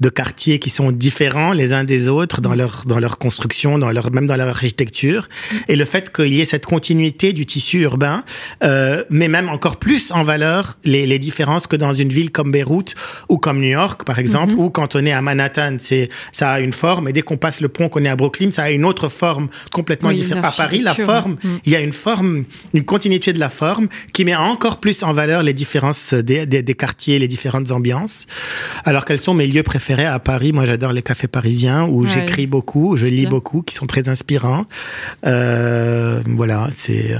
de 0.00 0.08
quartiers 0.08 0.58
qui 0.58 0.70
sont 0.70 0.92
différents 0.92 1.52
les 1.52 1.72
uns 1.72 1.84
des 1.84 2.08
autres 2.08 2.40
dans 2.40 2.54
leur 2.54 2.84
dans 2.86 2.98
leur 2.98 3.18
construction, 3.18 3.78
dans 3.78 3.90
leur 3.90 4.10
même 4.12 4.26
dans 4.26 4.36
leur 4.36 4.48
architecture. 4.48 5.28
Et 5.68 5.76
le 5.76 5.84
fait 5.84 6.14
qu'il 6.14 6.32
y 6.32 6.40
ait 6.40 6.44
cette 6.44 6.66
continuité 6.66 7.32
du 7.32 7.46
tissu 7.46 7.80
urbain, 7.80 8.24
euh, 8.62 9.04
mais 9.10 9.28
même 9.28 9.48
encore 9.48 9.78
plus 9.78 10.12
en 10.12 10.22
valeur 10.22 10.78
les, 10.84 11.06
les 11.06 11.18
différences 11.18 11.66
que 11.66 11.76
dans 11.76 11.92
une 11.92 12.10
ville 12.10 12.30
comme 12.30 12.50
Beyrouth 12.52 12.94
ou 13.28 13.38
comme 13.38 13.58
New 13.60 13.68
York, 13.68 14.04
par 14.04 14.18
exemple, 14.18 14.54
mm-hmm. 14.54 14.64
ou 14.64 14.70
quand 14.70 14.96
on 14.96 15.04
est 15.04 15.12
à 15.12 15.22
Manhattan, 15.22 15.76
c'est 15.78 16.08
ça 16.32 16.52
a 16.52 16.60
une 16.60 16.72
forme, 16.72 17.08
et 17.08 17.12
dès 17.12 17.22
qu'on 17.22 17.36
passe 17.36 17.60
le 17.60 17.68
pont 17.68 17.88
qu'on 17.88 18.04
est 18.04 18.08
à 18.08 18.16
Brooklyn, 18.16 18.50
ça 18.50 18.64
a 18.64 18.70
une 18.70 18.84
autre 18.84 19.08
forme 19.08 19.48
complètement 19.72 20.12
différente. 20.12 20.44
À 20.44 20.50
Paris, 20.50 20.80
la 20.84 20.94
forme, 20.94 21.32
mm. 21.32 21.48
il 21.64 21.72
y 21.72 21.76
a 21.76 21.80
une 21.80 21.92
forme, 21.92 22.44
une 22.72 22.84
continuité 22.84 23.32
de 23.32 23.40
la 23.40 23.50
forme 23.50 23.88
qui 24.12 24.24
met 24.24 24.34
encore 24.34 24.80
plus 24.80 25.02
en 25.02 25.12
valeur 25.12 25.42
les 25.42 25.54
différences 25.54 26.14
des, 26.14 26.46
des, 26.46 26.62
des 26.62 26.74
quartiers, 26.74 27.18
les 27.18 27.28
différentes 27.28 27.70
ambiances. 27.70 28.26
Alors 28.84 29.04
quels 29.04 29.18
sont 29.18 29.34
mes 29.34 29.46
lieux 29.46 29.62
préférés 29.62 30.06
à 30.06 30.18
Paris? 30.18 30.52
Moi, 30.52 30.66
j'adore 30.66 30.92
les 30.92 31.02
cafés 31.02 31.28
parisiens 31.28 31.86
où 31.86 32.06
j'écris 32.06 32.46
beaucoup, 32.46 32.92
où 32.92 32.96
je 32.96 33.06
lis 33.06 33.26
beaucoup, 33.26 33.62
qui 33.62 33.74
sont 33.74 33.86
très 33.86 34.08
inspirants. 34.08 34.66
Euh, 35.26 36.22
voilà, 36.26 36.68
c'est. 36.70 37.16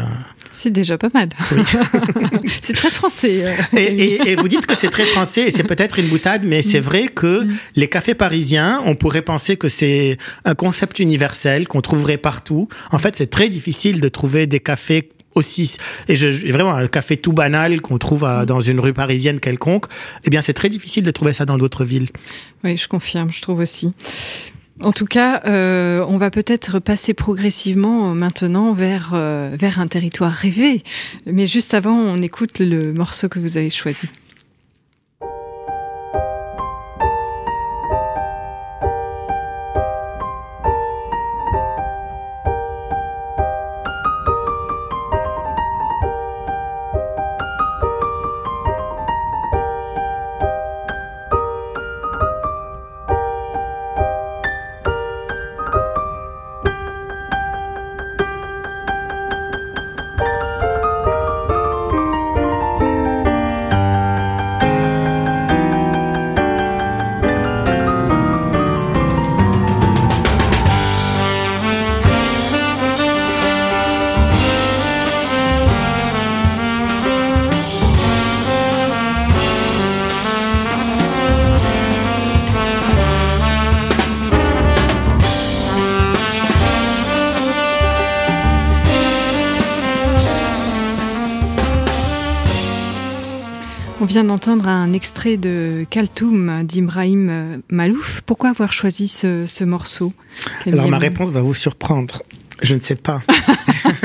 C'est 0.55 0.71
déjà 0.71 0.97
pas 0.97 1.09
mal. 1.13 1.29
c'est 2.63 2.75
très 2.75 2.89
français. 2.89 3.45
Euh, 3.45 3.77
et, 3.77 4.37
vous 4.37 4.49
dites 4.49 4.67
que 4.67 4.75
c'est 4.75 4.89
très 4.89 5.05
français 5.05 5.49
et 5.49 5.51
c'est 5.51 5.65
peut-être 5.65 5.99
une 5.99 6.07
boutade, 6.07 6.47
mais 6.47 6.63
c'est 6.63 6.81
mm. 6.81 6.85
vrai 6.85 7.09
que 7.09 7.45
mm. 7.45 7.57
les 7.77 7.89
cafés 7.89 8.15
parisiens, 8.15 8.81
on 8.87 8.95
pourrait 8.95 9.23
penser 9.23 9.57
que 9.57 9.69
c'est 9.69 10.17
un 10.45 10.55
concept 10.55 11.01
universel 11.01 11.67
qu'on 11.67 11.81
trouverait 11.81 12.19
partout. 12.19 12.69
En 12.93 12.99
fait, 12.99 13.17
c'est 13.17 13.27
très 13.27 13.49
difficile 13.49 14.01
de 14.01 14.09
trouver 14.09 14.47
des 14.47 14.61
cafés 14.61 15.11
aussi 15.35 15.77
et 16.07 16.17
je, 16.17 16.29
vraiment 16.53 16.73
un 16.75 16.87
café 16.87 17.17
tout 17.17 17.33
banal 17.33 17.81
qu'on 17.81 17.99
trouve 17.99 18.23
mm. 18.23 18.47
dans 18.47 18.61
une 18.61 18.79
rue 18.79 18.93
parisienne 18.93 19.41
quelconque 19.41 19.87
eh 20.23 20.31
bien 20.31 20.43
c'est 20.43 20.53
très 20.53 20.69
difficile 20.69 21.03
de 21.03 21.11
trouver 21.11 21.33
ça 21.33 21.45
dans 21.45 21.59
d'autres 21.59 21.85
villes 21.85 22.11
oui 22.63 22.77
je 22.77 22.87
confirme 22.87 23.33
je 23.33 23.43
trouve 23.43 23.59
aussi 23.59 23.93
en 24.81 24.93
tout 24.93 25.07
cas, 25.07 25.43
euh, 25.47 26.05
on 26.09 26.19
va 26.19 26.31
peut-être 26.31 26.81
passer 26.81 27.15
progressivement 27.15 28.11
euh, 28.11 28.15
maintenant 28.15 28.73
vers, 28.73 29.13
euh, 29.15 29.55
vers 29.59 29.79
un 29.79 29.87
territoire 29.87 30.33
rêvé. 30.33 30.83
Mais 31.27 31.47
juste 31.47 31.75
avant, 31.75 31.95
on 31.95 32.17
écoute 32.19 32.59
le 32.59 32.93
morceau 32.93 33.29
que 33.29 33.39
vous 33.39 33.57
avez 33.57 33.71
choisi. 33.71 34.09
Vient 94.05 94.25
d'entendre 94.25 94.69
un 94.69 94.93
extrait 94.93 95.37
de 95.37 95.87
Kaltoum 95.91 96.65
d'Ibrahim 96.65 97.63
Malouf. 97.69 98.23
Pourquoi 98.27 98.51
avoir 98.51 98.73
choisi 98.73 99.09
ce, 99.09 99.47
ce 99.47 99.65
morceau 99.65 100.13
Alors 100.67 100.89
ma 100.89 100.99
réponse 100.99 101.31
va 101.31 101.43
vous 101.43 101.55
surprendre. 101.55 102.23
Je 102.63 102.75
ne 102.75 102.81
sais 102.81 102.97
pas. 102.97 103.23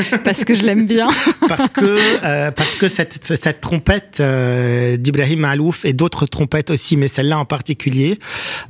parce 0.24 0.46
que 0.46 0.54
je 0.54 0.64
l'aime 0.64 0.86
bien. 0.86 1.08
parce 1.48 1.70
que 1.70 1.98
euh, 2.24 2.52
parce 2.52 2.76
que 2.76 2.88
cette 2.88 3.20
cette 3.24 3.62
trompette 3.62 4.18
euh, 4.20 4.98
d'Ibrahim 4.98 5.46
Alouf 5.46 5.86
et 5.86 5.94
d'autres 5.94 6.26
trompettes 6.26 6.72
aussi, 6.72 6.98
mais 6.98 7.08
celle-là 7.08 7.40
en 7.40 7.46
particulier, 7.46 8.20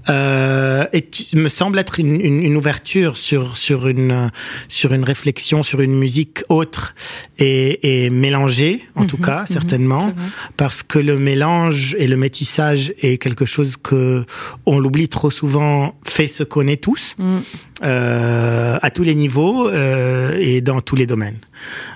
euh, 0.10 0.86
me 1.34 1.50
semble 1.50 1.80
être 1.80 2.00
une, 2.00 2.20
une, 2.22 2.44
une, 2.44 2.56
ouverture 2.56 3.18
sur 3.18 3.58
sur 3.58 3.88
une 3.88 4.32
sur 4.68 4.94
une 4.94 5.04
réflexion 5.04 5.64
sur 5.64 5.82
une 5.82 5.96
musique 5.96 6.44
autre 6.50 6.96
et, 7.38 8.06
et 8.06 8.10
mélangée 8.10 8.82
en 8.96 9.06
tout 9.06 9.18
mhm, 9.18 9.26
cas 9.26 9.42
mhm, 9.42 9.48
certainement 9.48 10.14
parce 10.58 10.84
que 10.84 11.00
le 11.00 11.18
mélange 11.18 11.96
et 12.00 12.08
le 12.08 12.18
métissage 12.18 12.94
est 13.02 13.18
quelque 13.18 13.46
chose 13.46 13.78
que 13.82 14.26
on 14.66 14.80
l'oublie 14.80 15.10
trop 15.10 15.32
souvent 15.32 15.96
fait 16.04 16.28
ce 16.28 16.44
qu'on 16.44 16.68
est 16.68 16.82
tous 16.82 17.16
mm. 17.18 17.40
Euh, 17.82 18.78
à 18.82 18.90
tous 18.90 19.04
les 19.04 19.16
niveaux 19.16 19.70
euh, 19.70 20.38
et 20.40 20.62
dans 20.62 20.82
tous 20.82 20.96
les 20.96 21.06
domaines. 21.06 21.38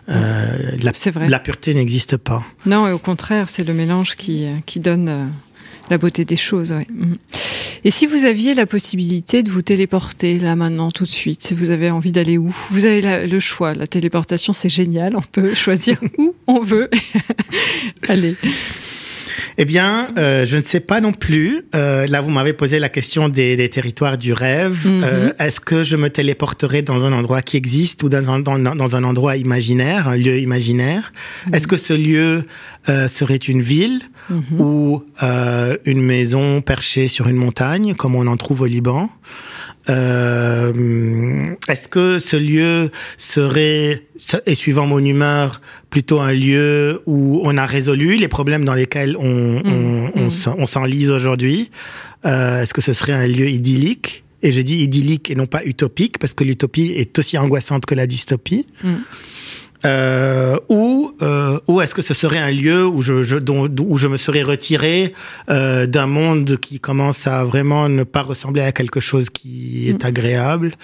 Euh, 0.09 0.71
la, 0.81 0.91
vrai. 1.11 1.27
la 1.27 1.39
pureté 1.39 1.73
n'existe 1.73 2.17
pas. 2.17 2.43
Non, 2.65 2.87
et 2.87 2.91
au 2.91 2.99
contraire, 2.99 3.49
c'est 3.49 3.63
le 3.63 3.73
mélange 3.73 4.15
qui, 4.15 4.47
qui 4.65 4.79
donne 4.79 5.29
la 5.89 5.97
beauté 5.97 6.23
des 6.25 6.35
choses. 6.35 6.73
Mhm. 6.73 7.17
Et 7.83 7.91
si 7.91 8.05
vous 8.05 8.23
aviez 8.23 8.53
la 8.53 8.65
possibilité 8.65 9.43
de 9.43 9.49
vous 9.49 9.61
téléporter 9.61 10.39
là 10.39 10.55
maintenant 10.55 10.89
tout 10.89 11.03
de 11.03 11.09
suite, 11.09 11.53
vous 11.55 11.69
avez 11.69 11.91
envie 11.91 12.13
d'aller 12.13 12.37
où? 12.37 12.55
Vous 12.71 12.85
avez 12.85 13.27
le 13.27 13.39
choix. 13.39 13.73
La 13.73 13.87
téléportation, 13.87 14.53
c'est 14.53 14.69
génial. 14.69 15.17
On 15.17 15.21
peut 15.21 15.53
choisir 15.53 15.99
où 16.17 16.33
on 16.47 16.61
veut. 16.61 16.89
Allez. 18.07 18.37
Eh 19.57 19.65
bien, 19.65 20.09
euh, 20.17 20.45
je 20.45 20.57
ne 20.57 20.61
sais 20.61 20.79
pas 20.79 21.01
non 21.01 21.13
plus. 21.13 21.63
Euh, 21.75 22.07
là, 22.07 22.21
vous 22.21 22.29
m'avez 22.29 22.53
posé 22.53 22.79
la 22.79 22.89
question 22.89 23.29
des, 23.29 23.55
des 23.55 23.69
territoires 23.69 24.17
du 24.17 24.33
rêve. 24.33 24.87
Mhm. 24.87 25.03
euh, 25.03 25.33
Est-ce 25.39 25.59
que 25.59 25.83
je 25.83 25.95
me 25.97 26.09
téléporterai 26.09 26.81
dans 26.81 27.05
un 27.05 27.13
endroit 27.13 27.41
qui 27.41 27.57
existe 27.57 28.03
ou 28.03 28.09
dans 28.09 28.31
un, 28.31 28.39
dans, 28.39 28.57
dans 28.57 28.95
un 28.95 29.03
endroit 29.03 29.37
imaginaire, 29.37 30.07
un 30.07 30.17
lieu 30.17 30.39
imaginaire? 30.39 31.13
Mhm. 31.47 31.55
Est-ce 31.55 31.67
que 31.67 31.77
ce 31.77 31.93
lieu 31.93 32.45
euh, 32.89 33.07
serait 33.07 33.35
une 33.35 33.61
ville 33.61 34.01
mhm. 34.29 34.59
ou 34.59 35.03
euh, 35.21 35.77
une 35.85 36.01
maison 36.01 36.61
perchée 36.61 37.07
sur 37.07 37.27
une 37.27 37.37
montagne, 37.37 37.95
comme 37.95 38.15
on 38.15 38.27
en 38.27 38.37
trouve 38.37 38.61
au 38.61 38.65
Liban? 38.65 39.09
Euh, 39.89 41.53
Est-ce 41.67 41.87
que 41.87 42.19
ce 42.19 42.37
lieu 42.37 42.91
serait, 43.17 44.03
et 44.45 44.55
suivant 44.55 44.85
mon 44.85 45.03
humeur, 45.03 45.61
plutôt 45.89 46.19
un 46.19 46.31
lieu 46.31 47.01
où 47.05 47.41
on 47.43 47.57
a 47.57 47.65
résolu 47.65 48.15
les 48.15 48.27
problèmes 48.27 48.65
dans 48.65 48.73
lesquels 48.73 49.15
on, 49.17 49.59
mmh, 49.59 50.11
on, 50.15 50.27
mmh. 50.27 50.55
on 50.57 50.65
s'enlise 50.65 51.11
aujourd'hui? 51.11 51.71
Euh, 52.25 52.61
Est-ce 52.61 52.73
que 52.73 52.81
ce 52.81 52.93
serait 52.93 53.13
un 53.13 53.27
lieu 53.27 53.49
idyllique? 53.49 54.23
Et 54.41 54.51
je 54.51 54.61
dis 54.61 54.83
idyllique 54.83 55.31
et 55.31 55.35
non 55.35 55.45
pas 55.45 55.63
utopique, 55.63 56.17
parce 56.19 56.33
que 56.33 56.43
l'utopie 56.43 56.93
est 56.97 57.17
aussi 57.17 57.37
angoissante 57.37 57.85
que 57.85 57.95
la 57.95 58.07
dystopie. 58.07 58.65
Mmh 58.83 58.89
euh, 59.85 60.57
ou 60.69 61.13
euh, 61.21 61.59
ou 61.67 61.81
est-ce 61.81 61.93
que 61.93 62.01
ce 62.01 62.13
serait 62.13 62.39
un 62.39 62.51
lieu 62.51 62.85
où 62.85 63.01
je, 63.01 63.21
je 63.21 63.37
dont, 63.37 63.67
où 63.79 63.97
je 63.97 64.07
me 64.07 64.17
serais 64.17 64.43
retiré 64.43 65.13
euh, 65.49 65.85
d'un 65.85 66.07
monde 66.07 66.57
qui 66.57 66.79
commence 66.79 67.27
à 67.27 67.43
vraiment 67.43 67.89
ne 67.89 68.03
pas 68.03 68.21
ressembler 68.21 68.61
à 68.61 68.71
quelque 68.71 68.99
chose 68.99 69.29
qui 69.29 69.89
est 69.89 70.03
mm. 70.03 70.07
agréable? 70.07 70.75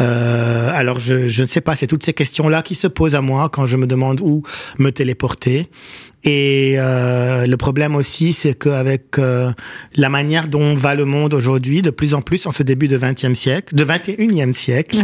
Euh, 0.00 0.70
alors 0.72 1.00
je, 1.00 1.28
je 1.28 1.42
ne 1.42 1.46
sais 1.46 1.60
pas 1.60 1.76
c'est 1.76 1.86
toutes 1.86 2.04
ces 2.04 2.14
questions 2.14 2.48
là 2.48 2.62
qui 2.62 2.74
se 2.74 2.86
posent 2.86 3.14
à 3.14 3.20
moi 3.20 3.48
quand 3.48 3.66
je 3.66 3.76
me 3.76 3.86
demande 3.86 4.20
où 4.20 4.42
me 4.78 4.90
téléporter 4.90 5.68
et 6.24 6.74
euh, 6.76 7.46
le 7.46 7.56
problème 7.56 7.96
aussi, 7.96 8.32
c'est 8.32 8.54
qu'avec 8.54 9.18
euh, 9.18 9.50
la 9.96 10.08
manière 10.08 10.46
dont 10.46 10.74
va 10.74 10.94
le 10.94 11.04
monde 11.04 11.34
aujourd'hui, 11.34 11.82
de 11.82 11.90
plus 11.90 12.14
en 12.14 12.22
plus 12.22 12.46
en 12.46 12.52
ce 12.52 12.62
début 12.62 12.86
de 12.86 12.96
20e 12.96 13.34
siècle, 13.34 13.74
de 13.74 13.84
21e 13.84 14.52
siècle, 14.52 15.02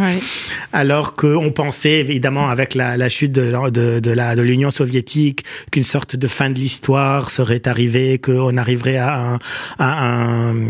alors 0.73 1.17
qu'on 1.17 1.51
pensait 1.51 1.99
évidemment 2.01 2.49
avec 2.49 2.75
la, 2.75 2.97
la 2.97 3.09
chute 3.09 3.33
de, 3.33 3.71
de, 3.71 3.99
de 3.99 4.11
la 4.11 4.37
de 4.37 4.43
l'Union 4.43 4.71
soviétique 4.71 5.45
qu'une 5.73 5.85
sorte 5.85 6.15
de 6.15 6.27
fin 6.29 6.51
de 6.51 6.59
l'histoire 6.59 7.31
serait 7.31 7.67
arrivée, 7.67 8.19
qu'on 8.19 8.57
arriverait 8.57 8.99
à 8.99 9.19
un, 9.19 9.39
à 9.79 10.07
un 10.07 10.69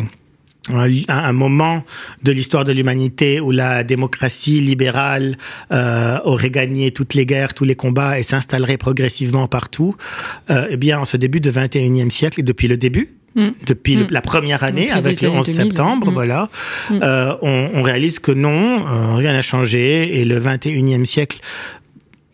un, 0.70 1.32
moment 1.32 1.84
de 2.22 2.32
l'histoire 2.32 2.64
de 2.64 2.72
l'humanité 2.72 3.40
où 3.40 3.50
la 3.50 3.84
démocratie 3.84 4.60
libérale 4.60 5.36
euh, 5.72 6.18
aurait 6.24 6.50
gagné 6.50 6.90
toutes 6.90 7.14
les 7.14 7.26
guerres, 7.26 7.54
tous 7.54 7.64
les 7.64 7.74
combats 7.74 8.18
et 8.18 8.22
s'installerait 8.22 8.78
progressivement 8.78 9.48
partout, 9.48 9.96
euh, 10.50 10.66
eh 10.70 10.76
bien, 10.76 11.00
en 11.00 11.04
ce 11.04 11.16
début 11.16 11.40
de 11.40 11.50
21e 11.50 12.10
siècle 12.10 12.40
et 12.40 12.42
depuis 12.42 12.68
le 12.68 12.76
début 12.76 13.18
Mm. 13.38 13.50
depuis 13.66 13.96
mm. 13.96 14.06
la 14.10 14.20
première 14.20 14.64
année, 14.64 14.90
avec 14.90 15.22
le 15.22 15.28
11 15.28 15.46
septembre, 15.46 16.10
mm. 16.10 16.14
voilà, 16.14 16.48
euh, 16.90 17.36
on, 17.42 17.70
on, 17.74 17.82
réalise 17.82 18.18
que 18.18 18.32
non, 18.32 18.86
euh, 18.86 19.14
rien 19.14 19.32
n'a 19.32 19.42
changé 19.42 20.18
et 20.18 20.24
le 20.24 20.40
21e 20.40 21.04
siècle 21.04 21.38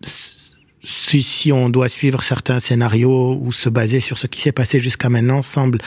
si, 0.01 1.23
si, 1.23 1.53
on 1.53 1.69
doit 1.69 1.89
suivre 1.89 2.23
certains 2.23 2.61
scénarios 2.61 3.39
ou 3.41 3.53
se 3.53 3.69
baser 3.69 4.01
sur 4.01 4.19
ce 4.19 4.27
qui 4.27 4.41
s'est 4.41 4.53
passé 4.53 4.81
jusqu'à 4.81 5.09
maintenant, 5.09 5.43
semble 5.43 5.79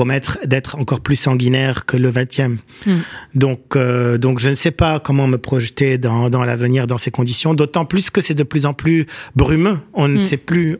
promettre 0.00 0.38
d'être 0.46 0.78
encore 0.78 1.00
plus 1.00 1.16
sanguinaire 1.16 1.84
que 1.84 1.98
le 1.98 2.10
20e. 2.10 2.56
Hmm. 2.86 3.00
Donc, 3.34 3.76
euh, 3.76 4.16
donc 4.16 4.38
je 4.40 4.48
ne 4.48 4.54
sais 4.54 4.70
pas 4.70 4.98
comment 4.98 5.26
me 5.26 5.36
projeter 5.36 5.98
dans, 5.98 6.30
dans 6.30 6.42
l'avenir 6.42 6.86
dans 6.86 6.96
ces 6.96 7.10
conditions, 7.10 7.52
d'autant 7.52 7.84
plus 7.84 8.08
que 8.08 8.22
c'est 8.22 8.32
de 8.32 8.42
plus 8.42 8.64
en 8.64 8.72
plus 8.72 9.06
brumeux. 9.36 9.76
On 9.92 10.08
ne 10.08 10.16
hmm. 10.16 10.22
sait 10.22 10.38
plus. 10.38 10.78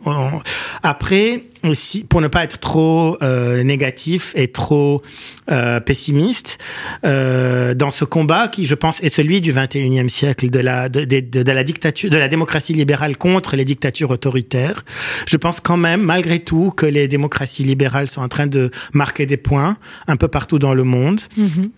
Après, 0.82 1.44
aussi, 1.64 2.04
pour 2.04 2.20
ne 2.20 2.28
pas 2.28 2.44
être 2.44 2.58
trop 2.58 3.18
euh, 3.22 3.62
négatif 3.62 4.32
et 4.36 4.48
trop 4.48 5.02
euh, 5.50 5.80
pessimiste, 5.80 6.58
euh, 7.04 7.74
dans 7.74 7.90
ce 7.90 8.04
combat 8.04 8.48
qui, 8.48 8.66
je 8.66 8.74
pense, 8.74 9.02
est 9.02 9.08
celui 9.08 9.40
du 9.40 9.52
21e 9.52 10.08
siècle, 10.08 10.50
de 10.50 10.60
la, 10.60 10.88
de, 10.88 11.52
la 11.52 11.64
dictature, 11.64 12.10
de 12.10 12.18
la 12.18 12.28
démocratie 12.28 12.72
libérale 12.72 13.16
contre 13.16 13.56
les 13.56 13.64
dictatures 13.64 14.10
autoritaires, 14.10 14.84
je 15.26 15.36
pense 15.36 15.60
quand 15.60 15.76
même, 15.76 16.02
malgré 16.02 16.38
tout, 16.38 16.70
que 16.70 16.86
les 16.86 17.08
démocraties 17.08 17.64
libérales 17.64 18.08
sont 18.08 18.22
en 18.22 18.28
train 18.28 18.46
de 18.46 18.70
marquer 18.92 19.26
des 19.26 19.36
points 19.36 19.76
un 20.06 20.16
peu 20.16 20.28
partout 20.28 20.58
dans 20.58 20.74
le 20.74 20.84
monde. 20.84 21.20
Mm-hmm. 21.38 21.70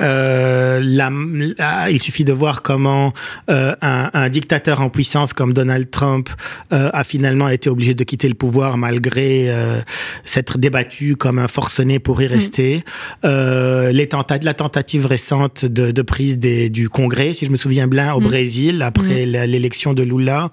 Euh, 0.00 0.80
la, 0.82 1.10
il 1.90 2.02
suffit 2.02 2.24
de 2.24 2.32
voir 2.32 2.62
comment 2.62 3.12
euh, 3.48 3.74
un, 3.82 4.10
un, 4.14 4.28
dictateur 4.28 4.80
en 4.80 4.90
puissance 4.90 5.32
comme 5.32 5.52
Donald 5.52 5.90
Trump 5.90 6.28
euh, 6.72 6.90
a 6.92 7.04
finalement 7.04 7.48
été 7.48 7.70
obligé 7.70 7.94
de 7.94 8.02
quitter 8.02 8.28
le 8.28 8.34
pouvoir 8.34 8.78
malgré 8.78 9.48
euh, 9.48 9.80
s'être 10.24 10.58
débattu 10.58 11.14
comme 11.14 11.38
un 11.38 11.46
forcené 11.46 12.00
pour 12.00 12.20
y 12.20 12.26
mm. 12.26 12.28
rester. 12.28 12.82
Euh, 13.24 13.92
les 13.92 14.08
tenta 14.08 14.38
la 14.42 14.54
tentative 14.54 15.06
récente 15.06 15.64
de, 15.64 15.92
de 15.92 16.02
prise 16.02 16.40
des, 16.40 16.68
du 16.68 16.88
Congrès, 16.88 17.32
si 17.34 17.46
je 17.46 17.50
me 17.52 17.56
souviens 17.56 17.86
bien, 17.86 18.12
au 18.12 18.20
mm. 18.20 18.24
Brésil 18.24 18.82
après 18.82 19.24
mm. 19.24 19.44
l'élection 19.44 19.94
de 19.94 20.02
Lula, 20.02 20.50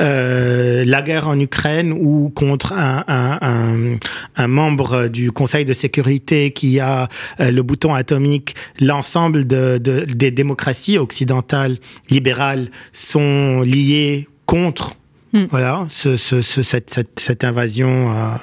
la 0.00 1.02
guerre 1.02 1.28
en 1.28 1.38
Ukraine 1.38 1.92
ou 1.92 2.30
contre 2.34 2.72
un, 2.72 3.04
un, 3.06 3.98
un, 4.36 4.48
membre 4.48 5.06
du 5.06 5.30
Conseil 5.30 5.64
de 5.64 5.72
sécurité 5.72 6.50
qui 6.50 6.80
a 6.80 7.08
le 7.38 7.62
bouton 7.62 7.94
atomique 7.94 8.56
l'ensemble 8.80 9.46
de, 9.46 9.78
des 9.78 10.30
démocraties 10.30 10.98
occidentales 10.98 11.78
libérales 12.10 12.68
sont 12.92 13.60
liées 13.62 14.28
contre 14.46 14.96
hmm. 15.32 15.44
voilà 15.50 15.86
ce, 15.90 16.16
cette, 16.16 17.44
invasion 17.44 17.88
euh, 17.88 18.14
euh, 18.14 18.36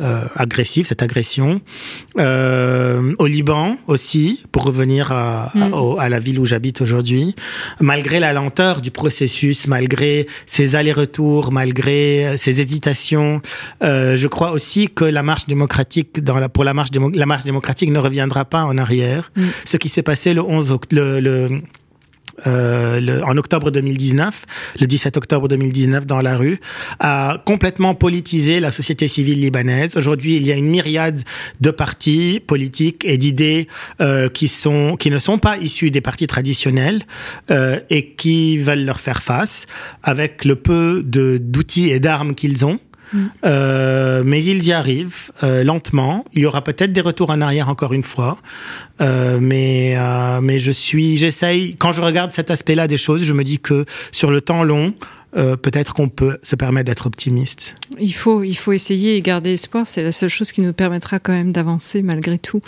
agressive, 0.00 0.86
cette 0.86 1.02
agression. 1.02 1.60
Euh, 2.18 3.14
au 3.18 3.26
Liban 3.26 3.76
aussi, 3.86 4.42
pour 4.50 4.64
revenir 4.64 5.12
à, 5.12 5.52
mm. 5.54 5.98
à, 5.98 6.08
la 6.08 6.18
ville 6.18 6.40
où 6.40 6.44
j'habite 6.44 6.80
aujourd'hui, 6.80 7.34
malgré 7.80 8.18
la 8.20 8.32
lenteur 8.32 8.80
du 8.80 8.90
processus, 8.90 9.66
malgré 9.68 10.26
ses 10.46 10.74
allers-retours, 10.76 11.52
malgré 11.52 12.36
ses 12.36 12.60
hésitations, 12.60 13.40
euh, 13.82 14.16
je 14.16 14.26
crois 14.26 14.52
aussi 14.52 14.88
que 14.88 15.04
la 15.04 15.22
marche 15.22 15.46
démocratique, 15.46 16.22
dans 16.22 16.38
la, 16.38 16.48
pour 16.48 16.64
la 16.64 16.74
marche, 16.74 16.90
la 17.14 17.26
marche 17.26 17.44
démocratique 17.44 17.90
ne 17.90 17.98
reviendra 17.98 18.44
pas 18.44 18.64
en 18.64 18.76
arrière. 18.78 19.30
Mm. 19.36 19.42
Ce 19.64 19.76
qui 19.76 19.88
s'est 19.88 20.02
passé 20.02 20.34
le 20.34 20.42
11 20.42 20.76
le, 20.90 21.20
le 21.20 21.62
euh, 22.46 23.00
le, 23.00 23.24
en 23.24 23.36
octobre 23.36 23.70
2019, 23.70 24.44
le 24.80 24.86
17 24.86 25.16
octobre 25.16 25.48
2019 25.48 26.06
dans 26.06 26.20
la 26.20 26.36
rue, 26.36 26.58
a 27.00 27.38
complètement 27.44 27.94
politisé 27.94 28.60
la 28.60 28.72
société 28.72 29.08
civile 29.08 29.40
libanaise. 29.40 29.96
Aujourd'hui, 29.96 30.36
il 30.36 30.46
y 30.46 30.52
a 30.52 30.56
une 30.56 30.68
myriade 30.68 31.22
de 31.60 31.70
partis 31.70 32.40
politiques 32.44 33.04
et 33.04 33.18
d'idées 33.18 33.68
euh, 34.00 34.28
qui 34.28 34.48
sont 34.48 34.96
qui 34.96 35.10
ne 35.10 35.18
sont 35.18 35.38
pas 35.38 35.56
issus 35.58 35.90
des 35.90 36.00
partis 36.00 36.26
traditionnels 36.26 37.02
euh, 37.50 37.80
et 37.90 38.10
qui 38.14 38.58
veulent 38.58 38.84
leur 38.84 39.00
faire 39.00 39.22
face 39.22 39.66
avec 40.02 40.44
le 40.44 40.56
peu 40.56 41.02
de 41.04 41.38
d'outils 41.40 41.90
et 41.90 42.00
d'armes 42.00 42.34
qu'ils 42.34 42.64
ont. 42.64 42.78
Euh, 43.44 44.22
mais 44.24 44.42
ils 44.44 44.64
y 44.64 44.72
arrivent 44.72 45.30
euh, 45.42 45.64
lentement. 45.64 46.24
Il 46.32 46.42
y 46.42 46.46
aura 46.46 46.62
peut-être 46.62 46.92
des 46.92 47.00
retours 47.00 47.30
en 47.30 47.40
arrière 47.40 47.68
encore 47.68 47.92
une 47.92 48.02
fois, 48.02 48.38
euh, 49.00 49.38
mais 49.40 49.94
euh, 49.96 50.40
mais 50.40 50.58
je 50.58 50.72
suis, 50.72 51.16
j'essaye. 51.16 51.76
Quand 51.76 51.92
je 51.92 52.00
regarde 52.00 52.32
cet 52.32 52.50
aspect-là 52.50 52.86
des 52.88 52.96
choses, 52.96 53.24
je 53.24 53.32
me 53.32 53.44
dis 53.44 53.58
que 53.58 53.84
sur 54.12 54.30
le 54.30 54.40
temps 54.40 54.62
long, 54.62 54.94
euh, 55.36 55.56
peut-être 55.56 55.94
qu'on 55.94 56.08
peut 56.08 56.38
se 56.42 56.54
permettre 56.54 56.86
d'être 56.86 57.06
optimiste. 57.06 57.74
Il 57.98 58.14
faut, 58.14 58.44
il 58.44 58.54
faut 58.54 58.72
essayer 58.72 59.16
et 59.16 59.20
garder 59.20 59.52
espoir. 59.52 59.86
C'est 59.86 60.02
la 60.02 60.12
seule 60.12 60.28
chose 60.28 60.52
qui 60.52 60.60
nous 60.60 60.72
permettra 60.72 61.18
quand 61.18 61.32
même 61.32 61.52
d'avancer 61.52 62.02
malgré 62.02 62.38
tout. 62.38 62.60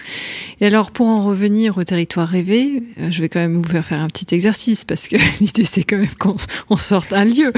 Et 0.61 0.67
alors, 0.67 0.91
pour 0.91 1.07
en 1.07 1.25
revenir 1.25 1.79
au 1.79 1.85
territoire 1.85 2.27
rêvé, 2.27 2.83
euh, 2.99 3.11
je 3.11 3.23
vais 3.23 3.29
quand 3.29 3.41
même 3.41 3.57
vous 3.57 3.69
faire 3.69 3.85
faire 3.85 4.01
un 4.01 4.09
petit 4.09 4.35
exercice 4.35 4.85
parce 4.85 5.07
que 5.07 5.17
l'idée, 5.41 5.65
c'est 5.65 5.85
quand 5.85 5.99
même 5.99 6.09
qu'on 6.19 6.77
sorte 6.77 7.13
un 7.13 7.25
lieu. 7.25 7.53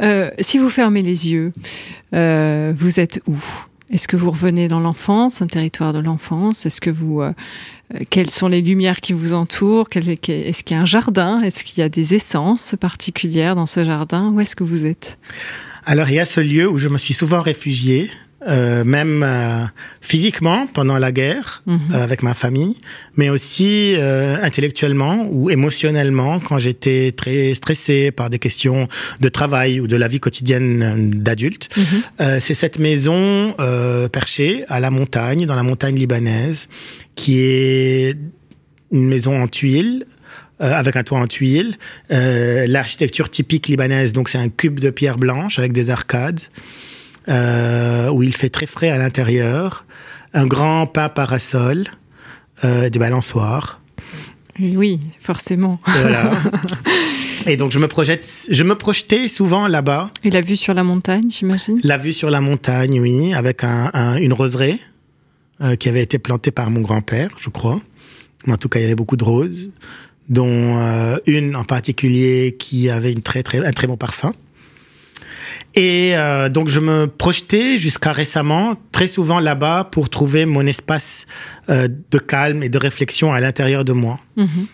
Euh, 0.00 0.30
si 0.40 0.58
vous 0.58 0.70
fermez 0.70 1.02
les 1.02 1.30
yeux, 1.30 1.52
vous 2.12 3.00
êtes 3.00 3.20
où? 3.26 3.36
Est-ce 3.90 4.08
que 4.08 4.16
vous 4.16 4.30
revenez 4.30 4.66
dans 4.68 4.80
l'enfance, 4.80 5.42
un 5.42 5.46
territoire 5.46 5.92
de 5.92 5.98
l'enfance? 5.98 6.64
Est-ce 6.64 6.80
que 6.80 6.90
vous 6.90 7.22
quelles 8.10 8.30
sont 8.30 8.48
les 8.48 8.62
lumières 8.62 9.00
qui 9.00 9.12
vous 9.12 9.34
entourent? 9.34 9.88
Est-ce 9.94 10.64
qu'il 10.64 10.76
y 10.76 10.78
a 10.78 10.82
un 10.82 10.86
jardin? 10.86 11.40
Est-ce 11.42 11.64
qu'il 11.64 11.80
y 11.80 11.82
a 11.82 11.88
des 11.88 12.14
essences 12.14 12.74
particulières 12.80 13.56
dans 13.56 13.66
ce 13.66 13.84
jardin? 13.84 14.30
Où 14.30 14.40
est-ce 14.40 14.56
que 14.56 14.64
vous 14.64 14.86
êtes? 14.86 15.18
Alors, 15.86 16.08
il 16.08 16.14
y 16.14 16.20
a 16.20 16.24
ce 16.24 16.40
lieu 16.40 16.68
où 16.68 16.78
je 16.78 16.88
me 16.88 16.98
suis 16.98 17.14
souvent 17.14 17.42
réfugié. 17.42 18.10
Euh, 18.46 18.84
même 18.84 19.22
euh, 19.24 19.64
physiquement 20.02 20.66
pendant 20.66 20.98
la 20.98 21.12
guerre 21.12 21.62
mhm. 21.66 21.78
euh, 21.92 22.04
avec 22.04 22.22
ma 22.22 22.34
famille, 22.34 22.76
mais 23.16 23.30
aussi 23.30 23.94
euh, 23.96 24.36
intellectuellement 24.42 25.26
ou 25.30 25.48
émotionnellement 25.48 26.40
quand 26.40 26.58
j'étais 26.58 27.12
très 27.16 27.54
stressé 27.54 28.10
par 28.10 28.28
des 28.28 28.38
questions 28.38 28.86
de 29.20 29.28
travail 29.30 29.80
ou 29.80 29.86
de 29.86 29.96
la 29.96 30.08
vie 30.08 30.20
quotidienne 30.20 31.10
d'adulte. 31.10 31.68
Mhm. 31.76 32.40
C'est 32.40 32.54
cette 32.54 32.78
maison 32.78 33.54
perchée 34.12 34.64
à 34.68 34.80
la 34.80 34.90
montagne, 34.90 35.46
dans 35.46 35.56
la 35.56 35.62
montagne 35.62 35.96
libanaise, 35.96 36.68
qui 37.14 37.40
est 37.40 38.16
une 38.92 39.06
maison 39.06 39.42
en 39.42 39.48
tuiles, 39.48 40.06
euh, 40.60 40.72
avec 40.72 40.94
un 40.94 41.02
toit 41.02 41.18
en 41.18 41.26
tuiles. 41.26 41.74
Euh, 42.12 42.66
L'architecture 42.68 43.28
typique 43.28 43.66
libanaise, 43.66 44.12
donc 44.12 44.28
c'est 44.28 44.38
un 44.38 44.48
cube 44.48 44.78
de 44.78 44.90
pierre 44.90 45.18
blanche 45.18 45.58
avec 45.58 45.72
des 45.72 45.90
arcades, 45.90 46.38
euh, 47.28 48.08
où 48.10 48.22
il 48.22 48.34
fait 48.34 48.50
très 48.50 48.66
frais 48.66 48.90
à 48.90 48.98
l'intérieur, 48.98 49.84
un 50.32 50.46
grand 50.46 50.86
pain 50.86 51.08
parasol, 51.08 51.84
euh, 52.64 52.90
des 52.90 52.98
balançoires. 52.98 53.80
Oui, 54.60 55.00
forcément. 55.20 55.80
Voilà. 55.84 56.30
Et 57.46 57.56
donc 57.56 57.72
je 57.72 57.78
me 57.78 57.88
projette, 57.88 58.24
je 58.48 58.64
me 58.64 58.74
projetais 58.74 59.28
souvent 59.28 59.66
là-bas. 59.66 60.08
Et 60.22 60.30
la 60.30 60.40
vue 60.40 60.56
sur 60.56 60.72
la 60.72 60.82
montagne, 60.82 61.28
j'imagine? 61.28 61.80
La 61.82 61.98
vue 61.98 62.12
sur 62.12 62.30
la 62.30 62.40
montagne, 62.40 63.00
oui, 63.00 63.34
avec 63.34 63.64
un, 63.64 63.90
un, 63.92 64.16
une 64.16 64.32
roseraie 64.32 64.78
euh, 65.60 65.76
qui 65.76 65.88
avait 65.88 66.02
été 66.02 66.18
plantée 66.18 66.50
par 66.50 66.70
mon 66.70 66.80
grand-père, 66.80 67.30
je 67.38 67.50
crois. 67.50 67.80
En 68.48 68.56
tout 68.56 68.68
cas, 68.68 68.78
il 68.78 68.82
y 68.82 68.86
avait 68.86 68.94
beaucoup 68.94 69.16
de 69.16 69.24
roses, 69.24 69.70
dont 70.28 70.78
euh, 70.78 71.16
une 71.26 71.56
en 71.56 71.64
particulier 71.64 72.56
qui 72.58 72.90
avait 72.90 73.12
une 73.12 73.22
très, 73.22 73.42
très, 73.42 73.64
un 73.64 73.72
très 73.72 73.86
bon 73.86 73.96
parfum. 73.96 74.34
Et 75.74 76.16
euh, 76.16 76.48
donc 76.48 76.68
je 76.68 76.80
me 76.80 77.06
projetais 77.06 77.78
jusqu'à 77.78 78.12
récemment 78.12 78.76
très 78.92 79.08
souvent 79.08 79.40
là-bas 79.40 79.88
pour 79.90 80.08
trouver 80.08 80.46
mon 80.46 80.66
espace 80.66 81.26
euh, 81.70 81.88
de 82.10 82.18
calme 82.18 82.62
et 82.62 82.68
de 82.68 82.78
réflexion 82.78 83.32
à 83.32 83.40
l'intérieur 83.40 83.84
de 83.84 83.92
moi. 83.92 84.16
Mm 84.36 84.44
-hmm. 84.44 84.66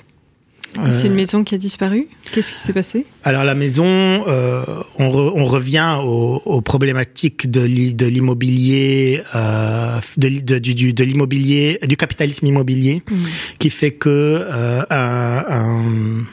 C'est 0.90 1.08
une 1.08 1.14
maison 1.14 1.42
qui 1.42 1.54
a 1.56 1.58
disparu? 1.58 2.06
Qu'est-ce 2.32 2.52
qui 2.52 2.58
s'est 2.58 2.72
passé? 2.72 3.04
Alors 3.24 3.42
la 3.42 3.56
maison, 3.56 3.84
euh, 3.86 4.64
on, 4.98 5.08
re, 5.10 5.32
on, 5.34 5.44
revient 5.44 5.98
aux, 6.04 6.42
aux 6.44 6.62
problématiques 6.62 7.50
de 7.50 7.62
l'immobilier, 8.06 9.22
euh, 9.34 9.98
de, 10.16 10.28
de, 10.28 10.58
du, 10.58 10.92
de 10.92 11.04
l'immobilier, 11.04 11.78
du 11.82 11.96
capitalisme 11.96 12.46
immobilier, 12.46 13.02
mmh. 13.02 13.14
qui 13.58 13.70
fait 13.70 13.90
que 13.90 14.08
euh, 14.08 14.82
un, 14.90 15.44
un 15.60 16.24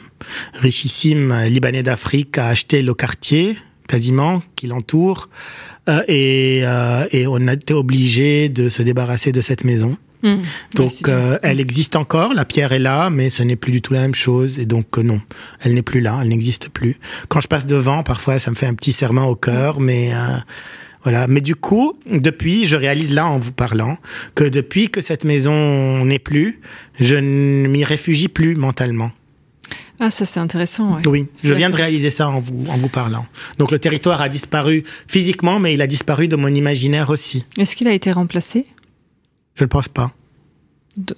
richissime 0.54 1.34
Libanais 1.54 1.82
d'Afrique 1.82 2.38
a 2.38 2.46
acheté 2.48 2.82
le 2.82 2.94
quartier 2.94 3.56
quasiment 3.88 4.42
qui 4.54 4.68
l'entoure 4.68 5.28
euh, 5.88 6.02
et, 6.06 6.60
euh, 6.62 7.06
et 7.10 7.26
on 7.26 7.48
a 7.48 7.54
été 7.54 7.74
obligé 7.74 8.48
de 8.48 8.68
se 8.68 8.82
débarrasser 8.82 9.32
de 9.32 9.40
cette 9.40 9.64
maison. 9.64 9.96
Mmh. 10.22 10.36
Donc 10.74 10.92
euh, 11.06 11.38
elle 11.42 11.60
existe 11.60 11.94
encore, 11.94 12.34
la 12.34 12.44
pierre 12.44 12.72
est 12.72 12.80
là, 12.80 13.08
mais 13.08 13.30
ce 13.30 13.42
n'est 13.42 13.56
plus 13.56 13.70
du 13.70 13.80
tout 13.80 13.94
la 13.94 14.00
même 14.00 14.16
chose 14.16 14.58
et 14.58 14.66
donc 14.66 14.98
euh, 14.98 15.02
non, 15.02 15.20
elle 15.60 15.74
n'est 15.74 15.82
plus 15.82 16.00
là, 16.00 16.18
elle 16.20 16.28
n'existe 16.28 16.70
plus. 16.70 16.98
Quand 17.28 17.40
je 17.40 17.48
passe 17.48 17.66
devant, 17.66 18.02
parfois 18.02 18.38
ça 18.38 18.50
me 18.50 18.56
fait 18.56 18.66
un 18.66 18.74
petit 18.74 18.92
serment 18.92 19.26
au 19.28 19.36
cœur, 19.36 19.78
mmh. 19.78 19.84
mais 19.84 20.10
euh, 20.12 20.38
voilà. 21.04 21.28
Mais 21.28 21.40
du 21.40 21.54
coup, 21.54 21.94
depuis, 22.10 22.66
je 22.66 22.76
réalise 22.76 23.14
là 23.14 23.26
en 23.26 23.38
vous 23.38 23.52
parlant 23.52 23.96
que 24.34 24.44
depuis 24.44 24.88
que 24.88 25.00
cette 25.00 25.24
maison 25.24 26.04
n'est 26.04 26.18
plus, 26.18 26.60
je 26.98 27.14
ne 27.14 27.68
m'y 27.68 27.84
réfugie 27.84 28.28
plus 28.28 28.56
mentalement. 28.56 29.12
Ah, 30.00 30.10
ça 30.10 30.24
c'est 30.24 30.40
intéressant. 30.40 30.96
Ouais. 30.96 31.06
Oui, 31.06 31.26
je 31.42 31.52
viens 31.54 31.70
de 31.70 31.76
réaliser 31.76 32.10
ça 32.10 32.28
en 32.28 32.40
vous, 32.40 32.66
en 32.68 32.76
vous 32.76 32.88
parlant. 32.88 33.26
Donc 33.58 33.70
le 33.72 33.78
territoire 33.78 34.22
a 34.22 34.28
disparu 34.28 34.84
physiquement, 35.08 35.58
mais 35.58 35.74
il 35.74 35.82
a 35.82 35.86
disparu 35.86 36.28
de 36.28 36.36
mon 36.36 36.48
imaginaire 36.48 37.10
aussi. 37.10 37.44
Est-ce 37.58 37.74
qu'il 37.74 37.88
a 37.88 37.92
été 37.92 38.12
remplacé? 38.12 38.66
Je 39.56 39.64
ne 39.64 39.68
pense 39.68 39.88
pas. 39.88 40.12
De, 40.96 41.14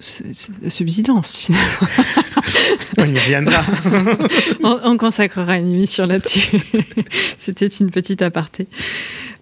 subsidence, 0.67 1.39
finalement. 1.39 1.65
On 2.97 3.05
y 3.05 3.17
reviendra. 3.17 3.63
on, 4.63 4.97
consacrera 4.97 5.57
une 5.57 5.71
émission 5.71 6.05
là-dessus. 6.05 6.57
C'était 7.37 7.67
une 7.67 7.89
petite 7.89 8.21
aparté. 8.21 8.67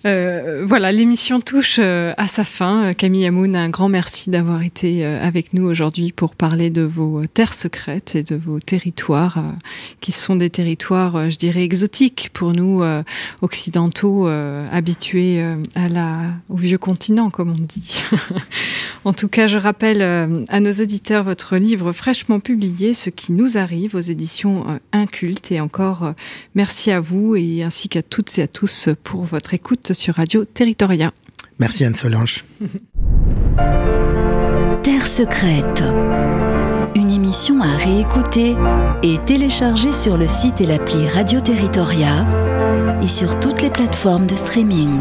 Euh, 0.06 0.64
voilà, 0.66 0.94
l'émission 0.94 1.42
touche 1.42 1.78
euh, 1.80 2.14
à 2.16 2.28
sa 2.28 2.46
fin. 2.46 2.94
Camille 2.94 3.26
Amoun, 3.26 3.56
un 3.56 3.70
grand 3.70 3.90
merci 3.90 4.30
d'avoir 4.30 4.64
été 4.64 5.06
euh, 5.06 5.22
avec 5.22 5.54
nous 5.54 5.66
aujourd'hui 5.66 6.14
pour 6.14 6.36
parler 6.36 6.70
de 6.70 6.84
vos 6.84 7.26
terres 7.26 7.54
secrètes 7.54 8.16
et 8.16 8.24
de 8.24 8.36
vos 8.36 8.60
territoires, 8.60 9.44
qui 10.00 10.14
sont 10.14 10.38
des 10.38 10.50
territoires, 10.50 11.30
je 11.30 11.36
dirais, 11.36 11.64
exotiques 11.64 12.30
pour 12.34 12.54
nous 12.54 12.84
occidentaux, 13.42 14.28
habitués 14.28 15.44
au 16.50 16.56
vieux 16.56 16.78
continent, 16.78 17.30
comme 17.30 17.52
on 17.52 17.56
dit. 17.56 18.02
en 19.06 19.14
tout 19.14 19.28
cas, 19.28 19.48
je 19.48 19.58
rappelle 19.58 20.02
à 20.02 20.60
nos 20.60 20.72
auditeurs 20.72 21.24
votre 21.24 21.58
livre 21.58 21.92
fraîchement 21.92 22.40
publié, 22.40 22.94
Ce 22.94 23.10
qui 23.10 23.32
nous 23.32 23.58
arrive, 23.58 23.96
aux 23.96 24.00
éditions 24.00 24.80
Inculte. 24.94 25.52
Et 25.52 25.60
encore, 25.60 26.14
merci 26.56 26.92
à 26.92 27.00
vous 27.00 27.36
et 27.36 27.64
ainsi 27.64 27.90
qu'à 27.90 28.02
toutes 28.02 28.38
et 28.38 28.44
à 28.44 28.48
tous 28.48 28.90
pour 29.04 29.24
votre 29.24 29.54
écoute 29.54 29.89
sur 29.94 30.16
Radio 30.16 30.46
Territoria. 30.46 31.12
Merci 31.60 31.86
Anne-Solange. 31.86 32.46
Terre 34.84 35.06
secrète. 35.06 35.84
Une 36.96 37.12
émission 37.12 37.62
à 37.62 37.78
réécouter 37.78 38.56
et 39.04 39.18
télécharger 39.26 39.94
sur 39.94 40.18
le 40.18 40.26
site 40.28 40.62
et 40.62 40.66
l'appli 40.66 41.08
Radio 41.08 41.40
Territoria 41.40 42.26
et 43.04 43.08
sur 43.08 43.40
toutes 43.40 43.62
les 43.62 43.70
plateformes 43.70 44.26
de 44.26 44.36
streaming. 44.36 45.00